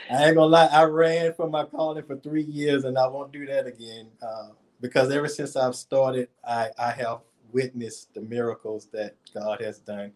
I 0.09 0.27
ain't 0.27 0.37
gonna 0.37 0.47
lie 0.47 0.67
i 0.67 0.85
ran 0.85 1.35
for 1.35 1.51
my 1.51 1.65
calling 1.65 2.05
for 2.05 2.17
three 2.17 2.45
years 2.45 2.85
and 2.85 2.97
i 2.97 3.09
won't 3.09 3.33
do 3.33 3.45
that 3.47 3.67
again 3.67 4.07
uh, 4.23 4.51
because 4.81 5.11
ever 5.11 5.27
since 5.27 5.57
i've 5.57 5.75
started 5.75 6.29
i 6.47 6.69
i 6.79 6.93
have 6.93 7.19
witnessed 7.53 8.15
the 8.15 8.21
miracles 8.21 8.87
that 8.93 9.17
god 9.35 9.61
has 9.61 9.81
done 9.81 10.13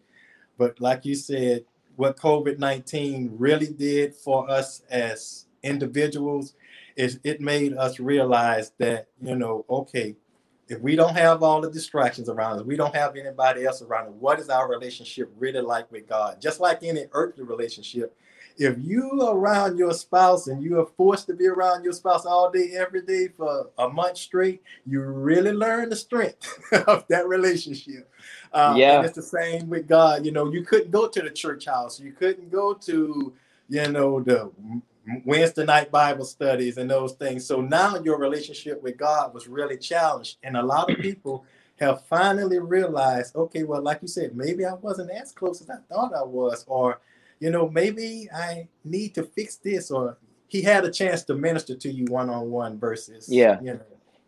but 0.57 0.79
like 0.79 1.03
you 1.03 1.15
said 1.15 1.65
what 1.97 2.15
covid-19 2.15 3.29
really 3.33 3.73
did 3.73 4.15
for 4.15 4.49
us 4.49 4.83
as 4.89 5.47
individuals 5.63 6.55
is 6.95 7.19
it 7.23 7.41
made 7.41 7.73
us 7.73 7.99
realize 7.99 8.71
that 8.77 9.07
you 9.21 9.35
know 9.35 9.65
okay 9.69 10.15
if 10.69 10.79
we 10.79 10.95
don't 10.95 11.15
have 11.15 11.43
all 11.43 11.61
the 11.61 11.69
distractions 11.69 12.29
around 12.29 12.59
us, 12.59 12.65
we 12.65 12.75
don't 12.75 12.95
have 12.95 13.15
anybody 13.15 13.65
else 13.65 13.81
around 13.81 14.07
us, 14.07 14.13
what 14.19 14.39
is 14.39 14.49
our 14.49 14.69
relationship 14.69 15.31
really 15.37 15.61
like 15.61 15.91
with 15.91 16.07
God? 16.07 16.41
Just 16.41 16.59
like 16.59 16.83
any 16.83 17.05
earthly 17.11 17.43
relationship, 17.43 18.15
if 18.57 18.77
you 18.79 19.19
are 19.21 19.35
around 19.35 19.77
your 19.77 19.93
spouse 19.93 20.47
and 20.47 20.63
you 20.63 20.79
are 20.79 20.85
forced 20.85 21.27
to 21.27 21.33
be 21.33 21.47
around 21.47 21.83
your 21.83 21.93
spouse 21.93 22.25
all 22.25 22.51
day, 22.51 22.71
every 22.75 23.01
day 23.01 23.27
for 23.35 23.69
a 23.77 23.89
month 23.89 24.17
straight, 24.17 24.61
you 24.85 25.01
really 25.01 25.51
learn 25.51 25.89
the 25.89 25.95
strength 25.95 26.59
of 26.87 27.05
that 27.07 27.27
relationship. 27.27 28.09
Uh, 28.53 28.75
yeah, 28.77 28.97
and 28.97 29.05
it's 29.05 29.15
the 29.15 29.23
same 29.23 29.69
with 29.69 29.87
God. 29.87 30.25
You 30.25 30.31
know, 30.31 30.51
you 30.51 30.63
couldn't 30.63 30.91
go 30.91 31.07
to 31.07 31.21
the 31.21 31.31
church 31.31 31.65
house, 31.65 31.99
you 31.99 32.11
couldn't 32.11 32.51
go 32.51 32.73
to, 32.75 33.33
you 33.69 33.87
know, 33.89 34.21
the 34.21 34.51
Wednesday 35.25 35.65
night 35.65 35.91
Bible 35.91 36.25
studies 36.25 36.77
and 36.77 36.89
those 36.89 37.13
things. 37.13 37.45
So 37.45 37.61
now 37.61 37.97
your 37.97 38.17
relationship 38.17 38.81
with 38.81 38.97
God 38.97 39.33
was 39.33 39.47
really 39.47 39.77
challenged, 39.77 40.37
and 40.43 40.55
a 40.55 40.63
lot 40.63 40.91
of 40.91 40.97
people 40.99 41.45
have 41.79 42.05
finally 42.05 42.59
realized, 42.59 43.35
okay, 43.35 43.63
well, 43.63 43.81
like 43.81 44.01
you 44.01 44.07
said, 44.07 44.35
maybe 44.35 44.65
I 44.65 44.73
wasn't 44.73 45.11
as 45.11 45.31
close 45.31 45.61
as 45.61 45.69
I 45.69 45.77
thought 45.89 46.13
I 46.13 46.23
was, 46.23 46.63
or 46.67 46.99
you 47.39 47.49
know, 47.49 47.69
maybe 47.69 48.29
I 48.33 48.67
need 48.85 49.15
to 49.15 49.23
fix 49.23 49.57
this, 49.57 49.91
or 49.91 50.17
he 50.47 50.61
had 50.61 50.85
a 50.85 50.91
chance 50.91 51.23
to 51.23 51.35
minister 51.35 51.75
to 51.75 51.91
you 51.91 52.05
one 52.05 52.29
on 52.29 52.49
one 52.49 52.79
versus, 52.79 53.27
yeah, 53.29 53.59
you 53.61 53.73
know. 53.73 53.81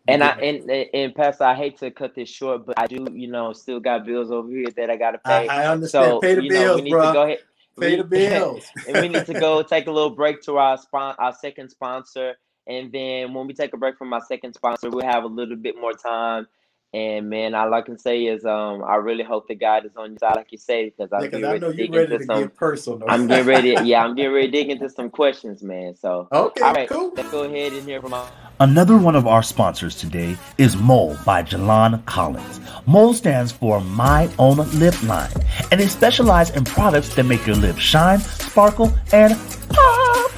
And 0.08 0.22
I 0.22 0.30
and 0.32 0.70
and 0.70 1.14
Pastor, 1.14 1.44
I 1.44 1.54
hate 1.54 1.78
to 1.78 1.90
cut 1.90 2.14
this 2.14 2.28
short, 2.28 2.66
but 2.66 2.78
I 2.78 2.86
do, 2.86 3.06
you 3.12 3.28
know, 3.28 3.52
still 3.52 3.80
got 3.80 4.04
bills 4.04 4.30
over 4.30 4.48
here 4.48 4.66
that 4.76 4.90
I 4.90 4.96
gotta 4.96 5.18
pay. 5.18 5.48
I, 5.48 5.62
I 5.62 5.66
understand. 5.66 6.04
So, 6.04 6.20
pay 6.20 6.34
the 6.34 6.42
you 6.42 6.50
bills, 6.50 6.66
know, 6.66 6.74
we 6.76 6.82
need 6.82 6.90
bro. 6.90 7.06
to 7.06 7.12
go 7.12 7.22
ahead. 7.22 7.38
Pay 7.80 7.90
we, 7.90 7.96
the 8.02 8.04
bills. 8.04 8.70
and 8.88 9.00
we 9.00 9.08
need 9.08 9.26
to 9.26 9.34
go 9.34 9.62
take 9.62 9.86
a 9.86 9.92
little 9.92 10.10
break 10.10 10.42
to 10.42 10.58
our 10.58 10.78
spon- 10.78 11.16
our 11.18 11.34
second 11.34 11.70
sponsor. 11.70 12.34
And 12.68 12.92
then 12.92 13.34
when 13.34 13.46
we 13.46 13.54
take 13.54 13.74
a 13.74 13.76
break 13.76 13.96
from 13.98 14.12
our 14.12 14.22
second 14.22 14.54
sponsor, 14.54 14.90
we'll 14.90 15.06
have 15.06 15.24
a 15.24 15.28
little 15.28 15.56
bit 15.56 15.76
more 15.80 15.92
time 15.94 16.46
and 16.92 17.30
man, 17.30 17.54
all 17.54 17.72
I 17.74 17.82
can 17.82 17.98
say 17.98 18.24
is, 18.26 18.44
um, 18.44 18.82
I 18.84 18.96
really 18.96 19.22
hope 19.24 19.48
that 19.48 19.60
God 19.60 19.86
is 19.86 19.96
on 19.96 20.10
your 20.12 20.18
side, 20.18 20.36
like 20.36 20.50
you 20.52 20.58
say, 20.58 20.86
because 20.86 21.12
I'm 21.12 21.20
Yeah, 21.22 21.26
getting 21.28 21.44
I 21.46 21.52
ready 21.52 21.60
know 21.60 21.70
to 21.70 21.76
dig 21.76 21.94
ready 21.94 22.12
into 22.12 22.18
to 22.18 22.24
some. 22.26 22.40
get 22.40 22.56
personal. 22.56 23.08
I'm 23.08 23.28
getting 23.28 23.46
ready. 23.46 23.70
Yeah, 23.84 24.04
I'm 24.04 24.16
getting 24.16 24.32
ready 24.32 24.46
to 24.48 24.52
dig 24.52 24.70
into 24.70 24.88
some 24.90 25.10
questions, 25.10 25.62
man. 25.62 25.94
So, 25.96 26.28
Okay, 26.32 26.62
all 26.62 26.72
right, 26.72 26.88
cool. 26.88 27.12
let's 27.16 27.30
go 27.30 27.44
ahead 27.44 27.74
and 27.74 27.86
hear 27.86 28.00
from 28.00 28.14
our. 28.14 28.28
Another 28.58 28.96
one 28.96 29.14
of 29.14 29.26
our 29.26 29.42
sponsors 29.42 29.96
today 29.96 30.34
is 30.56 30.78
Mole 30.78 31.14
by 31.26 31.42
Jalon 31.42 32.02
Collins. 32.06 32.58
Mole 32.86 33.12
stands 33.12 33.52
for 33.52 33.82
My 33.82 34.30
Own 34.38 34.56
Lip 34.78 34.94
Line, 35.02 35.28
and 35.70 35.78
they 35.78 35.88
specialize 35.88 36.48
in 36.56 36.64
products 36.64 37.14
that 37.16 37.24
make 37.24 37.46
your 37.46 37.56
lips 37.56 37.80
shine, 37.80 38.20
sparkle, 38.20 38.94
and 39.12 39.38
pop. 39.68 40.30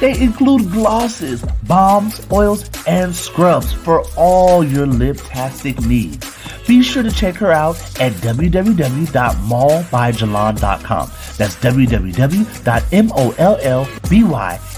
They 0.00 0.18
include 0.18 0.70
glosses, 0.70 1.42
balms, 1.64 2.26
oils, 2.32 2.70
and 2.86 3.14
scrubs 3.14 3.70
for 3.70 4.02
all 4.16 4.64
your 4.64 4.86
lip-tastic 4.86 5.78
needs. 5.82 6.24
Be 6.66 6.82
sure 6.82 7.02
to 7.02 7.10
check 7.10 7.34
her 7.34 7.52
out 7.52 7.76
at 8.00 8.12
www.mallbyjalon.com. 8.12 11.10
That's 11.36 11.54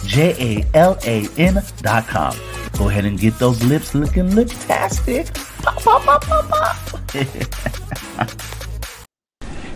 www.mollbyjalan.com. 0.02 2.36
Go 2.78 2.88
ahead 2.88 3.04
and 3.04 3.18
get 3.18 3.38
those 3.38 3.62
lips 3.64 3.94
looking 3.94 4.34
lip-tastic. 4.34 5.32
Pop, 5.62 5.82
pop, 5.82 6.02
pop, 6.02 6.24
pop, 6.24 6.48
pop. 6.48 6.76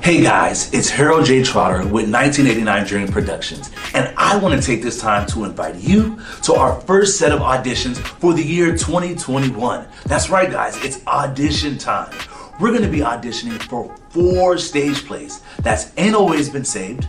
Hey 0.05 0.21
guys, 0.23 0.71
it's 0.75 0.91
Harold 0.91 1.25
J. 1.25 1.43
Trotter 1.43 1.79
with 1.79 2.13
1989 2.13 2.87
Dream 2.87 3.09
Productions, 3.09 3.71
and 3.95 4.13
I 4.19 4.37
want 4.37 4.61
to 4.61 4.67
take 4.67 4.83
this 4.83 5.01
time 5.01 5.27
to 5.29 5.45
invite 5.45 5.77
you 5.77 6.19
to 6.43 6.53
our 6.53 6.79
first 6.83 7.19
set 7.19 7.33
of 7.33 7.41
auditions 7.41 7.97
for 7.97 8.35
the 8.35 8.43
year 8.43 8.73
2021. 8.77 9.87
That's 10.05 10.29
right, 10.29 10.51
guys, 10.51 10.77
it's 10.85 11.01
audition 11.07 11.79
time. 11.79 12.15
We're 12.61 12.69
going 12.69 12.83
to 12.83 12.91
be 12.91 12.99
auditioning 12.99 13.59
for 13.63 13.97
four 14.11 14.59
stage 14.59 15.07
plays. 15.07 15.41
That's 15.61 15.91
Ain't 15.97 16.15
Always 16.15 16.51
Been 16.51 16.67
Saved, 16.67 17.09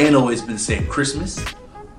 Ain't 0.00 0.16
Always 0.16 0.42
Been 0.42 0.58
Saved 0.58 0.88
Christmas, 0.88 1.38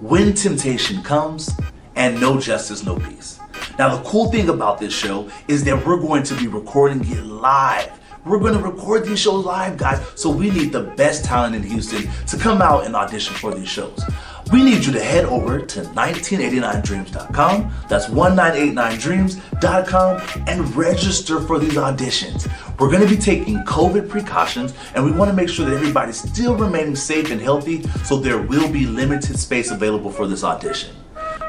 When 0.02 0.34
Temptation 0.34 1.02
Comes, 1.04 1.50
and 1.96 2.20
No 2.20 2.38
Justice, 2.38 2.84
No 2.84 2.98
Peace. 2.98 3.40
Now, 3.80 3.96
the 3.96 4.04
cool 4.04 4.30
thing 4.30 4.50
about 4.50 4.78
this 4.78 4.94
show 4.94 5.30
is 5.48 5.64
that 5.64 5.86
we're 5.86 6.00
going 6.00 6.24
to 6.24 6.36
be 6.36 6.48
recording 6.48 7.00
it 7.10 7.24
live. 7.24 7.98
We're 8.26 8.40
going 8.40 8.58
to 8.58 8.60
record 8.60 9.06
these 9.06 9.20
shows 9.20 9.46
live, 9.46 9.78
guys. 9.78 10.06
So 10.16 10.30
we 10.30 10.50
need 10.50 10.74
the 10.74 10.82
best 10.82 11.24
talent 11.24 11.56
in 11.56 11.64
Houston 11.64 12.10
to 12.28 12.38
come 12.38 12.62
out 12.62 12.86
and 12.86 12.94
audition 12.94 13.36
for 13.36 13.54
these 13.54 13.70
shows. 13.70 14.04
We 14.52 14.64
need 14.64 14.86
you 14.86 14.94
to 14.94 15.04
head 15.04 15.26
over 15.26 15.60
to 15.60 15.82
1989dreams.com. 15.82 17.74
That's 17.90 18.06
1989dreams.com 18.08 20.22
and 20.48 20.76
register 20.76 21.42
for 21.42 21.58
these 21.58 21.74
auditions. 21.74 22.48
We're 22.80 22.92
going 22.92 23.02
to 23.02 23.10
be 23.10 23.18
taking 23.18 23.58
COVID 23.64 24.08
precautions 24.08 24.76
and 24.94 25.04
we 25.04 25.12
want 25.12 25.32
to 25.32 25.36
make 25.36 25.50
sure 25.50 25.66
that 25.66 25.76
everybody's 25.76 26.22
still 26.22 26.56
remaining 26.56 26.96
safe 26.96 27.32
and 27.32 27.42
healthy, 27.42 27.82
so 28.04 28.18
there 28.18 28.40
will 28.40 28.72
be 28.72 28.86
limited 28.86 29.40
space 29.40 29.72
available 29.72 30.12
for 30.12 30.28
this 30.28 30.44
audition. 30.44 30.96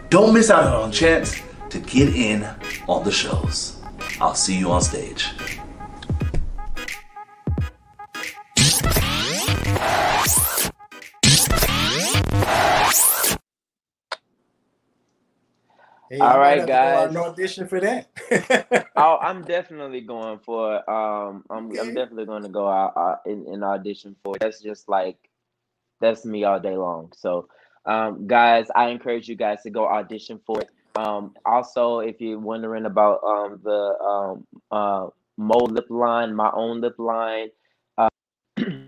Don't 0.08 0.32
miss 0.32 0.48
out 0.50 0.74
on 0.74 0.88
a 0.88 0.92
chance 0.92 1.38
to 1.70 1.80
get 1.80 2.14
in 2.14 2.48
on 2.88 3.04
the 3.04 3.12
shows. 3.12 3.76
I'll 4.20 4.34
see 4.34 4.58
you 4.58 4.70
on 4.70 4.80
stage. 4.80 5.26
Hey, 16.10 16.18
All 16.20 16.38
right, 16.38 16.60
have 16.60 16.70
to 16.70 16.76
go 16.76 16.96
out 16.96 17.08
guys. 17.08 17.08
and 17.08 17.18
audition 17.18 17.66
for 17.68 17.80
that. 17.80 18.10
Oh, 18.96 19.18
I'm 19.20 19.44
definitely 19.44 20.00
going 20.02 20.38
for. 20.40 20.88
Um, 20.90 21.44
I'm, 21.50 21.66
Okay. 21.70 21.78
I'm 21.78 21.94
definitely 21.94 22.26
going 22.26 22.42
to 22.42 22.48
go 22.48 22.68
out 22.68 22.92
uh, 22.96 23.16
in, 23.26 23.46
in 23.46 23.62
audition 23.62 24.16
for. 24.22 24.36
it. 24.36 24.40
That's 24.40 24.60
just 24.62 24.88
like, 24.88 25.16
that's 26.00 26.24
me 26.24 26.44
all 26.44 26.60
day 26.60 26.76
long. 26.76 27.12
So, 27.16 27.48
um, 27.86 28.26
guys, 28.26 28.68
I 28.74 28.88
encourage 28.88 29.28
you 29.28 29.36
guys 29.36 29.62
to 29.62 29.70
go 29.70 29.86
audition 29.86 30.40
for 30.46 30.60
it. 30.60 30.70
Um, 30.96 31.34
also, 31.44 32.00
if 32.00 32.20
you're 32.20 32.38
wondering 32.38 32.86
about 32.86 33.22
um 33.22 33.60
the 33.62 33.98
um 34.02 34.46
uh 34.70 35.08
Mo 35.38 35.58
lip 35.58 35.86
line, 35.90 36.34
my 36.34 36.50
own 36.54 36.80
lip 36.80 36.94
line, 36.98 37.48
uh, 37.98 38.08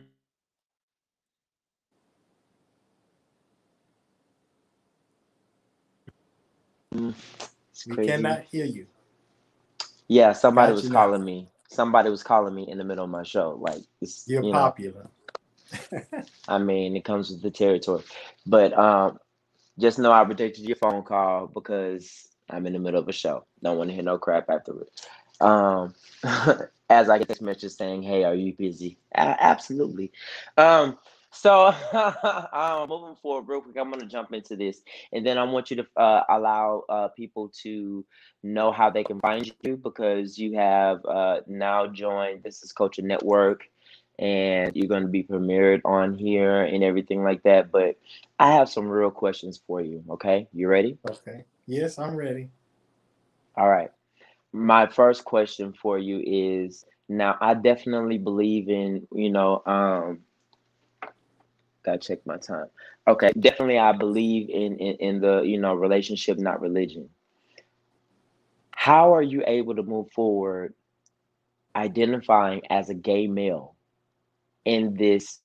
it's 7.71 7.87
we 7.87 7.95
crazy. 7.95 8.11
cannot 8.11 8.43
hear 8.43 8.65
you. 8.65 8.87
Yeah, 10.09 10.33
somebody 10.33 10.73
was 10.73 10.89
now. 10.89 11.05
calling 11.05 11.25
me. 11.25 11.49
Somebody 11.71 12.11
was 12.11 12.23
calling 12.23 12.55
me 12.55 12.69
in 12.69 12.79
the 12.79 12.85
middle 12.85 13.05
of 13.05 13.11
my 13.11 13.23
show. 13.23 13.59
Like 13.61 13.83
it's 14.01 14.27
You're 14.27 14.43
you 14.43 14.53
know, 14.53 14.59
popular. 14.59 15.09
I 16.49 16.59
mean, 16.59 16.97
it 16.97 17.05
comes 17.05 17.31
with 17.31 17.43
the 17.43 17.51
territory. 17.51 18.03
But 18.47 18.73
um, 18.77 19.19
just 19.79 19.99
know 19.99 20.11
I 20.11 20.23
rejected 20.23 20.65
your 20.65 20.77
phone 20.77 21.03
call 21.03 21.47
because 21.47 22.29
I'm 22.49 22.67
in 22.67 22.73
the 22.73 22.79
middle 22.79 23.01
of 23.01 23.09
a 23.09 23.13
show. 23.13 23.45
Don't 23.63 23.77
want 23.77 23.91
to 23.91 23.95
hear 23.95 24.03
no 24.03 24.19
crap 24.19 24.49
afterwards. 24.49 24.91
Um, 25.41 25.95
as 26.91 27.11
I 27.11 27.19
get 27.19 27.29
this 27.29 27.41
message 27.41 27.73
saying, 27.73 28.03
"Hey, 28.03 28.25
are 28.25 28.35
you 28.35 28.55
busy?" 28.55 28.99
Absolutely. 29.15 30.11
Um, 30.57 30.99
so 31.31 31.67
um, 32.53 32.89
moving 32.89 33.17
forward, 33.17 33.49
real 33.49 33.61
quick, 33.61 33.77
I'm 33.77 33.91
gonna 33.91 34.07
jump 34.07 34.33
into 34.33 34.57
this, 34.57 34.83
and 35.13 35.27
then 35.27 35.39
I 35.39 35.45
want 35.45 35.71
you 35.71 35.77
to 35.77 35.87
uh, 35.97 36.23
allow 36.29 36.85
uh, 36.89 37.09
people 37.09 37.51
to 37.63 38.05
know 38.43 38.73
how 38.73 38.91
they 38.91 39.05
can 39.05 39.21
find 39.21 39.51
you 39.63 39.77
because 39.77 40.39
you 40.39 40.55
have 40.57 41.05
uh, 41.05 41.41
now 41.47 41.87
joined. 41.87 42.43
This 42.43 42.63
is 42.63 42.73
Culture 42.73 43.03
Network 43.03 43.69
and 44.19 44.75
you're 44.75 44.89
going 44.89 45.03
to 45.03 45.09
be 45.09 45.23
premiered 45.23 45.81
on 45.85 46.15
here 46.15 46.63
and 46.63 46.83
everything 46.83 47.23
like 47.23 47.43
that. 47.45 47.71
But 47.71 47.97
I 48.39 48.53
have 48.53 48.69
some 48.69 48.89
real 48.89 49.11
questions 49.11 49.61
for 49.67 49.81
you. 49.81 50.03
Okay, 50.11 50.49
you 50.53 50.69
ready? 50.69 50.99
Okay. 51.09 51.45
Yes, 51.67 51.99
I'm 51.99 52.17
ready. 52.17 52.51
All 53.57 53.69
right. 53.69 53.91
My 54.53 54.87
first 54.87 55.25
question 55.25 55.73
for 55.73 55.99
you 55.99 56.23
is 56.25 56.85
now 57.09 57.37
I 57.41 57.55
definitely 57.55 58.19
believe 58.19 58.69
in, 58.69 59.07
you 59.13 59.31
know, 59.31 59.63
um 59.67 60.21
gotta 61.85 61.99
check 61.99 62.27
my 62.27 62.37
time. 62.37 62.67
Okay, 63.07 63.33
definitely 63.39 63.79
I 63.79 63.93
believe 63.93 64.51
in 64.51 64.77
in, 64.79 64.97
in 64.97 65.21
the, 65.21 65.41
you 65.43 65.59
know, 65.59 65.75
relationship, 65.75 66.39
not 66.39 66.61
religion. 66.61 67.09
How 68.71 69.15
are 69.15 69.23
you 69.23 69.43
able 69.47 69.75
to 69.75 69.83
move 69.83 70.11
forward 70.13 70.75
identifying 71.79 72.63
as 72.71 72.91
a 72.91 72.95
gay 72.95 73.27
male 73.27 73.77
in 74.65 74.95
this 74.95 75.41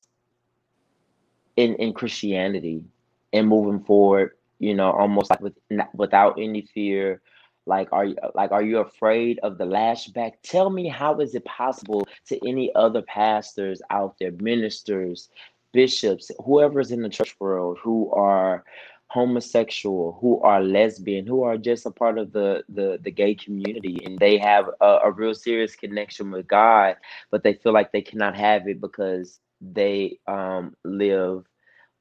in 1.55 1.75
in 1.75 1.93
Christianity 1.93 2.83
and 3.31 3.47
moving 3.47 3.83
forward, 3.83 4.31
you 4.59 4.73
know, 4.73 4.91
almost 4.91 5.29
like 5.29 5.41
with 5.41 5.55
without 5.93 6.39
any 6.39 6.61
fear. 6.61 7.21
Like, 7.65 7.93
are 7.93 8.05
you 8.05 8.15
like 8.35 8.51
are 8.51 8.63
you 8.63 8.79
afraid 8.79 9.39
of 9.41 9.57
the 9.57 9.65
lashback? 9.65 10.33
Tell 10.43 10.69
me, 10.69 10.87
how 10.87 11.19
is 11.19 11.33
it 11.33 11.45
possible 11.45 12.07
to 12.27 12.47
any 12.47 12.73
other 12.75 13.01
pastors 13.03 13.81
out 13.89 14.15
there, 14.19 14.31
ministers, 14.31 15.29
bishops, 15.73 16.31
whoever's 16.45 16.91
in 16.91 17.01
the 17.01 17.09
church 17.09 17.35
world 17.39 17.77
who 17.83 18.11
are 18.11 18.63
homosexual, 19.07 20.17
who 20.21 20.41
are 20.41 20.63
lesbian, 20.63 21.27
who 21.27 21.43
are 21.43 21.57
just 21.57 21.85
a 21.85 21.91
part 21.91 22.17
of 22.17 22.31
the 22.31 22.63
the, 22.69 22.99
the 23.03 23.11
gay 23.11 23.35
community, 23.35 23.99
and 24.05 24.19
they 24.19 24.37
have 24.37 24.65
a, 24.81 24.99
a 25.05 25.11
real 25.11 25.35
serious 25.35 25.75
connection 25.75 26.31
with 26.31 26.47
God, 26.47 26.95
but 27.31 27.43
they 27.43 27.53
feel 27.53 27.73
like 27.73 27.91
they 27.91 28.01
cannot 28.01 28.35
have 28.35 28.67
it 28.67 28.81
because 28.81 29.39
they 29.61 30.19
um, 30.27 30.75
live 30.83 31.45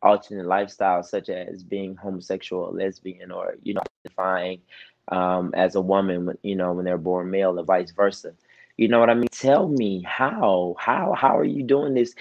alternate 0.03 0.47
lifestyles, 0.47 1.07
such 1.07 1.29
as 1.29 1.62
being 1.62 1.97
homosexual 1.97 2.62
or 2.64 2.73
lesbian, 2.73 3.31
or 3.31 3.57
you 3.62 3.75
know, 3.75 3.83
identifying 4.05 4.61
um, 5.09 5.53
as 5.55 5.75
a 5.75 5.81
woman, 5.81 6.37
you 6.43 6.57
know, 6.57 6.73
when 6.73 6.85
they're 6.85 6.99
born 6.99 7.31
male, 7.31 7.59
or 7.59 7.64
vice 7.64 7.91
versa. 7.93 8.33
You 8.79 8.89
know 8.89 9.01
what 9.01 9.11
I 9.11 9.14
mean? 9.14 9.29
Tell 9.31 9.68
me 9.68 10.03
how, 10.03 10.75
how, 10.79 11.14
how 11.16 11.39
are 11.39 11.45
you 11.45 11.62
doing 11.62 11.95
this? 11.95 12.14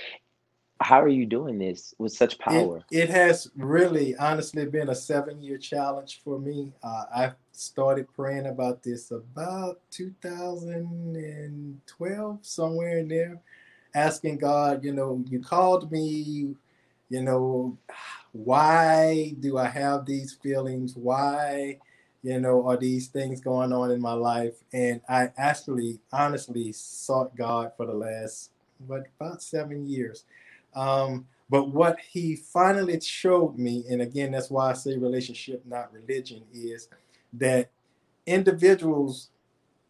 How 0.81 1.01
are 1.01 1.07
you 1.07 1.25
doing 1.25 1.57
this 1.59 1.95
with 1.97 2.11
such 2.11 2.37
power? 2.39 2.83
It, 2.91 3.03
it 3.03 3.09
has 3.09 3.49
really, 3.55 4.17
honestly, 4.17 4.65
been 4.65 4.89
a 4.89 4.95
seven-year 4.95 5.57
challenge 5.57 6.19
for 6.23 6.37
me. 6.39 6.73
Uh, 6.83 7.05
I 7.15 7.31
started 7.51 8.11
praying 8.13 8.47
about 8.47 8.83
this 8.83 9.11
about 9.11 9.79
2012, 9.91 12.39
somewhere 12.41 12.97
in 12.97 13.07
there, 13.07 13.39
asking 13.93 14.39
God, 14.39 14.83
you 14.83 14.91
know, 14.93 15.23
you 15.27 15.39
called 15.39 15.89
me, 15.91 16.55
you 17.09 17.21
know, 17.21 17.77
why 18.31 19.35
do 19.39 19.57
I 19.57 19.67
have 19.67 20.05
these 20.05 20.33
feelings? 20.33 20.95
Why? 20.95 21.77
you 22.23 22.39
know, 22.39 22.67
are 22.67 22.77
these 22.77 23.07
things 23.07 23.41
going 23.41 23.73
on 23.73 23.91
in 23.91 24.01
my 24.01 24.13
life? 24.13 24.55
And 24.73 25.01
I 25.09 25.29
actually, 25.37 25.99
honestly, 26.11 26.71
sought 26.71 27.35
God 27.35 27.71
for 27.75 27.85
the 27.85 27.93
last, 27.93 28.51
what, 28.85 29.07
about 29.19 29.41
seven 29.41 29.87
years. 29.87 30.25
Um, 30.75 31.27
but 31.49 31.69
what 31.69 31.99
he 31.99 32.35
finally 32.35 32.99
showed 33.01 33.57
me, 33.57 33.83
and 33.89 34.01
again, 34.01 34.31
that's 34.31 34.49
why 34.49 34.69
I 34.69 34.73
say 34.73 34.97
relationship, 34.97 35.63
not 35.65 35.91
religion, 35.93 36.43
is 36.53 36.87
that 37.33 37.71
individuals 38.25 39.29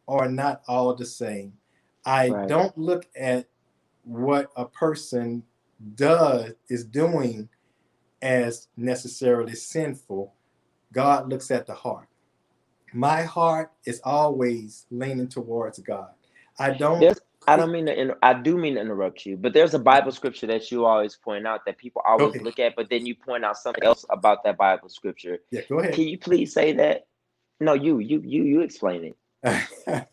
are 0.08 0.28
not 0.28 0.64
all 0.68 0.96
the 0.96 1.06
same. 1.06 1.54
I 2.06 2.30
right. 2.30 2.48
don't 2.48 2.76
look 2.78 3.08
at 3.16 3.48
what 4.04 4.52
a 4.56 4.66
person 4.66 5.44
does 5.96 6.54
is 6.68 6.84
doing 6.84 7.48
as 8.22 8.68
necessarily 8.76 9.54
sinful. 9.54 10.34
God 10.92 11.30
looks 11.30 11.52
at 11.52 11.68
the 11.68 11.76
heart 11.76 12.08
my 12.94 13.24
heart 13.24 13.72
is 13.86 14.02
always 14.04 14.86
leaning 14.92 15.28
towards 15.28 15.80
God. 15.80 16.10
I 16.60 16.72
don't. 16.72 17.00
There's, 17.00 17.20
I 17.48 17.56
don't 17.56 17.72
mean 17.72 17.88
to. 17.88 18.16
I 18.22 18.34
do 18.34 18.58
mean 18.58 18.76
to 18.76 18.82
interrupt 18.82 19.26
you, 19.26 19.36
but 19.36 19.54
there's 19.54 19.74
a 19.74 19.80
Bible 19.80 20.12
scripture 20.12 20.48
that 20.48 20.72
you 20.72 20.86
always 20.86 21.16
point 21.16 21.48
out 21.48 21.66
that 21.66 21.78
people 21.78 22.02
always 22.06 22.36
okay. 22.36 22.40
look 22.40 22.60
at, 22.60 22.76
but 22.76 22.90
then 22.90 23.06
you 23.06 23.16
point 23.16 23.44
out 23.44 23.58
something 23.58 23.84
else 23.84 24.06
about 24.10 24.44
that 24.44 24.58
Bible 24.58 24.90
scripture. 24.90 25.40
Yeah, 25.50 25.62
go 25.68 25.80
ahead. 25.80 25.94
Can 25.94 26.08
you 26.08 26.18
please 26.18 26.54
say 26.54 26.74
that? 26.74 27.08
No, 27.60 27.74
you, 27.74 28.00
you, 28.00 28.22
you, 28.24 28.44
you 28.44 28.62
explain 28.62 29.14
it. 29.44 30.08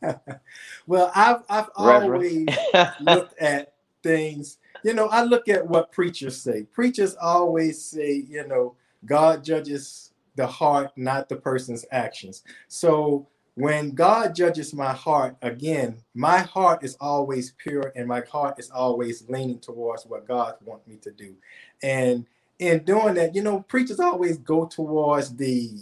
well, 0.86 1.12
I've 1.14 1.42
I've 1.48 1.68
always 1.76 2.46
looked 3.00 3.38
at 3.38 3.74
things. 4.02 4.58
You 4.82 4.94
know, 4.94 5.08
I 5.08 5.22
look 5.22 5.48
at 5.48 5.66
what 5.66 5.92
preachers 5.92 6.40
say. 6.40 6.64
Preachers 6.64 7.14
always 7.16 7.84
say, 7.84 8.24
you 8.28 8.46
know, 8.46 8.74
God 9.04 9.44
judges 9.44 10.12
the 10.36 10.46
heart, 10.46 10.92
not 10.96 11.28
the 11.28 11.36
person's 11.36 11.84
actions. 11.90 12.42
So 12.68 13.26
when 13.59 13.90
God 13.90 14.36
judges 14.36 14.72
my 14.72 14.92
heart, 14.92 15.36
again, 15.42 15.96
my 16.14 16.38
heart 16.38 16.84
is 16.84 16.96
always 17.00 17.54
pure 17.59 17.92
and 17.96 18.06
my 18.06 18.20
heart 18.20 18.56
is 18.61 18.70
always 18.70 19.28
leaning 19.28 19.59
towards 19.59 20.06
what 20.06 20.28
God 20.28 20.54
wants 20.64 20.86
me 20.86 20.94
to 21.02 21.11
do. 21.11 21.34
And 21.82 22.24
in 22.61 22.84
doing 22.84 23.14
that, 23.14 23.34
you 23.34 23.42
know, 23.42 23.61
preachers 23.62 23.98
always 23.98 24.38
go 24.38 24.66
towards 24.66 25.34
the 25.34 25.72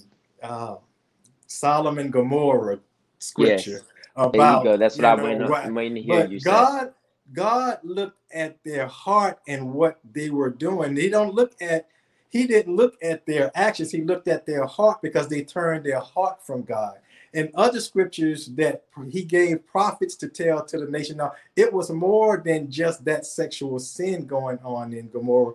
uh, 0.42 0.76
Sodom 1.46 1.98
and 1.98 2.10
Gomorrah 2.10 2.78
scripture 3.18 3.70
yes. 3.72 3.82
about. 4.16 4.64
There 4.64 4.72
you 4.72 4.78
go. 4.78 4.80
That's 4.80 4.96
what 4.96 5.04
I'm 5.04 5.22
waiting, 5.22 5.46
right. 5.46 5.70
waiting 5.70 5.96
to 5.96 6.02
hear 6.02 6.20
but 6.22 6.30
you 6.30 6.40
God, 6.40 6.86
say. 6.86 6.90
God 7.34 7.78
looked 7.82 8.18
at 8.32 8.56
their 8.64 8.86
heart 8.86 9.38
and 9.46 9.74
what 9.74 9.98
they 10.14 10.30
were 10.30 10.50
doing. 10.50 10.94
They 10.94 11.10
don't 11.10 11.34
look 11.34 11.52
at 11.60 11.88
he 12.30 12.46
didn't 12.46 12.74
look 12.74 12.96
at 13.02 13.24
their 13.26 13.50
actions, 13.54 13.90
he 13.90 14.02
looked 14.02 14.28
at 14.28 14.46
their 14.46 14.64
heart 14.64 15.00
because 15.02 15.28
they 15.28 15.42
turned 15.42 15.84
their 15.84 16.00
heart 16.00 16.44
from 16.44 16.62
God. 16.62 16.96
And 17.36 17.50
other 17.54 17.80
scriptures 17.80 18.46
that 18.56 18.84
he 19.10 19.22
gave 19.22 19.66
prophets 19.66 20.16
to 20.16 20.28
tell 20.28 20.64
to 20.64 20.78
the 20.78 20.90
nation. 20.90 21.18
Now, 21.18 21.34
it 21.54 21.70
was 21.70 21.90
more 21.90 22.42
than 22.44 22.70
just 22.70 23.04
that 23.04 23.26
sexual 23.26 23.78
sin 23.78 24.26
going 24.26 24.58
on 24.64 24.94
in 24.94 25.10
Gomorrah, 25.10 25.52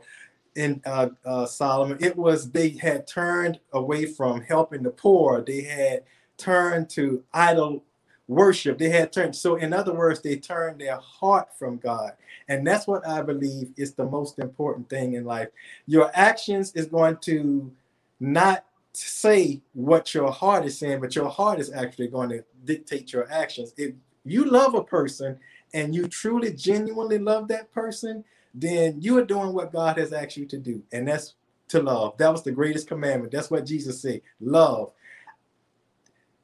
in 0.56 0.80
uh, 0.86 1.10
uh, 1.26 1.48
Sodom. 1.48 1.98
It 2.00 2.16
was 2.16 2.52
they 2.52 2.70
had 2.70 3.08
turned 3.08 3.60
away 3.74 4.06
from 4.06 4.42
helping 4.42 4.84
the 4.84 4.92
poor. 4.92 5.42
They 5.42 5.64
had 5.64 6.04
turned 6.38 6.90
to 6.92 7.24
idol 7.34 7.84
worship. 8.28 8.78
They 8.78 8.90
had 8.90 9.12
turned. 9.12 9.36
So, 9.36 9.56
in 9.56 9.74
other 9.74 9.94
words, 9.94 10.22
they 10.22 10.36
turned 10.38 10.80
their 10.80 10.98
heart 10.98 11.50
from 11.58 11.78
God. 11.78 12.12
And 12.48 12.66
that's 12.66 12.88
what 12.88 13.06
I 13.08 13.24
believe 13.24 13.72
is 13.76 13.94
the 13.94 14.06
most 14.06 14.40
important 14.40 14.90
thing 14.90 15.14
in 15.14 15.26
life. 15.26 15.50
Your 15.88 16.12
actions 16.14 16.74
is 16.74 16.86
going 16.86 17.18
to 17.22 17.72
not 18.20 18.66
say 18.94 19.62
what 19.74 20.14
your 20.14 20.32
heart 20.32 20.66
is 20.66 20.78
saying, 20.78 21.00
but 21.00 21.16
your 21.16 21.30
heart 21.30 21.60
is 21.60 21.72
actually 21.72 22.08
going 22.08 22.30
to 22.30 22.44
dictate 22.66 23.14
your 23.14 23.32
actions. 23.32 23.74
If 23.78 23.94
you 24.26 24.46
love 24.46 24.76
a 24.76 24.84
person 24.84 25.40
and 25.74 25.96
you 25.96 26.08
truly, 26.08 26.54
genuinely 26.54 27.18
love 27.18 27.48
that 27.48 27.72
person, 27.72 28.24
then 28.54 29.02
you 29.02 29.18
are 29.18 29.26
doing 29.26 29.54
what 29.54 29.72
God 29.72 29.98
has 29.98 30.12
asked 30.12 30.38
you 30.38 30.46
to 30.48 30.58
do. 30.58 30.84
And 30.92 31.08
that's 31.08 31.36
to 31.70 31.82
love. 31.82 32.18
That 32.18 32.32
was 32.32 32.44
the 32.44 32.52
greatest 32.52 32.88
commandment. 32.88 33.32
That's 33.32 33.50
what 33.50 33.66
Jesus 33.66 34.02
said 34.02 34.22
love. 34.40 34.92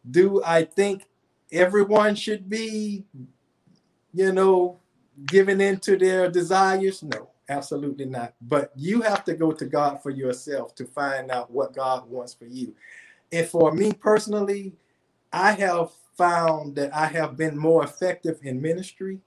Do 0.09 0.41
I 0.43 0.63
think 0.63 1.03
everyone 1.51 2.15
should 2.15 2.49
be, 2.49 3.03
you 4.13 4.31
know, 4.31 4.79
giving 5.25 5.59
into 5.59 5.97
their 5.97 6.31
desires? 6.31 7.03
No, 7.03 7.29
absolutely 7.49 8.05
not. 8.05 8.33
But 8.41 8.71
you 8.75 9.01
have 9.01 9.23
to 9.25 9.33
go 9.33 9.51
to 9.51 9.65
God 9.65 10.01
for 10.01 10.09
yourself 10.09 10.75
to 10.75 10.85
find 10.85 11.31
out 11.31 11.51
what 11.51 11.73
God 11.73 12.09
wants 12.09 12.33
for 12.33 12.45
you. 12.45 12.73
And 13.31 13.47
for 13.47 13.71
me 13.71 13.93
personally, 13.93 14.73
I 15.31 15.51
have 15.51 15.91
found 16.17 16.75
that 16.75 16.93
I 16.95 17.07
have 17.07 17.37
been 17.37 17.57
more 17.57 17.83
effective 17.83 18.39
in 18.43 18.61
ministry 18.61 19.19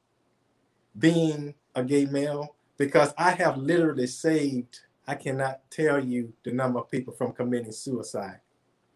being 0.98 1.54
a 1.74 1.84
gay 1.84 2.06
male 2.06 2.56
because 2.78 3.14
I 3.16 3.32
have 3.32 3.58
literally 3.58 4.06
saved, 4.06 4.80
I 5.06 5.14
cannot 5.14 5.60
tell 5.70 6.04
you 6.04 6.32
the 6.44 6.52
number 6.52 6.80
of 6.80 6.90
people 6.90 7.12
from 7.12 7.32
committing 7.32 7.72
suicide. 7.72 8.40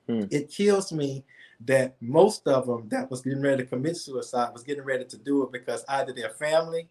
Hmm. 0.08 0.24
It 0.30 0.50
kills 0.50 0.92
me 0.92 1.24
that 1.60 1.96
most 2.00 2.46
of 2.48 2.66
them 2.66 2.88
that 2.88 3.10
was 3.10 3.22
getting 3.22 3.42
ready 3.42 3.62
to 3.62 3.68
commit 3.68 3.96
suicide 3.96 4.52
was 4.52 4.62
getting 4.62 4.84
ready 4.84 5.04
to 5.04 5.16
do 5.16 5.42
it 5.44 5.52
because 5.52 5.84
either 5.88 6.12
their 6.12 6.30
family 6.30 6.88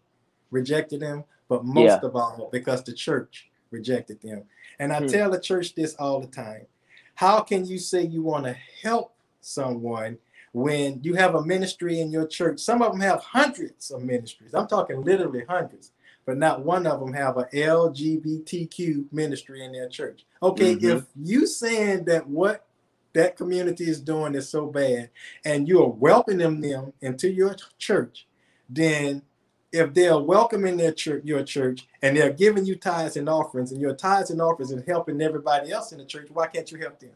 rejected 0.50 1.00
them, 1.00 1.24
but 1.48 1.64
most 1.64 1.84
yeah. 2.02 2.08
of 2.08 2.16
all 2.16 2.48
because 2.52 2.82
the 2.84 2.92
church 2.92 3.48
rejected 3.70 4.20
them. 4.22 4.44
And 4.78 4.92
I 4.92 5.00
hmm. 5.00 5.06
tell 5.06 5.30
the 5.30 5.40
church 5.40 5.74
this 5.74 5.94
all 5.96 6.20
the 6.20 6.26
time. 6.26 6.66
How 7.14 7.40
can 7.40 7.66
you 7.66 7.78
say 7.78 8.02
you 8.02 8.22
want 8.22 8.44
to 8.44 8.56
help 8.82 9.14
someone 9.40 10.18
when 10.52 11.00
you 11.02 11.14
have 11.14 11.34
a 11.34 11.44
ministry 11.44 12.00
in 12.00 12.10
your 12.10 12.26
church? 12.26 12.60
Some 12.60 12.82
of 12.82 12.92
them 12.92 13.00
have 13.00 13.20
hundreds 13.20 13.90
of 13.90 14.02
ministries. 14.02 14.54
I'm 14.54 14.66
talking 14.66 15.02
literally 15.02 15.44
hundreds, 15.48 15.92
but 16.26 16.38
not 16.38 16.64
one 16.64 16.86
of 16.86 16.98
them 16.98 17.12
have 17.12 17.36
a 17.36 17.44
LGBTQ 17.44 19.12
ministry 19.12 19.64
in 19.64 19.72
their 19.72 19.88
church. 19.88 20.24
Okay, 20.42 20.74
mm-hmm. 20.74 20.98
if 20.98 21.04
you 21.16 21.46
saying 21.46 22.04
that 22.06 22.26
what 22.28 22.66
that 23.12 23.36
community 23.36 23.88
is 23.88 24.00
doing 24.00 24.34
is 24.34 24.48
so 24.48 24.66
bad 24.66 25.08
and 25.44 25.68
you 25.68 25.80
are 25.80 25.88
welcoming 25.88 26.60
them 26.60 26.92
into 27.00 27.30
your 27.30 27.54
church, 27.78 28.26
then 28.68 29.22
if 29.74 29.92
they're 29.92 30.16
welcoming 30.16 30.76
their 30.76 30.92
church, 30.92 31.24
your 31.24 31.42
church, 31.42 31.88
and 32.00 32.16
they're 32.16 32.32
giving 32.32 32.64
you 32.64 32.76
tithes 32.76 33.16
and 33.16 33.28
offerings, 33.28 33.72
and 33.72 33.80
your 33.80 33.94
tithes 33.94 34.30
and 34.30 34.40
offerings 34.40 34.70
and 34.70 34.84
helping 34.86 35.20
everybody 35.20 35.72
else 35.72 35.90
in 35.90 35.98
the 35.98 36.04
church, 36.04 36.28
why 36.32 36.46
can't 36.46 36.70
you 36.70 36.78
help 36.78 37.00
them? 37.00 37.10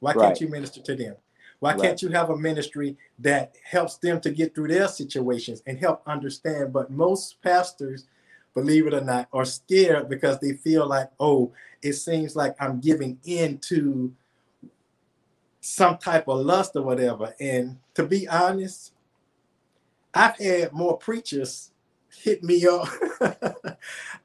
Why 0.00 0.12
right. 0.12 0.26
can't 0.26 0.40
you 0.40 0.48
minister 0.48 0.82
to 0.82 0.96
them? 0.96 1.14
Why 1.60 1.70
right. 1.70 1.80
can't 1.80 2.02
you 2.02 2.08
have 2.08 2.30
a 2.30 2.36
ministry 2.36 2.96
that 3.20 3.54
helps 3.62 3.96
them 3.98 4.20
to 4.22 4.30
get 4.30 4.56
through 4.56 4.68
their 4.68 4.88
situations 4.88 5.62
and 5.68 5.78
help 5.78 6.02
understand? 6.04 6.72
But 6.72 6.90
most 6.90 7.40
pastors, 7.42 8.06
believe 8.54 8.88
it 8.88 8.94
or 8.94 9.00
not, 9.00 9.28
are 9.32 9.44
scared 9.44 10.08
because 10.08 10.40
they 10.40 10.54
feel 10.54 10.88
like, 10.88 11.10
oh, 11.20 11.52
it 11.80 11.92
seems 11.92 12.34
like 12.34 12.56
I'm 12.58 12.80
giving 12.80 13.20
in 13.24 13.58
to 13.68 14.12
some 15.60 15.96
type 15.98 16.26
of 16.26 16.44
lust 16.44 16.72
or 16.74 16.82
whatever. 16.82 17.32
And 17.38 17.78
to 17.94 18.04
be 18.04 18.26
honest, 18.26 18.94
I've 20.12 20.36
had 20.36 20.72
more 20.72 20.98
preachers 20.98 21.70
hit 22.16 22.42
me 22.42 22.66
up 22.66 22.88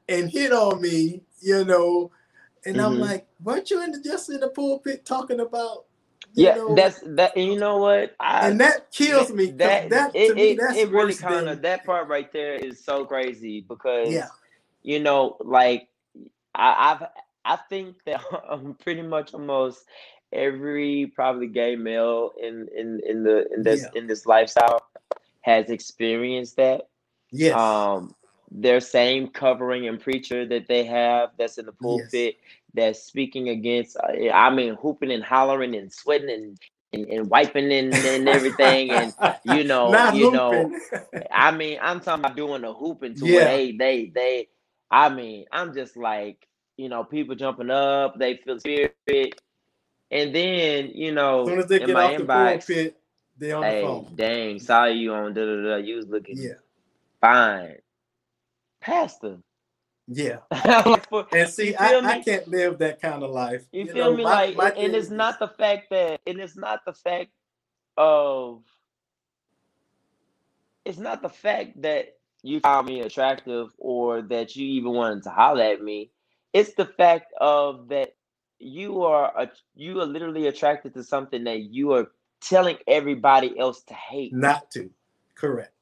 and 0.08 0.30
hit 0.30 0.52
on 0.52 0.80
me, 0.80 1.22
you 1.40 1.64
know, 1.64 2.10
and 2.64 2.76
mm-hmm. 2.76 2.84
I'm 2.84 2.98
like, 2.98 3.26
weren't 3.42 3.70
you 3.70 3.82
in 3.82 3.92
the, 3.92 4.00
just 4.00 4.30
in 4.30 4.40
the 4.40 4.48
pulpit 4.48 5.04
talking 5.04 5.40
about? 5.40 5.84
yeah, 6.34 6.54
know, 6.54 6.74
that's 6.74 7.00
that. 7.06 7.36
And 7.36 7.52
you 7.52 7.58
know 7.58 7.78
what? 7.78 8.14
I, 8.20 8.48
and 8.48 8.60
that 8.60 8.92
kills 8.92 9.32
me. 9.32 9.50
That, 9.52 9.90
that 9.90 10.14
it, 10.14 10.34
me, 10.34 10.50
it, 10.50 10.60
it 10.76 10.90
really 10.90 11.14
kind 11.14 11.48
of 11.48 11.62
that 11.62 11.84
part 11.84 12.08
right 12.08 12.30
there 12.32 12.54
is 12.54 12.82
so 12.84 13.04
crazy 13.04 13.62
because 13.62 14.10
yeah. 14.10 14.28
you 14.82 15.00
know, 15.00 15.36
like 15.40 15.88
I, 16.54 16.92
I've 16.92 17.08
I 17.44 17.56
think 17.68 17.96
that 18.04 18.20
pretty 18.80 19.02
much 19.02 19.34
almost 19.34 19.84
every 20.32 21.12
probably 21.14 21.48
gay 21.48 21.76
male 21.76 22.32
in 22.40 22.68
in 22.76 23.00
in 23.06 23.22
the 23.24 23.52
in 23.52 23.62
this 23.62 23.82
yeah. 23.82 24.00
in 24.00 24.06
this 24.06 24.26
lifestyle 24.26 24.86
has 25.40 25.70
experienced 25.70 26.56
that. 26.56 26.88
Yes. 27.32 27.54
Um, 27.56 28.14
their 28.50 28.80
same 28.80 29.28
covering 29.28 29.86
and 29.88 30.00
preacher 30.00 30.46
that 30.46 30.66
they 30.66 30.84
have 30.84 31.30
that's 31.38 31.58
in 31.58 31.66
the 31.66 31.72
pulpit, 31.72 32.10
yes. 32.12 32.34
that's 32.74 33.02
speaking 33.02 33.48
against. 33.50 33.96
Uh, 33.96 34.30
I 34.32 34.50
mean, 34.50 34.74
hooping 34.74 35.12
and 35.12 35.22
hollering 35.24 35.74
and 35.76 35.92
sweating 35.92 36.30
and 36.30 36.58
and, 36.92 37.06
and 37.06 37.30
wiping 37.30 37.72
and, 37.72 37.94
and 37.94 38.28
everything, 38.28 38.90
and 38.90 39.14
you 39.44 39.64
know, 39.64 40.10
you 40.12 40.30
know. 40.32 40.72
I 41.30 41.52
mean, 41.52 41.78
I'm 41.80 42.00
talking 42.00 42.24
about 42.24 42.36
doing 42.36 42.62
the 42.62 42.72
hooping 42.74 43.14
to 43.16 43.26
Yeah. 43.26 43.34
where 43.36 43.44
they 43.44 43.72
they 43.72 44.12
they. 44.14 44.48
I 44.90 45.08
mean, 45.08 45.46
I'm 45.52 45.72
just 45.74 45.96
like 45.96 46.46
you 46.76 46.88
know, 46.88 47.04
people 47.04 47.36
jumping 47.36 47.70
up, 47.70 48.18
they 48.18 48.36
feel 48.38 48.58
spirit, 48.58 48.94
and 50.10 50.34
then 50.34 50.90
you 50.94 51.12
know, 51.12 51.42
as 51.42 51.48
soon 51.48 51.58
as 51.60 51.66
they 51.66 51.80
in 51.80 51.86
get 51.86 51.94
my 51.94 52.04
off 52.06 52.16
the 52.16 52.24
inbox, 52.24 52.66
pulpit, 52.66 52.96
they 53.38 53.52
on 53.52 53.60
the 53.62 53.68
hey, 53.68 53.82
phone. 53.82 54.12
dang, 54.16 54.58
saw 54.58 54.86
you 54.86 55.12
on 55.14 55.34
da 55.34 55.44
da 55.44 55.62
da. 55.62 55.76
You 55.76 55.96
was 55.96 56.06
looking 56.08 56.38
Yeah, 56.38 56.54
fine, 57.20 57.76
pastor. 58.80 59.38
yeah. 60.08 60.38
Like, 60.86 61.08
for- 61.08 61.26
And 61.32 61.48
see, 61.48 61.74
I, 61.76 61.98
I 62.00 62.20
can't 62.20 62.48
live 62.48 62.78
that 62.78 63.00
kind 63.00 63.22
of 63.22 63.30
life. 63.30 63.66
You, 63.72 63.86
feel 63.86 64.10
know, 64.12 64.16
me? 64.16 64.24
my- 64.24 64.30
like, 64.46 64.56
my 64.56 64.68
and, 64.70 64.78
and 64.78 64.94
it's 64.94 65.06
is- 65.06 65.12
not 65.12 65.38
the 65.38 65.48
fact 65.48 65.90
that, 65.90 66.20
and 66.26 66.38
it's 66.40 66.56
not 66.56 66.84
the 66.86 66.92
fact 66.94 67.30
of, 67.96 68.62
it's 70.84 70.98
not 70.98 71.22
the 71.22 71.28
fact 71.28 71.82
that 71.82 72.16
you 72.42 72.60
found 72.60 72.86
me 72.86 73.00
attractive 73.00 73.70
or 73.78 74.22
that 74.22 74.56
you 74.56 74.66
even 74.66 74.92
wanted 74.92 75.22
to 75.24 75.30
holler 75.30 75.62
at 75.64 75.82
me. 75.82 76.10
It's 76.52 76.74
the 76.74 76.86
fact 76.86 77.32
of 77.40 77.88
that 77.88 78.14
you 78.58 79.02
are 79.04 79.32
a, 79.38 79.50
you 79.74 80.00
are 80.00 80.06
literally 80.06 80.46
attracted 80.48 80.94
to 80.94 81.04
something 81.04 81.44
that 81.44 81.62
you 81.64 81.92
are 81.92 82.10
telling 82.40 82.78
everybody 82.88 83.58
else 83.58 83.82
to 83.84 83.94
hate. 83.94 84.34
not 84.34 84.70
to. 84.72 84.90
Correct. 85.34 85.72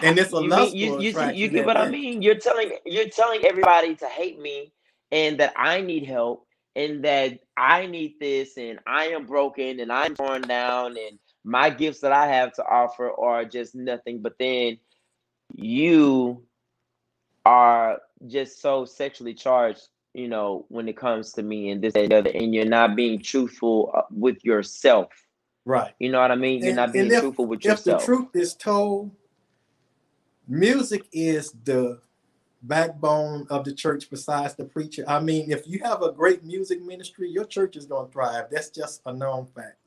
And 0.00 0.18
it's 0.18 0.32
a 0.32 0.36
You 0.36 0.40
mean- 0.42 0.50
lustful 0.50 0.78
you, 0.78 1.00
you, 1.00 1.12
see- 1.12 1.34
you 1.34 1.48
get 1.48 1.66
what 1.66 1.76
I 1.76 1.88
mean? 1.90 2.22
You're 2.22 2.36
telling 2.36 2.72
you're 2.86 3.08
telling 3.08 3.44
everybody 3.44 3.94
to 3.96 4.06
hate 4.06 4.40
me 4.40 4.72
and 5.10 5.38
that 5.40 5.52
I 5.56 5.80
need 5.82 6.06
help 6.06 6.46
and 6.74 7.04
that 7.04 7.40
I 7.56 7.86
need 7.86 8.14
this 8.18 8.56
and 8.56 8.78
I 8.86 9.08
am 9.08 9.26
broken 9.26 9.80
and 9.80 9.92
I'm 9.92 10.14
torn 10.14 10.42
down 10.42 10.96
and 10.96 11.18
my 11.44 11.68
gifts 11.68 12.00
that 12.00 12.12
I 12.12 12.26
have 12.28 12.52
to 12.54 12.64
offer 12.64 13.10
are 13.20 13.44
just 13.44 13.74
nothing. 13.74 14.22
But 14.22 14.38
then 14.38 14.78
you 15.54 16.42
are 17.44 18.00
just 18.28 18.62
so 18.62 18.84
sexually 18.84 19.34
charged, 19.34 19.88
you 20.14 20.28
know, 20.28 20.64
when 20.68 20.88
it 20.88 20.96
comes 20.96 21.32
to 21.32 21.42
me 21.42 21.70
and 21.70 21.82
this 21.82 21.94
and 21.94 22.10
the 22.10 22.16
other, 22.18 22.30
and 22.30 22.54
you're 22.54 22.64
not 22.64 22.96
being 22.96 23.20
truthful 23.20 23.90
uh, 23.94 24.02
with 24.10 24.44
yourself. 24.44 25.08
Right. 25.64 25.92
You 25.98 26.10
know 26.10 26.20
what 26.20 26.30
I 26.30 26.36
mean? 26.36 26.60
You're 26.60 26.68
And- 26.68 26.76
not 26.76 26.92
being 26.92 27.10
if- 27.10 27.20
truthful 27.20 27.46
with 27.46 27.64
yourself. 27.64 28.00
If 28.02 28.06
the 28.06 28.14
truth 28.14 28.28
is 28.34 28.54
told, 28.54 29.10
music 30.52 31.06
is 31.12 31.54
the 31.64 31.98
backbone 32.64 33.46
of 33.50 33.64
the 33.64 33.72
church 33.72 34.10
besides 34.10 34.54
the 34.54 34.64
preacher. 34.64 35.04
I 35.08 35.18
mean, 35.18 35.50
if 35.50 35.66
you 35.66 35.80
have 35.82 36.02
a 36.02 36.12
great 36.12 36.44
music 36.44 36.82
ministry, 36.82 37.30
your 37.30 37.44
church 37.44 37.74
is 37.76 37.86
going 37.86 38.06
to 38.06 38.12
thrive. 38.12 38.46
That's 38.50 38.68
just 38.68 39.00
a 39.06 39.12
known 39.12 39.46
fact 39.46 39.78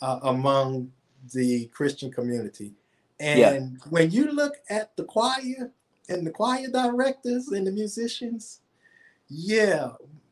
uh, 0.00 0.20
among 0.22 0.92
the 1.34 1.66
Christian 1.66 2.10
community. 2.12 2.72
And 3.18 3.72
Yeah. 3.72 3.90
when 3.90 4.10
you 4.10 4.30
look 4.30 4.54
at 4.70 4.96
the 4.96 5.04
choir 5.04 5.72
and 6.08 6.26
the 6.26 6.30
choir 6.30 6.68
directors 6.68 7.48
and 7.48 7.66
the 7.66 7.72
musicians, 7.72 8.60
yeah, 9.28 9.90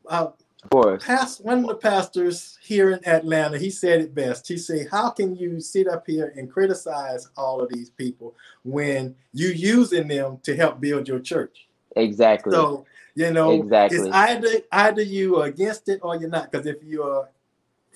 uh, 0.08 0.28
of 0.64 0.70
course. 0.70 1.04
past 1.04 1.44
one 1.44 1.60
of 1.60 1.66
the 1.66 1.74
pastors 1.76 2.58
here 2.62 2.90
in 2.90 3.06
Atlanta, 3.06 3.58
he 3.58 3.70
said 3.70 4.00
it 4.00 4.14
best. 4.14 4.48
He 4.48 4.56
said, 4.56 4.88
"How 4.90 5.10
can 5.10 5.36
you 5.36 5.60
sit 5.60 5.86
up 5.86 6.06
here 6.06 6.32
and 6.36 6.50
criticize 6.50 7.28
all 7.36 7.60
of 7.60 7.70
these 7.70 7.90
people 7.90 8.34
when 8.64 9.14
you 9.32 9.48
using 9.48 10.08
them 10.08 10.38
to 10.42 10.56
help 10.56 10.80
build 10.80 11.08
your 11.08 11.20
church?" 11.20 11.68
Exactly. 11.96 12.52
So 12.52 12.86
you 13.14 13.30
know, 13.30 13.52
Exactly. 13.52 13.98
it's 13.98 14.08
either 14.08 14.48
either 14.72 15.02
you 15.02 15.36
are 15.40 15.46
against 15.46 15.88
it 15.88 16.00
or 16.02 16.16
you're 16.16 16.28
not. 16.28 16.50
Because 16.50 16.66
if 16.66 16.82
you're 16.82 17.28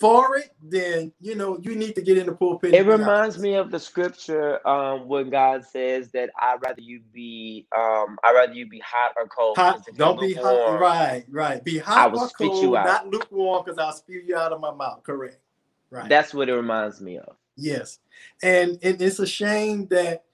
for 0.01 0.37
it, 0.37 0.53
then 0.63 1.13
you 1.21 1.35
know 1.35 1.59
you 1.61 1.75
need 1.75 1.95
to 1.95 2.03
get 2.03 2.19
in 2.19 2.27
the 2.27 2.33
pulpit. 2.33 2.75
It 2.75 2.87
reminds 2.87 3.37
honest. 3.37 3.41
me 3.41 3.55
of 3.55 3.71
the 3.71 3.79
scripture 3.79 4.67
um, 4.67 5.09
when 5.09 5.31
God 5.31 5.65
says 5.65 6.11
that 6.13 6.31
I'd 6.41 6.59
rather 6.65 6.81
you 6.81 7.01
be 7.13 7.67
um, 7.77 8.19
I'd 8.25 8.35
rather 8.35 8.53
you 8.53 8.67
be 8.67 8.81
hot 8.81 9.13
or 9.17 9.27
cold. 9.29 9.57
Hot, 9.57 9.87
don't 9.97 10.21
be 10.21 10.35
hot. 10.35 10.81
Right, 10.81 11.25
right. 11.31 11.65
Be 11.65 11.81
I 11.81 11.85
hot 11.85 12.13
will 12.13 12.21
or 12.21 12.29
spit 12.29 12.55
you 12.63 12.77
out. 12.77 12.87
not 12.87 13.09
lukewarm, 13.09 13.65
because 13.65 13.79
I'll 13.79 13.93
spew 13.93 14.23
you 14.27 14.37
out 14.37 14.53
of 14.53 14.61
my 14.61 14.73
mouth. 14.73 15.03
Correct. 15.03 15.39
Right. 15.91 16.09
That's 16.09 16.35
what 16.35 16.49
it 16.49 16.55
reminds 16.55 17.01
me 17.01 17.19
of. 17.19 17.37
Yes. 17.57 17.99
And 18.43 18.79
it, 18.83 19.01
it's 19.01 19.19
a 19.19 19.27
shame 19.27 19.87
that, 19.89 20.25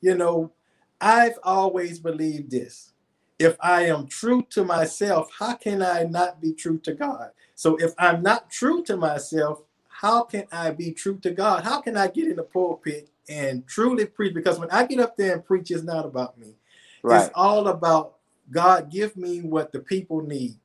you 0.00 0.14
know, 0.16 0.52
I've 1.00 1.38
always 1.42 1.98
believed 1.98 2.50
this. 2.50 2.93
If 3.38 3.56
I 3.60 3.86
am 3.86 4.06
true 4.06 4.46
to 4.50 4.64
myself, 4.64 5.30
how 5.36 5.54
can 5.54 5.82
I 5.82 6.04
not 6.04 6.40
be 6.40 6.52
true 6.52 6.78
to 6.80 6.94
God? 6.94 7.30
So 7.54 7.76
if 7.76 7.92
I'm 7.98 8.22
not 8.22 8.50
true 8.50 8.82
to 8.84 8.96
myself, 8.96 9.62
how 9.88 10.22
can 10.24 10.44
I 10.52 10.70
be 10.70 10.92
true 10.92 11.18
to 11.18 11.30
God? 11.30 11.64
How 11.64 11.80
can 11.80 11.96
I 11.96 12.08
get 12.08 12.28
in 12.28 12.36
the 12.36 12.42
pulpit 12.42 13.08
and 13.28 13.66
truly 13.66 14.06
preach? 14.06 14.34
Because 14.34 14.58
when 14.58 14.70
I 14.70 14.86
get 14.86 15.00
up 15.00 15.16
there 15.16 15.34
and 15.34 15.44
preach, 15.44 15.70
it's 15.70 15.82
not 15.82 16.04
about 16.04 16.38
me. 16.38 16.54
Right. 17.02 17.22
It's 17.22 17.30
all 17.34 17.68
about 17.68 18.16
God 18.50 18.90
give 18.90 19.16
me 19.16 19.40
what 19.40 19.72
the 19.72 19.80
people 19.80 20.20
need. 20.20 20.56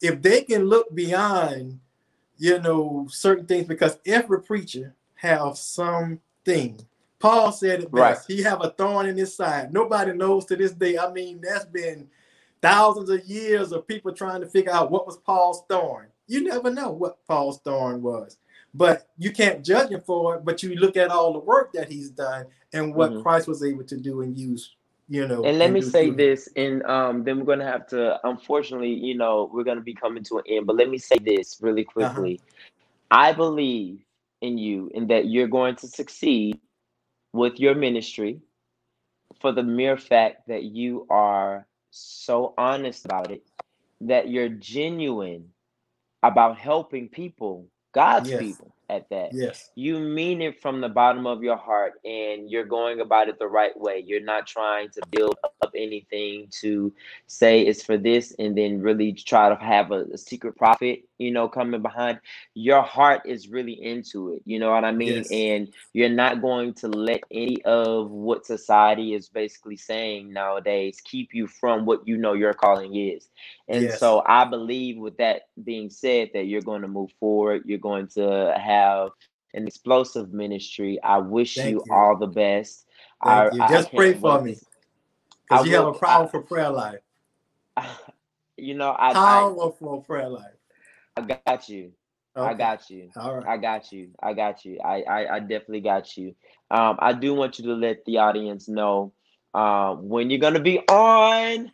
If 0.00 0.22
they 0.22 0.42
can 0.42 0.64
look 0.64 0.94
beyond, 0.94 1.80
you 2.38 2.58
know, 2.60 3.06
certain 3.10 3.46
things, 3.46 3.66
because 3.66 3.98
every 4.06 4.42
preacher 4.42 4.94
have 5.16 5.56
something. 5.56 6.80
Paul 7.24 7.52
said 7.52 7.80
it 7.82 7.88
Right. 7.90 8.12
best. 8.12 8.30
He 8.30 8.42
have 8.42 8.62
a 8.62 8.68
thorn 8.72 9.06
in 9.06 9.16
his 9.16 9.34
side. 9.34 9.72
Nobody 9.72 10.12
knows 10.12 10.44
to 10.46 10.56
this 10.56 10.72
day. 10.72 10.98
I 10.98 11.10
mean, 11.10 11.40
that's 11.42 11.64
been 11.64 12.06
thousands 12.60 13.08
of 13.08 13.24
years 13.24 13.72
of 13.72 13.88
people 13.88 14.12
trying 14.12 14.42
to 14.42 14.46
figure 14.46 14.72
out 14.72 14.90
what 14.90 15.06
was 15.06 15.16
Paul's 15.16 15.62
thorn. 15.66 16.08
You 16.26 16.44
never 16.44 16.70
know 16.70 16.90
what 16.90 17.26
Paul's 17.26 17.60
thorn 17.60 18.02
was. 18.02 18.36
But 18.74 19.08
you 19.16 19.32
can't 19.32 19.64
judge 19.64 19.90
him 19.90 20.02
for 20.02 20.36
it, 20.36 20.44
but 20.44 20.62
you 20.62 20.74
look 20.74 20.98
at 20.98 21.10
all 21.10 21.32
the 21.32 21.38
work 21.38 21.72
that 21.72 21.90
he's 21.90 22.10
done 22.10 22.44
and 22.74 22.94
what 22.94 23.12
Mhm. 23.12 23.22
Christ 23.22 23.48
was 23.48 23.64
able 23.64 23.84
to 23.84 23.96
do 23.96 24.20
and 24.20 24.36
use, 24.36 24.76
you 25.08 25.26
know. 25.26 25.44
And 25.44 25.58
let 25.58 25.72
me 25.72 25.80
say 25.80 26.08
through 26.08 26.16
this, 26.16 26.48
and 26.56 26.82
um, 26.82 27.24
then 27.24 27.38
we're 27.38 27.46
gonna 27.46 27.64
have 27.64 27.86
to. 27.88 28.20
Unfortunately, 28.28 28.92
you 28.92 29.16
know, 29.16 29.48
we're 29.50 29.64
gonna 29.64 29.80
be 29.80 29.94
coming 29.94 30.24
to 30.24 30.38
an 30.40 30.44
end. 30.46 30.66
But 30.66 30.76
let 30.76 30.90
me 30.90 30.98
say 30.98 31.16
this 31.18 31.58
really 31.62 31.84
Uh-huh. 31.84 32.10
quickly. 32.10 32.40
I 33.10 33.32
believe 33.32 34.04
in 34.42 34.58
you, 34.58 34.90
and 34.94 35.08
that 35.08 35.26
you're 35.28 35.48
going 35.48 35.76
to 35.76 35.88
succeed 35.88 36.60
with 37.34 37.60
your 37.60 37.76
ministry, 37.76 38.40
for 39.40 39.52
the 39.52 39.64
mere 39.64 39.98
fact 39.98 40.48
that 40.48 40.64
you 40.64 41.06
are 41.10 41.66
so 41.90 42.54
honest 42.58 43.06
about 43.06 43.32
it, 43.32 43.42
that 44.02 44.28
you're 44.30 44.50
genuine 44.50 45.50
about 46.22 46.58
helping 46.58 47.08
people, 47.08 47.68
God's 47.94 48.32
Yes. 48.32 48.34
people, 48.34 48.73
at 48.88 49.08
that. 49.10 49.30
Yes. 49.32 49.70
you 49.74 49.98
mean 49.98 50.42
it 50.42 50.60
from 50.60 50.80
the 50.80 50.88
bottom 50.88 51.26
of 51.26 51.42
your 51.42 51.56
heart 51.56 51.94
and 52.04 52.50
you're 52.50 52.64
going 52.64 53.00
about 53.00 53.28
it 53.28 53.38
the 53.38 53.48
right 53.48 53.78
way. 53.78 54.02
You're 54.06 54.20
not 54.20 54.46
trying 54.46 54.90
to 54.90 55.02
build 55.10 55.36
up 55.62 55.72
anything 55.74 56.48
to 56.60 56.92
say 57.26 57.62
it's 57.62 57.82
for 57.82 57.98
this 57.98 58.34
and 58.38 58.56
then 58.56 58.80
really 58.80 59.12
try 59.12 59.48
to 59.48 59.56
have 59.56 59.90
a, 59.90 60.04
a 60.12 60.18
secret 60.18 60.56
profit 60.56 61.00
you 61.18 61.30
know 61.30 61.48
coming 61.48 61.82
behind. 61.82 62.20
Your 62.54 62.82
heart 62.82 63.22
is 63.24 63.48
really 63.48 63.82
into 63.82 64.34
it 64.34 64.42
you 64.44 64.58
know 64.58 64.70
what 64.70 64.84
i 64.84 64.92
mean? 64.92 65.16
Yes. 65.16 65.30
and 65.30 65.72
you're 65.92 66.08
not 66.08 66.40
going 66.40 66.74
to 66.74 66.88
let 66.88 67.22
any 67.30 67.62
of 67.64 68.10
what 68.10 68.46
society 68.46 69.14
is 69.14 69.28
basically 69.28 69.76
saying 69.76 70.32
nowadays 70.32 71.00
keep 71.04 71.34
you 71.34 71.46
from 71.46 71.86
what 71.86 72.06
you 72.06 72.16
know 72.16 72.34
your 72.34 72.54
calling 72.54 72.94
is 72.96 73.28
and 73.68 73.84
Yes. 73.84 73.98
so 73.98 74.22
i 74.26 74.44
believe 74.44 74.98
with 74.98 75.16
that 75.18 75.42
being 75.64 75.90
said 75.90 76.30
that 76.34 76.46
you're 76.46 76.60
going 76.62 76.82
to 76.82 76.88
move 76.88 77.10
forward 77.20 77.62
you're 77.66 77.78
going 77.78 78.06
to 78.06 78.54
have 78.58 79.10
an 79.54 79.66
explosive 79.66 80.32
ministry 80.32 80.98
i 81.02 81.18
wish 81.18 81.56
you, 81.64 81.82
you. 81.86 81.92
all 81.92 82.16
the 82.16 82.26
best 82.26 82.86
Thank 83.24 83.52
I, 83.52 83.56
you. 83.56 83.60
I- 83.62 83.64
I 83.64 83.68
Just 83.68 83.90
can't 83.90 83.96
pray 83.96 84.14
for 84.14 84.40
me. 84.42 84.58
Because 85.48 85.66
I 85.66 85.68
you 85.68 85.76
have 85.76 85.86
a 85.86 85.92
will- 85.92 86.00
I- 86.06 86.06
powerful 86.06 86.42
prayer 86.42 86.70
life. 86.70 87.00
you 88.56 88.74
know 88.74 88.90
I, 88.90 89.10
I 89.10 89.14
Powerful 89.14 90.02
prayer 90.02 90.28
life. 90.28 90.56
i 91.16 91.20
got 91.22 91.68
you 91.68 91.92
i 92.36 92.54
got 92.54 92.90
you 92.90 93.10
All 93.16 93.36
right. 93.36 93.46
I 93.46 93.56
got 93.56 93.92
you. 93.92 94.10
I 94.22 94.32
got 94.32 94.64
you. 94.64 94.78
I, 94.84 95.02
I, 95.02 95.34
I 95.36 95.40
definitely 95.40 95.80
got 95.80 96.16
you. 96.16 96.34
Um, 96.70 96.96
I 96.98 97.12
do 97.12 97.34
want 97.34 97.58
you 97.58 97.66
to 97.66 97.74
let 97.74 98.04
the 98.04 98.18
audience 98.18 98.68
know 98.68 99.12
uh, 99.54 99.94
when 99.94 100.30
you're 100.30 100.40
gonna 100.40 100.60
be 100.60 100.80
on. 100.88 101.70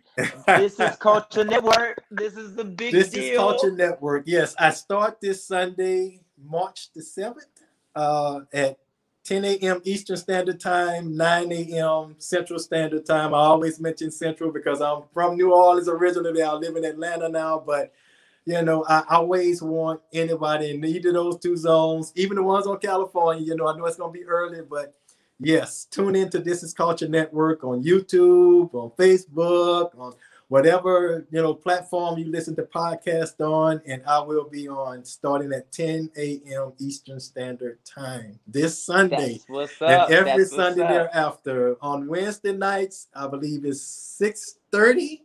This 0.46 0.78
is 0.78 0.96
Culture 1.00 1.44
Network. 1.44 2.04
This 2.10 2.36
is 2.36 2.54
the 2.54 2.64
big 2.64 2.92
this 2.92 3.10
deal. 3.10 3.22
is 3.22 3.36
Culture 3.36 3.72
Network. 3.72 4.24
Yes, 4.26 4.54
I 4.58 4.70
start 4.70 5.20
this 5.20 5.44
Sunday, 5.44 6.20
March 6.42 6.92
the 6.94 7.00
7th, 7.00 7.46
uh, 7.94 8.40
at 8.52 8.78
10 9.24 9.44
a.m. 9.44 9.80
Eastern 9.84 10.16
Standard 10.16 10.60
Time, 10.60 11.16
9 11.16 11.52
a.m. 11.52 12.16
Central 12.18 12.58
Standard 12.58 13.06
Time. 13.06 13.34
I 13.34 13.38
always 13.38 13.80
mention 13.80 14.10
Central 14.10 14.50
because 14.52 14.80
I'm 14.80 15.02
from 15.14 15.36
New 15.36 15.52
Orleans 15.52 15.88
originally. 15.88 16.42
I 16.42 16.52
live 16.52 16.76
in 16.76 16.84
Atlanta 16.84 17.28
now, 17.28 17.62
but 17.64 17.92
you 18.46 18.62
know, 18.62 18.84
I 18.88 19.04
always 19.10 19.62
want 19.62 20.00
anybody 20.12 20.70
in 20.70 20.84
either 20.84 21.10
of 21.10 21.14
those 21.14 21.38
two 21.38 21.56
zones, 21.56 22.12
even 22.16 22.36
the 22.36 22.42
ones 22.42 22.66
on 22.66 22.78
California. 22.78 23.44
You 23.44 23.54
know, 23.54 23.68
I 23.68 23.76
know 23.76 23.84
it's 23.86 23.96
gonna 23.96 24.12
be 24.12 24.24
early, 24.24 24.62
but 24.62 24.94
yes, 25.40 25.86
tune 25.90 26.14
into 26.16 26.38
This 26.38 26.62
Is 26.62 26.72
Culture 26.72 27.08
Network 27.08 27.64
on 27.64 27.82
YouTube, 27.82 28.72
on 28.74 28.90
Facebook, 28.90 29.98
on 29.98 30.12
whatever 30.48 31.26
you 31.30 31.40
know 31.40 31.54
platform 31.54 32.18
you 32.18 32.30
listen 32.30 32.54
to 32.56 32.62
podcast 32.62 33.40
on, 33.40 33.80
and 33.86 34.02
I 34.06 34.20
will 34.20 34.48
be 34.48 34.68
on 34.68 35.04
starting 35.04 35.52
at 35.52 35.72
10 35.72 36.10
a.m. 36.16 36.72
Eastern 36.78 37.20
Standard 37.20 37.78
Time 37.84 38.38
this 38.46 38.82
Sunday. 38.82 39.32
That's 39.32 39.48
what's 39.48 39.82
up. 39.82 40.08
And 40.08 40.14
every 40.14 40.30
That's 40.30 40.38
what's 40.38 40.56
Sunday 40.56 40.82
up. 40.82 40.90
thereafter. 40.90 41.76
On 41.80 42.06
Wednesday 42.06 42.52
nights, 42.52 43.08
I 43.14 43.26
believe 43.26 43.64
it's 43.64 43.80
6:30. 44.20 45.22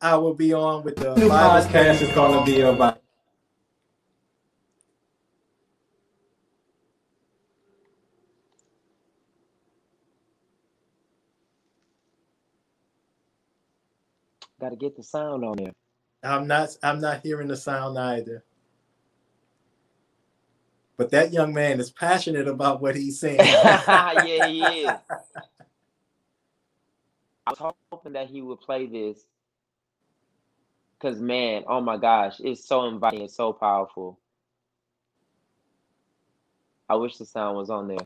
I 0.00 0.16
will 0.16 0.34
be 0.34 0.52
on 0.52 0.82
with 0.84 0.96
the 0.96 1.14
New 1.14 1.28
Bible 1.28 1.66
podcast 1.66 1.68
study 1.70 2.04
is 2.06 2.14
going 2.14 2.38
to 2.38 2.44
be 2.44 2.60
about 2.60 2.93
Got 14.64 14.70
to 14.70 14.76
get 14.76 14.96
the 14.96 15.02
sound 15.02 15.44
on 15.44 15.56
there. 15.58 15.72
I'm 16.22 16.46
not 16.46 16.70
I'm 16.82 16.98
not 16.98 17.20
hearing 17.22 17.48
the 17.48 17.56
sound 17.56 17.98
either. 17.98 18.42
But 20.96 21.10
that 21.10 21.34
young 21.34 21.52
man 21.52 21.80
is 21.80 21.90
passionate 21.90 22.48
about 22.48 22.80
what 22.80 22.96
he's 22.96 23.20
saying. 23.20 23.40
yeah, 23.44 24.46
he 24.46 24.62
is. 24.84 24.90
I 27.46 27.50
was 27.50 27.74
hoping 27.92 28.14
that 28.14 28.28
he 28.28 28.40
would 28.40 28.62
play 28.62 28.86
this 28.86 29.26
because, 30.98 31.20
man, 31.20 31.64
oh 31.66 31.82
my 31.82 31.98
gosh, 31.98 32.36
it's 32.40 32.66
so 32.66 32.86
inviting 32.86 33.20
and 33.20 33.30
so 33.30 33.52
powerful. 33.52 34.18
I 36.88 36.94
wish 36.94 37.18
the 37.18 37.26
sound 37.26 37.58
was 37.58 37.68
on 37.68 37.88
there. 37.88 37.98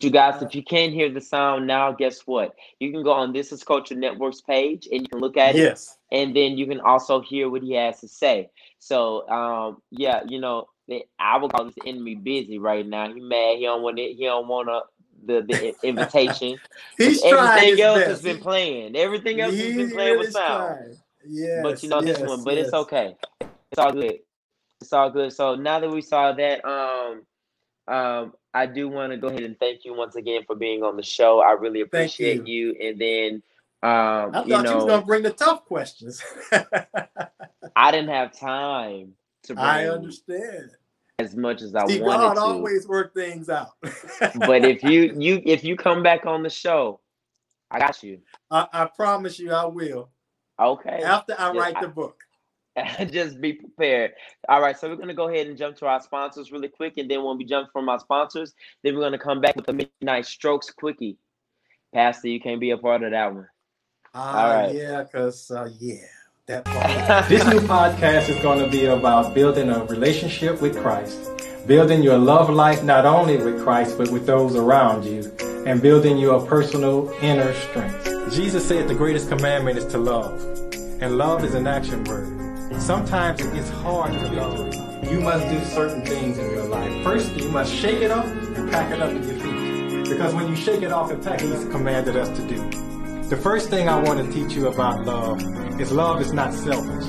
You 0.00 0.10
guys, 0.10 0.40
if 0.40 0.54
you 0.54 0.62
can't 0.62 0.92
hear 0.94 1.10
the 1.10 1.20
sound 1.20 1.66
now, 1.66 1.92
guess 1.92 2.20
what? 2.22 2.54
You 2.78 2.90
can 2.90 3.02
go 3.02 3.12
on 3.12 3.34
This 3.34 3.52
Is 3.52 3.62
Culture 3.62 3.94
Network's 3.94 4.40
page 4.40 4.88
and 4.90 5.02
you 5.02 5.08
can 5.08 5.18
look 5.18 5.36
at 5.36 5.54
it 5.54 5.58
yes. 5.58 5.98
and 6.10 6.34
then 6.34 6.56
you 6.56 6.66
can 6.66 6.80
also 6.80 7.20
hear 7.20 7.50
what 7.50 7.62
he 7.62 7.74
has 7.74 8.00
to 8.00 8.08
say. 8.08 8.48
So, 8.78 9.28
um, 9.28 9.82
yeah, 9.90 10.22
you 10.26 10.40
know, 10.40 10.68
I 11.18 11.36
would 11.36 11.52
call 11.52 11.66
this 11.66 11.74
enemy 11.86 12.14
busy 12.14 12.58
right 12.58 12.86
now. 12.86 13.12
He 13.12 13.20
mad. 13.20 13.58
He 13.58 13.64
don't 13.64 13.82
want 13.82 13.98
it. 13.98 14.16
He 14.16 14.24
don't 14.24 14.48
want 14.48 14.68
to, 14.68 14.82
the 15.24 15.42
the 15.42 15.74
invitation. 15.86 16.58
He's 16.96 17.20
trying 17.20 17.58
Everything 17.58 17.84
else 17.84 17.98
best. 17.98 18.08
has 18.08 18.22
been 18.22 18.38
playing. 18.38 18.96
Everything 18.96 19.40
else 19.40 19.54
has 19.54 19.76
been 19.76 19.90
playing 19.90 20.18
with 20.18 20.32
sound. 20.32 20.96
Yeah. 21.26 21.60
But 21.62 21.82
you 21.82 21.90
know 21.90 22.00
this 22.00 22.18
one. 22.18 22.42
But 22.42 22.54
it's 22.54 22.72
okay. 22.72 23.16
It's 23.40 23.78
all 23.78 23.92
good. 23.92 24.18
It's 24.80 24.92
all 24.92 25.10
good. 25.10 25.32
So 25.32 25.54
now 25.54 25.78
that 25.78 25.90
we 25.90 26.00
saw 26.00 26.32
that, 26.32 26.64
um, 26.64 27.22
um, 27.86 28.32
I 28.54 28.66
do 28.66 28.88
want 28.88 29.12
to 29.12 29.16
go 29.16 29.28
ahead 29.28 29.42
and 29.42 29.58
thank 29.58 29.84
you 29.84 29.94
once 29.94 30.16
again 30.16 30.42
for 30.46 30.56
being 30.56 30.82
on 30.82 30.96
the 30.96 31.02
show. 31.02 31.40
I 31.40 31.52
really 31.52 31.82
appreciate 31.82 32.46
you. 32.46 32.74
And 32.80 33.00
then, 33.00 33.42
um, 33.82 34.30
I 34.34 34.42
thought 34.42 34.46
you 34.46 34.56
you, 34.56 34.76
was 34.76 34.86
gonna 34.86 35.06
bring 35.06 35.22
the 35.22 35.30
tough 35.30 35.64
questions. 35.66 36.22
I 37.76 37.90
didn't 37.92 38.10
have 38.10 38.36
time 38.38 39.14
to 39.44 39.54
bring 39.54 39.64
I 39.64 39.86
understand. 39.88 40.70
as 41.18 41.36
much 41.36 41.62
as 41.62 41.74
I 41.74 41.86
See, 41.86 42.00
wanted 42.00 42.22
God 42.22 42.34
to. 42.34 42.40
always 42.40 42.88
work 42.88 43.14
things 43.14 43.48
out. 43.48 43.70
but 44.46 44.64
if 44.64 44.82
you 44.82 45.14
you 45.16 45.40
if 45.44 45.62
you 45.64 45.76
come 45.76 46.02
back 46.02 46.26
on 46.26 46.42
the 46.42 46.50
show, 46.50 47.00
I 47.70 47.78
got 47.78 48.02
you. 48.02 48.20
I, 48.50 48.66
I 48.72 48.84
promise 48.86 49.38
you, 49.38 49.52
I 49.52 49.64
will. 49.66 50.10
Okay. 50.60 51.02
After 51.04 51.34
I 51.38 51.52
Yeah, 51.52 51.60
write 51.60 51.76
I- 51.76 51.82
the 51.82 51.88
book. 51.88 52.24
Just 53.10 53.40
be 53.40 53.52
prepared. 53.54 54.12
All 54.48 54.60
right, 54.60 54.78
so 54.78 54.88
we're 54.88 54.96
gonna 54.96 55.14
go 55.14 55.28
ahead 55.28 55.46
and 55.46 55.56
jump 55.56 55.76
to 55.78 55.86
our 55.86 56.00
sponsors 56.00 56.52
really 56.52 56.68
quick, 56.68 56.94
and 56.98 57.10
then 57.10 57.24
when 57.24 57.38
we 57.38 57.44
jump 57.44 57.70
from 57.72 57.88
our 57.88 57.98
sponsors, 57.98 58.54
then 58.82 58.94
we're 58.94 59.02
gonna 59.02 59.18
come 59.18 59.40
back 59.40 59.56
with 59.56 59.66
the 59.66 59.72
midnight 59.72 60.26
strokes 60.26 60.70
quickie. 60.70 61.16
Pastor, 61.92 62.28
you 62.28 62.40
can't 62.40 62.60
be 62.60 62.70
a 62.70 62.78
part 62.78 63.02
of 63.02 63.10
that 63.10 63.34
one. 63.34 63.48
Ah, 64.14 64.52
right. 64.52 64.74
yeah, 64.74 65.04
cause 65.04 65.50
uh, 65.50 65.68
yeah, 65.78 65.96
that 66.46 66.64
part. 66.64 67.28
This 67.28 67.44
new 67.46 67.60
podcast 67.60 68.28
is 68.28 68.40
going 68.42 68.58
to 68.58 68.68
be 68.70 68.86
about 68.86 69.34
building 69.34 69.70
a 69.70 69.84
relationship 69.84 70.60
with 70.60 70.76
Christ, 70.80 71.18
building 71.66 72.02
your 72.02 72.18
love 72.18 72.50
life 72.50 72.82
not 72.82 73.06
only 73.06 73.36
with 73.36 73.62
Christ 73.62 73.98
but 73.98 74.10
with 74.10 74.26
those 74.26 74.56
around 74.56 75.04
you, 75.04 75.30
and 75.66 75.80
building 75.82 76.18
your 76.18 76.44
personal 76.46 77.10
inner 77.22 77.54
strength. 77.54 78.32
Jesus 78.32 78.66
said 78.66 78.88
the 78.88 78.94
greatest 78.94 79.28
commandment 79.28 79.78
is 79.78 79.86
to 79.86 79.98
love, 79.98 80.40
and 81.00 81.18
love 81.18 81.44
is 81.44 81.54
an 81.54 81.66
action 81.66 82.02
word. 82.04 82.39
Sometimes 82.80 83.40
it's 83.40 83.68
hard 83.68 84.12
to 84.14 84.32
love. 84.32 85.04
You 85.04 85.20
must 85.20 85.46
do 85.48 85.62
certain 85.66 86.04
things 86.04 86.38
in 86.38 86.50
your 86.50 86.64
life. 86.64 87.04
First, 87.04 87.36
you 87.36 87.48
must 87.50 87.72
shake 87.72 88.00
it 88.00 88.10
off 88.10 88.24
and 88.26 88.70
pack 88.70 88.90
it 88.90 89.00
up 89.00 89.10
in 89.10 89.22
your 89.22 89.38
feet. 89.38 90.08
Because 90.08 90.34
when 90.34 90.48
you 90.48 90.56
shake 90.56 90.82
it 90.82 90.90
off 90.90 91.10
and 91.10 91.22
pack 91.22 91.42
it, 91.42 91.50
He's 91.50 91.68
commanded 91.68 92.16
us 92.16 92.28
to 92.30 92.46
do. 92.48 93.28
The 93.28 93.36
first 93.36 93.68
thing 93.68 93.88
I 93.88 94.02
want 94.02 94.24
to 94.24 94.32
teach 94.32 94.54
you 94.56 94.68
about 94.68 95.04
love 95.04 95.40
is 95.80 95.92
love 95.92 96.20
is 96.20 96.32
not 96.32 96.54
selfish. 96.54 97.04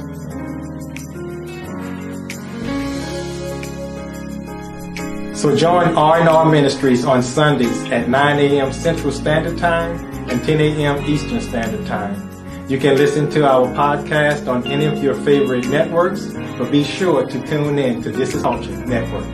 So 5.36 5.55
join 5.55 5.97
R&R 5.97 6.51
Ministries 6.51 7.05
on 7.05 7.24
Sundays 7.24 7.89
at 7.91 8.09
9 8.09 8.39
a.m. 8.39 8.72
Central 8.74 9.11
Standard 9.11 9.57
Time 9.57 9.97
and 10.30 10.43
10 10.43 10.61
a.m. 10.61 11.03
Eastern 11.05 11.41
Standard 11.41 11.88
Time. 11.88 12.30
You 12.68 12.78
can 12.80 12.95
listen 12.95 13.30
to 13.32 13.45
our 13.45 13.68
podcast 13.68 14.47
on 14.47 14.66
any 14.66 14.86
of 14.86 15.03
your 15.03 15.14
favorite 15.14 15.68
networks, 15.68 16.28
but 16.57 16.72
be 16.72 16.84
sure 16.84 17.26
to 17.26 17.47
tune 17.47 17.78
in 17.78 18.01
to 18.03 18.12
This 18.12 18.34
is 18.34 18.41
Culture 18.41 18.72
Network. 18.86 19.26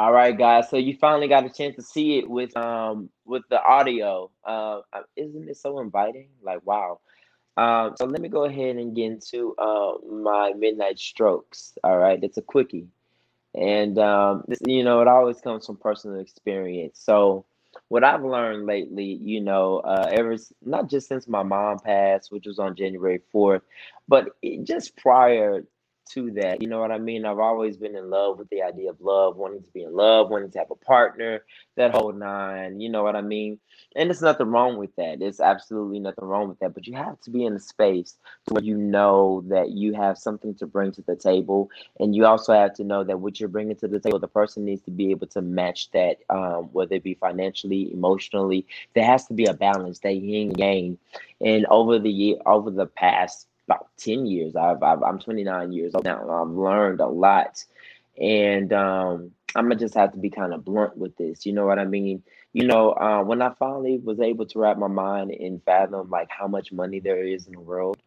All 0.00 0.12
right, 0.12 0.38
guys. 0.38 0.70
So 0.70 0.76
you 0.76 0.96
finally 0.96 1.26
got 1.26 1.44
a 1.44 1.50
chance 1.50 1.74
to 1.74 1.82
see 1.82 2.18
it 2.18 2.30
with 2.30 2.56
um 2.56 3.10
with 3.26 3.42
the 3.50 3.60
audio. 3.60 4.30
Uh, 4.44 4.80
isn't 5.16 5.48
it 5.48 5.56
so 5.56 5.80
inviting? 5.80 6.28
Like 6.40 6.64
wow. 6.64 7.00
Um, 7.58 7.96
so 7.98 8.06
let 8.06 8.20
me 8.22 8.28
go 8.28 8.44
ahead 8.44 8.76
and 8.76 8.94
get 8.96 9.06
into 9.06 9.54
uh 9.58 9.94
my 10.08 10.52
midnight 10.56 10.98
strokes. 11.00 11.76
All 11.84 11.98
right, 11.98 12.22
it's 12.22 12.38
a 12.38 12.42
quickie, 12.42 12.88
and 13.54 13.98
um, 13.98 14.44
this, 14.48 14.60
you 14.66 14.84
know 14.84 15.00
it 15.02 15.08
always 15.08 15.40
comes 15.40 15.66
from 15.66 15.76
personal 15.76 16.20
experience. 16.20 17.00
So 17.02 17.46
what 17.88 18.04
I've 18.04 18.24
learned 18.24 18.66
lately, 18.66 19.18
you 19.20 19.40
know, 19.40 19.78
uh, 19.80 20.08
ever 20.12 20.36
not 20.64 20.88
just 20.88 21.08
since 21.08 21.28
my 21.28 21.42
mom 21.42 21.80
passed, 21.80 22.32
which 22.32 22.46
was 22.46 22.58
on 22.60 22.76
January 22.76 23.20
fourth, 23.32 23.62
but 24.08 24.36
just 24.64 24.96
prior 24.96 25.64
to 26.10 26.30
that. 26.32 26.62
You 26.62 26.68
know 26.68 26.80
what 26.80 26.92
I 26.92 26.98
mean? 26.98 27.24
I've 27.24 27.38
always 27.38 27.76
been 27.76 27.96
in 27.96 28.10
love 28.10 28.38
with 28.38 28.48
the 28.50 28.62
idea 28.62 28.90
of 28.90 29.00
love, 29.00 29.36
wanting 29.36 29.62
to 29.62 29.70
be 29.72 29.82
in 29.82 29.94
love, 29.94 30.30
wanting 30.30 30.50
to 30.50 30.58
have 30.58 30.70
a 30.70 30.74
partner, 30.74 31.44
that 31.76 31.94
whole 31.94 32.12
nine. 32.12 32.80
You 32.80 32.88
know 32.88 33.02
what 33.02 33.16
I 33.16 33.20
mean? 33.20 33.58
And 33.96 34.08
there's 34.08 34.22
nothing 34.22 34.48
wrong 34.48 34.76
with 34.76 34.94
that. 34.96 35.18
There's 35.18 35.40
absolutely 35.40 35.98
nothing 36.00 36.24
wrong 36.24 36.48
with 36.48 36.58
that. 36.60 36.74
But 36.74 36.86
you 36.86 36.94
have 36.94 37.20
to 37.20 37.30
be 37.30 37.44
in 37.44 37.54
a 37.54 37.60
space 37.60 38.16
where 38.48 38.62
you 38.62 38.76
know 38.76 39.44
that 39.48 39.70
you 39.70 39.94
have 39.94 40.18
something 40.18 40.54
to 40.56 40.66
bring 40.66 40.92
to 40.92 41.02
the 41.02 41.16
table. 41.16 41.70
And 42.00 42.14
you 42.14 42.26
also 42.26 42.52
have 42.52 42.74
to 42.74 42.84
know 42.84 43.04
that 43.04 43.20
what 43.20 43.40
you're 43.40 43.48
bringing 43.48 43.76
to 43.76 43.88
the 43.88 44.00
table, 44.00 44.18
the 44.18 44.28
person 44.28 44.64
needs 44.64 44.82
to 44.82 44.90
be 44.90 45.10
able 45.10 45.26
to 45.28 45.42
match 45.42 45.90
that, 45.92 46.18
um, 46.30 46.64
whether 46.72 46.96
it 46.96 47.04
be 47.04 47.14
financially, 47.14 47.92
emotionally. 47.92 48.66
There 48.94 49.04
has 49.04 49.26
to 49.26 49.34
be 49.34 49.46
a 49.46 49.54
balance, 49.54 49.98
that 50.00 50.14
yin 50.14 50.52
yang. 50.56 50.98
And 51.40 51.66
over 51.66 51.98
the 51.98 52.10
year, 52.10 52.36
over 52.46 52.70
the 52.70 52.86
past 52.86 53.46
about 53.68 53.88
10 53.98 54.26
years. 54.26 54.56
I've, 54.56 54.82
I've 54.82 55.02
I'm 55.02 55.18
29 55.18 55.72
years 55.72 55.94
old 55.94 56.04
now. 56.04 56.28
I've 56.28 56.48
learned 56.48 57.00
a 57.00 57.06
lot. 57.06 57.64
And 58.20 58.72
um, 58.72 59.32
I'm 59.54 59.64
gonna 59.64 59.76
just 59.76 59.94
have 59.94 60.12
to 60.12 60.18
be 60.18 60.30
kind 60.30 60.52
of 60.54 60.64
blunt 60.64 60.96
with 60.96 61.16
this. 61.16 61.46
You 61.46 61.52
know 61.52 61.66
what 61.66 61.78
I 61.78 61.84
mean? 61.84 62.22
You 62.52 62.66
know, 62.66 62.92
uh, 62.92 63.22
when 63.22 63.42
I 63.42 63.50
finally 63.58 63.98
was 63.98 64.20
able 64.20 64.46
to 64.46 64.58
wrap 64.58 64.78
my 64.78 64.88
mind 64.88 65.30
and 65.30 65.62
fathom 65.62 66.10
like 66.10 66.30
how 66.30 66.48
much 66.48 66.72
money 66.72 66.98
there 66.98 67.22
is 67.22 67.46
in 67.46 67.52
the 67.52 67.60
world, 67.60 67.98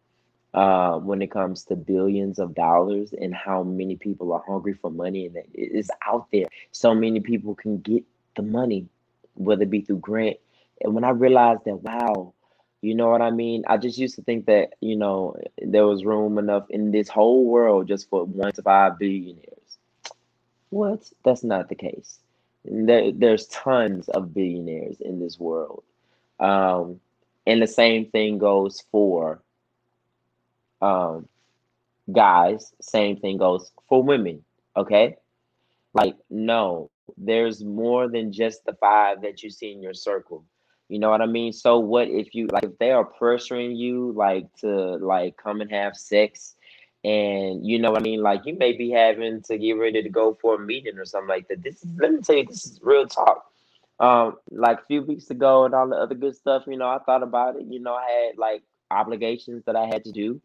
uh, 0.54 0.98
when 0.98 1.22
it 1.22 1.30
comes 1.30 1.64
to 1.64 1.76
billions 1.76 2.38
of 2.38 2.54
dollars 2.54 3.14
and 3.18 3.34
how 3.34 3.62
many 3.62 3.96
people 3.96 4.32
are 4.32 4.42
hungry 4.46 4.74
for 4.74 4.90
money 4.90 5.26
and 5.26 5.36
that 5.36 5.46
it 5.54 5.72
is 5.72 5.90
out 6.06 6.26
there. 6.32 6.46
So 6.72 6.94
many 6.94 7.20
people 7.20 7.54
can 7.54 7.78
get 7.78 8.04
the 8.36 8.42
money, 8.42 8.86
whether 9.34 9.62
it 9.62 9.70
be 9.70 9.80
through 9.80 9.98
grant. 9.98 10.36
And 10.82 10.94
when 10.94 11.04
I 11.04 11.10
realized 11.10 11.64
that, 11.64 11.76
wow, 11.76 12.34
you 12.82 12.96
know 12.96 13.08
what 13.08 13.22
I 13.22 13.30
mean? 13.30 13.62
I 13.68 13.76
just 13.76 13.96
used 13.96 14.16
to 14.16 14.22
think 14.22 14.46
that, 14.46 14.74
you 14.80 14.96
know, 14.96 15.36
there 15.58 15.86
was 15.86 16.04
room 16.04 16.36
enough 16.36 16.68
in 16.68 16.90
this 16.90 17.08
whole 17.08 17.44
world 17.44 17.86
just 17.86 18.10
for 18.10 18.24
one 18.24 18.52
to 18.52 18.62
five 18.62 18.98
billionaires. 18.98 19.78
What? 20.70 21.08
That's 21.24 21.44
not 21.44 21.68
the 21.68 21.76
case. 21.76 22.18
There, 22.64 23.12
there's 23.12 23.46
tons 23.46 24.08
of 24.08 24.34
billionaires 24.34 25.00
in 25.00 25.20
this 25.20 25.38
world. 25.38 25.84
Um, 26.40 26.98
and 27.46 27.62
the 27.62 27.68
same 27.68 28.06
thing 28.06 28.38
goes 28.38 28.82
for 28.90 29.40
um, 30.80 31.28
guys, 32.10 32.72
same 32.80 33.16
thing 33.16 33.36
goes 33.36 33.70
for 33.88 34.02
women. 34.02 34.44
Okay? 34.76 35.18
Like, 35.94 36.16
no, 36.30 36.90
there's 37.16 37.62
more 37.62 38.08
than 38.08 38.32
just 38.32 38.64
the 38.64 38.74
five 38.74 39.22
that 39.22 39.44
you 39.44 39.50
see 39.50 39.70
in 39.70 39.82
your 39.82 39.94
circle. 39.94 40.44
You 40.88 40.98
know 40.98 41.10
what 41.10 41.22
I 41.22 41.26
mean? 41.26 41.52
So 41.52 41.78
what 41.78 42.08
if 42.08 42.34
you 42.34 42.48
like 42.48 42.64
if 42.64 42.78
they 42.78 42.90
are 42.92 43.08
pressuring 43.20 43.76
you 43.76 44.12
like 44.16 44.46
to 44.60 44.96
like 44.96 45.36
come 45.36 45.60
and 45.60 45.70
have 45.70 45.96
sex 45.96 46.54
And 47.04 47.66
you 47.66 47.78
know 47.78 47.90
what 47.92 48.00
I 48.00 48.04
mean? 48.04 48.22
Like 48.22 48.42
you 48.46 48.56
may 48.56 48.72
be 48.72 48.90
having 48.90 49.42
to 49.42 49.58
get 49.58 49.72
ready 49.72 50.02
to 50.02 50.08
go 50.10 50.34
for 50.40 50.56
a 50.56 50.58
meeting 50.58 50.98
or 50.98 51.04
something 51.06 51.28
like 51.28 51.48
that. 51.48 51.62
This 51.62 51.82
is 51.84 51.90
let 51.98 52.12
me 52.12 52.20
tell 52.22 52.36
you, 52.36 52.46
this 52.46 52.66
is 52.66 52.80
real 52.82 53.06
talk. 53.06 53.44
Um, 54.00 54.36
like 54.50 54.80
a 54.80 54.84
few 54.86 55.02
weeks 55.02 55.30
ago 55.30 55.64
and 55.64 55.74
all 55.74 55.88
the 55.88 55.96
other 55.96 56.14
good 56.14 56.34
stuff, 56.36 56.64
you 56.66 56.76
know, 56.76 56.88
I 56.88 56.98
thought 56.98 57.22
about 57.22 57.56
it. 57.56 57.66
You 57.68 57.80
know, 57.80 57.94
I 57.94 58.10
had 58.26 58.38
like 58.38 58.62
obligations 58.90 59.64
that 59.66 59.76
I 59.76 59.86
had 59.86 60.04
to 60.04 60.12
do. 60.12 60.40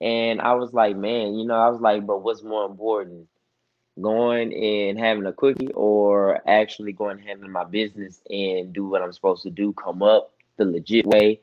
And 0.00 0.40
I 0.40 0.54
was 0.54 0.72
like, 0.72 0.96
man, 0.96 1.34
you 1.34 1.44
know, 1.46 1.56
I 1.56 1.68
was 1.70 1.80
like, 1.80 2.06
but 2.06 2.22
what's 2.22 2.42
more 2.42 2.64
important? 2.66 3.28
Going 4.00 4.52
and 4.52 4.98
having 4.98 5.26
a 5.26 5.32
cookie 5.32 5.72
or 5.74 6.40
actually 6.48 6.92
going 6.92 7.18
and 7.18 7.26
handling 7.26 7.52
my 7.52 7.64
business 7.64 8.20
and 8.30 8.72
do 8.72 8.86
what 8.86 9.02
I'm 9.02 9.12
supposed 9.12 9.42
to 9.42 9.50
do, 9.50 9.72
come 9.72 10.02
up 10.02 10.32
the 10.56 10.64
legit 10.64 11.06
way 11.06 11.40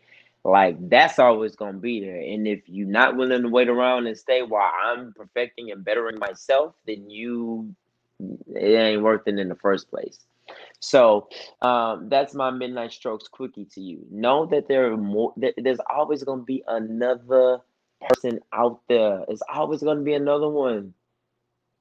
like 0.47 0.89
that's 0.89 1.19
always 1.19 1.57
gonna 1.57 1.77
be 1.77 1.99
there. 1.99 2.21
And 2.21 2.47
if 2.47 2.61
you're 2.67 2.87
not 2.87 3.17
willing 3.17 3.41
to 3.41 3.49
wait 3.49 3.67
around 3.67 4.07
and 4.07 4.17
stay 4.17 4.43
while 4.43 4.71
I'm 4.81 5.13
perfecting 5.13 5.71
and 5.71 5.83
bettering 5.83 6.17
myself, 6.19 6.73
then 6.85 7.09
you 7.09 7.75
it 8.55 8.63
ain't 8.63 9.03
worth 9.03 9.27
it 9.27 9.37
in 9.37 9.49
the 9.49 9.55
first 9.55 9.89
place. 9.89 10.19
So 10.79 11.27
um, 11.61 12.07
that's 12.07 12.33
my 12.33 12.49
midnight 12.49 12.93
strokes 12.93 13.27
quickie 13.27 13.65
to 13.73 13.81
you. 13.81 14.05
Know 14.09 14.45
that 14.45 14.69
there 14.69 14.91
are 14.91 14.97
more. 14.97 15.33
That 15.35 15.55
there's 15.57 15.81
always 15.89 16.23
gonna 16.23 16.43
be 16.43 16.63
another 16.65 17.59
person 18.09 18.39
out 18.53 18.79
there. 18.87 19.25
It's 19.27 19.43
always 19.53 19.83
gonna 19.83 20.01
be 20.01 20.13
another 20.13 20.47
one. 20.47 20.93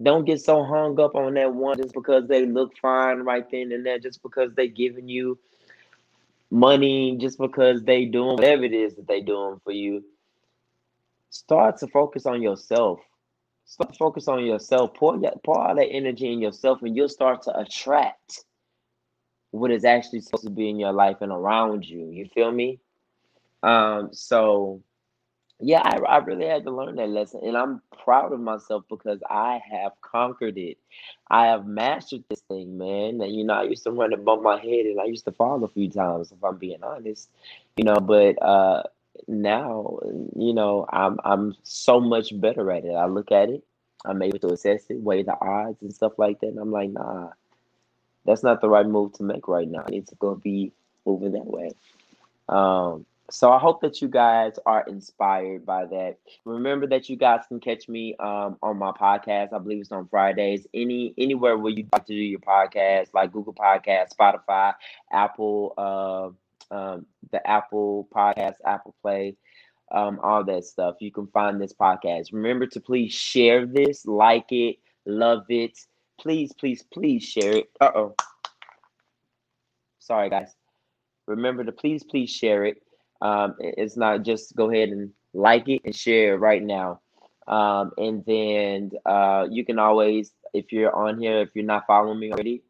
Don't 0.02 0.24
get 0.24 0.40
so 0.40 0.62
hung 0.62 1.00
up 1.00 1.14
on 1.14 1.34
that 1.34 1.54
one 1.54 1.78
just 1.78 1.94
because 1.94 2.28
they 2.28 2.44
look 2.44 2.76
fine 2.76 3.20
right 3.20 3.48
then 3.50 3.72
and 3.72 3.84
there, 3.84 3.98
just 3.98 4.22
because 4.22 4.52
they 4.54 4.68
giving 4.68 5.08
you 5.08 5.38
money 6.50 7.16
just 7.20 7.38
because 7.38 7.82
they 7.82 8.04
doing 8.04 8.36
whatever 8.36 8.64
it 8.64 8.72
is 8.72 8.94
that 8.94 9.06
they 9.06 9.20
doing 9.20 9.60
for 9.64 9.72
you. 9.72 10.04
Start 11.30 11.78
to 11.78 11.86
focus 11.88 12.26
on 12.26 12.40
yourself. 12.42 13.00
Start 13.64 13.92
to 13.92 13.98
focus 13.98 14.28
on 14.28 14.44
yourself. 14.44 14.94
Pour, 14.94 15.18
pour 15.44 15.58
all 15.60 15.74
that 15.74 15.88
energy 15.90 16.32
in 16.32 16.40
yourself, 16.40 16.82
and 16.82 16.96
you'll 16.96 17.08
start 17.08 17.42
to 17.42 17.58
attract 17.58 18.44
what 19.50 19.70
is 19.70 19.84
actually 19.84 20.20
supposed 20.20 20.44
to 20.44 20.50
be 20.50 20.70
in 20.70 20.78
your 20.78 20.92
life 20.92 21.16
and 21.20 21.32
around 21.32 21.84
you. 21.84 22.10
You 22.10 22.26
feel 22.26 22.52
me? 22.52 22.78
Um, 23.62 24.10
so 24.12 24.82
yeah, 25.60 25.80
I, 25.82 25.96
I 25.98 26.16
really 26.18 26.46
had 26.46 26.64
to 26.64 26.70
learn 26.70 26.96
that 26.96 27.08
lesson, 27.08 27.40
and 27.42 27.56
I'm 27.56 27.80
proud 28.04 28.32
of 28.32 28.40
myself 28.40 28.84
because 28.90 29.20
I 29.28 29.60
have 29.70 29.92
conquered 30.02 30.58
it. 30.58 30.76
I 31.30 31.46
have 31.46 31.66
mastered 31.66 32.24
this 32.28 32.40
thing, 32.40 32.76
man. 32.76 33.20
And 33.22 33.34
you 33.34 33.44
know, 33.44 33.54
I 33.54 33.62
used 33.62 33.84
to 33.84 33.90
run 33.90 34.12
above 34.12 34.42
my 34.42 34.60
head, 34.60 34.86
and 34.86 35.00
I 35.00 35.04
used 35.04 35.24
to 35.24 35.32
fall 35.32 35.64
a 35.64 35.68
few 35.68 35.88
times, 35.88 36.30
if 36.30 36.44
I'm 36.44 36.58
being 36.58 36.82
honest. 36.82 37.30
You 37.76 37.84
know, 37.84 37.96
but 37.96 38.40
uh, 38.42 38.82
now, 39.28 39.98
you 40.36 40.52
know, 40.52 40.86
I'm 40.92 41.18
I'm 41.24 41.56
so 41.62 42.00
much 42.00 42.38
better 42.38 42.70
at 42.70 42.84
it. 42.84 42.92
I 42.92 43.06
look 43.06 43.32
at 43.32 43.48
it, 43.48 43.64
I'm 44.04 44.22
able 44.22 44.38
to 44.40 44.52
assess 44.52 44.84
it, 44.90 45.00
weigh 45.00 45.22
the 45.22 45.36
odds 45.40 45.80
and 45.80 45.94
stuff 45.94 46.18
like 46.18 46.40
that, 46.40 46.48
and 46.48 46.58
I'm 46.58 46.70
like, 46.70 46.90
nah, 46.90 47.30
that's 48.26 48.42
not 48.42 48.60
the 48.60 48.68
right 48.68 48.86
move 48.86 49.14
to 49.14 49.22
make 49.22 49.48
right 49.48 49.68
now. 49.68 49.84
I 49.86 49.90
need 49.90 50.08
to 50.08 50.14
go 50.16 50.34
be 50.34 50.72
moving 51.06 51.32
that 51.32 51.46
way. 51.46 51.70
Um, 52.48 53.06
so 53.30 53.50
I 53.50 53.58
hope 53.58 53.80
that 53.80 54.00
you 54.00 54.08
guys 54.08 54.58
are 54.66 54.84
inspired 54.86 55.66
by 55.66 55.86
that. 55.86 56.18
Remember 56.44 56.86
that 56.86 57.08
you 57.08 57.16
guys 57.16 57.40
can 57.48 57.58
catch 57.58 57.88
me 57.88 58.14
um, 58.20 58.56
on 58.62 58.78
my 58.78 58.92
podcast. 58.92 59.52
I 59.52 59.58
believe 59.58 59.80
it's 59.80 59.92
on 59.92 60.06
Fridays. 60.08 60.66
Any 60.72 61.12
anywhere 61.18 61.58
where 61.58 61.72
you 61.72 61.86
like 61.92 62.06
to 62.06 62.12
do 62.12 62.20
your 62.20 62.40
podcast, 62.40 63.08
like 63.14 63.32
Google 63.32 63.54
Podcast, 63.54 64.16
Spotify, 64.18 64.74
Apple, 65.12 65.74
uh, 65.76 66.74
um, 66.74 67.06
the 67.32 67.44
Apple 67.48 68.08
Podcast, 68.14 68.56
Apple 68.64 68.94
Play, 69.02 69.36
um, 69.90 70.20
all 70.22 70.44
that 70.44 70.64
stuff. 70.64 70.96
You 71.00 71.10
can 71.10 71.26
find 71.28 71.60
this 71.60 71.74
podcast. 71.74 72.32
Remember 72.32 72.66
to 72.66 72.80
please 72.80 73.12
share 73.12 73.66
this, 73.66 74.06
like 74.06 74.46
it, 74.50 74.76
love 75.04 75.44
it. 75.48 75.78
Please, 76.20 76.52
please, 76.52 76.84
please 76.92 77.24
share 77.24 77.56
it. 77.56 77.70
Uh 77.80 77.90
oh. 77.94 78.14
Sorry, 79.98 80.30
guys. 80.30 80.54
Remember 81.26 81.64
to 81.64 81.72
please, 81.72 82.04
please 82.04 82.30
share 82.30 82.64
it 82.64 82.80
um, 83.20 83.54
it's 83.58 83.96
not 83.96 84.22
just 84.22 84.54
go 84.56 84.70
ahead 84.70 84.90
and 84.90 85.12
like 85.34 85.68
it 85.68 85.82
and 85.84 85.94
share 85.94 86.34
it 86.34 86.38
right 86.38 86.62
now. 86.62 87.00
Um, 87.46 87.92
and 87.96 88.24
then 88.26 88.90
uh, 89.04 89.46
you 89.50 89.64
can 89.64 89.78
always, 89.78 90.32
if 90.52 90.72
you're 90.72 90.94
on 90.94 91.18
here, 91.18 91.40
if 91.42 91.50
you're 91.54 91.64
not 91.64 91.86
following 91.86 92.18
me 92.18 92.32
already, 92.32 92.62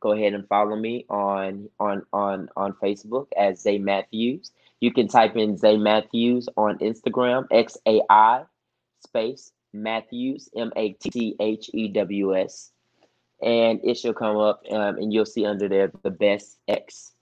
go 0.00 0.12
ahead 0.12 0.32
and 0.32 0.46
follow 0.48 0.76
me 0.76 1.04
on 1.08 1.68
on 1.78 2.02
on 2.12 2.48
on 2.56 2.72
Facebook 2.74 3.26
as 3.36 3.62
Xai 3.62 3.80
Mathews. 3.80 4.50
You 4.80 4.92
can 4.92 5.08
type 5.08 5.36
in 5.36 5.56
Xai 5.56 5.80
Mathews 5.80 6.48
on 6.56 6.78
Instagram, 6.78 7.46
X 7.50 7.76
A 7.86 8.00
I 8.08 8.44
space 9.04 9.52
Matthews, 9.72 10.48
M 10.56 10.72
A 10.76 10.92
T 10.92 11.36
H 11.38 11.70
E 11.74 11.88
W 11.88 12.36
S, 12.36 12.70
and 13.42 13.80
it 13.84 13.98
should 13.98 14.16
come 14.16 14.36
up, 14.36 14.62
um, 14.70 14.98
and 14.98 15.12
you'll 15.12 15.26
see 15.26 15.46
under 15.46 15.68
there 15.68 15.92
the 16.02 16.10
best 16.10 16.58
X. 16.66 17.12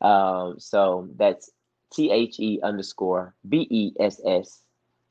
Um, 0.00 0.56
so 0.58 1.08
that's 1.16 1.50
T 1.94 2.10
H 2.10 2.40
E 2.40 2.60
underscore 2.62 3.34
B 3.48 3.66
E 3.70 3.92
S 4.00 4.20
S 4.26 4.62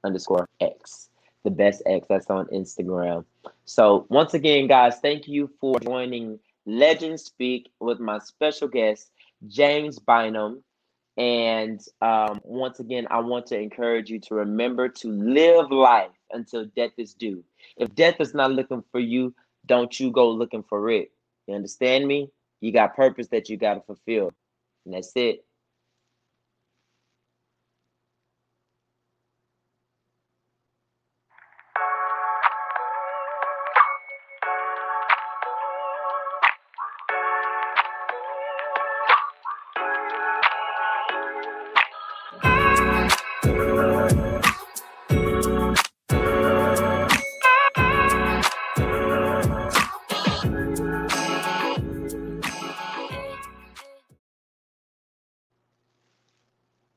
underscore 0.04 0.48
X. 0.60 1.10
The 1.44 1.52
best 1.52 1.82
X. 1.86 2.08
That's 2.10 2.30
on 2.30 2.48
Instagram. 2.48 3.26
So 3.66 4.06
once 4.10 4.34
again, 4.34 4.68
guys, 4.68 5.00
thank 5.00 5.28
you 5.28 5.50
for 5.60 5.80
joining 5.80 6.40
Legend 6.66 7.20
Speak 7.20 7.72
with 7.80 8.00
my 8.00 8.20
special 8.20 8.68
guest, 8.68 9.12
James 9.48 10.00
Bynum. 10.00 10.64
And 11.16 11.80
um, 12.02 12.42
once 12.44 12.80
again, 12.80 13.08
I 13.12 13.20
want 13.20 13.46
to 13.48 13.60
encourage 13.60 14.10
you 14.10 14.20
to 14.22 14.36
remember 14.36 14.90
to 14.90 15.08
live 15.10 15.72
life 15.72 16.12
until 16.32 16.66
death 16.76 16.92
is 16.98 17.14
due. 17.14 17.44
If 17.78 17.94
death 17.94 18.20
is 18.20 18.34
not 18.34 18.52
looking 18.52 18.84
for 18.92 19.00
you, 19.00 19.34
don't 19.66 19.98
you 20.00 20.12
go 20.12 20.30
looking 20.30 20.64
for 20.64 20.90
it. 20.90 21.12
You 21.48 21.56
understand 21.56 22.08
me? 22.08 22.30
You 22.62 22.72
got 22.72 22.96
purpose 22.96 23.28
that 23.28 23.50
you 23.50 23.58
got 23.58 23.76
to 23.76 23.82
fulfill. 23.82 24.32
And 24.86 24.96
that's 24.96 25.12
it. 25.16 25.46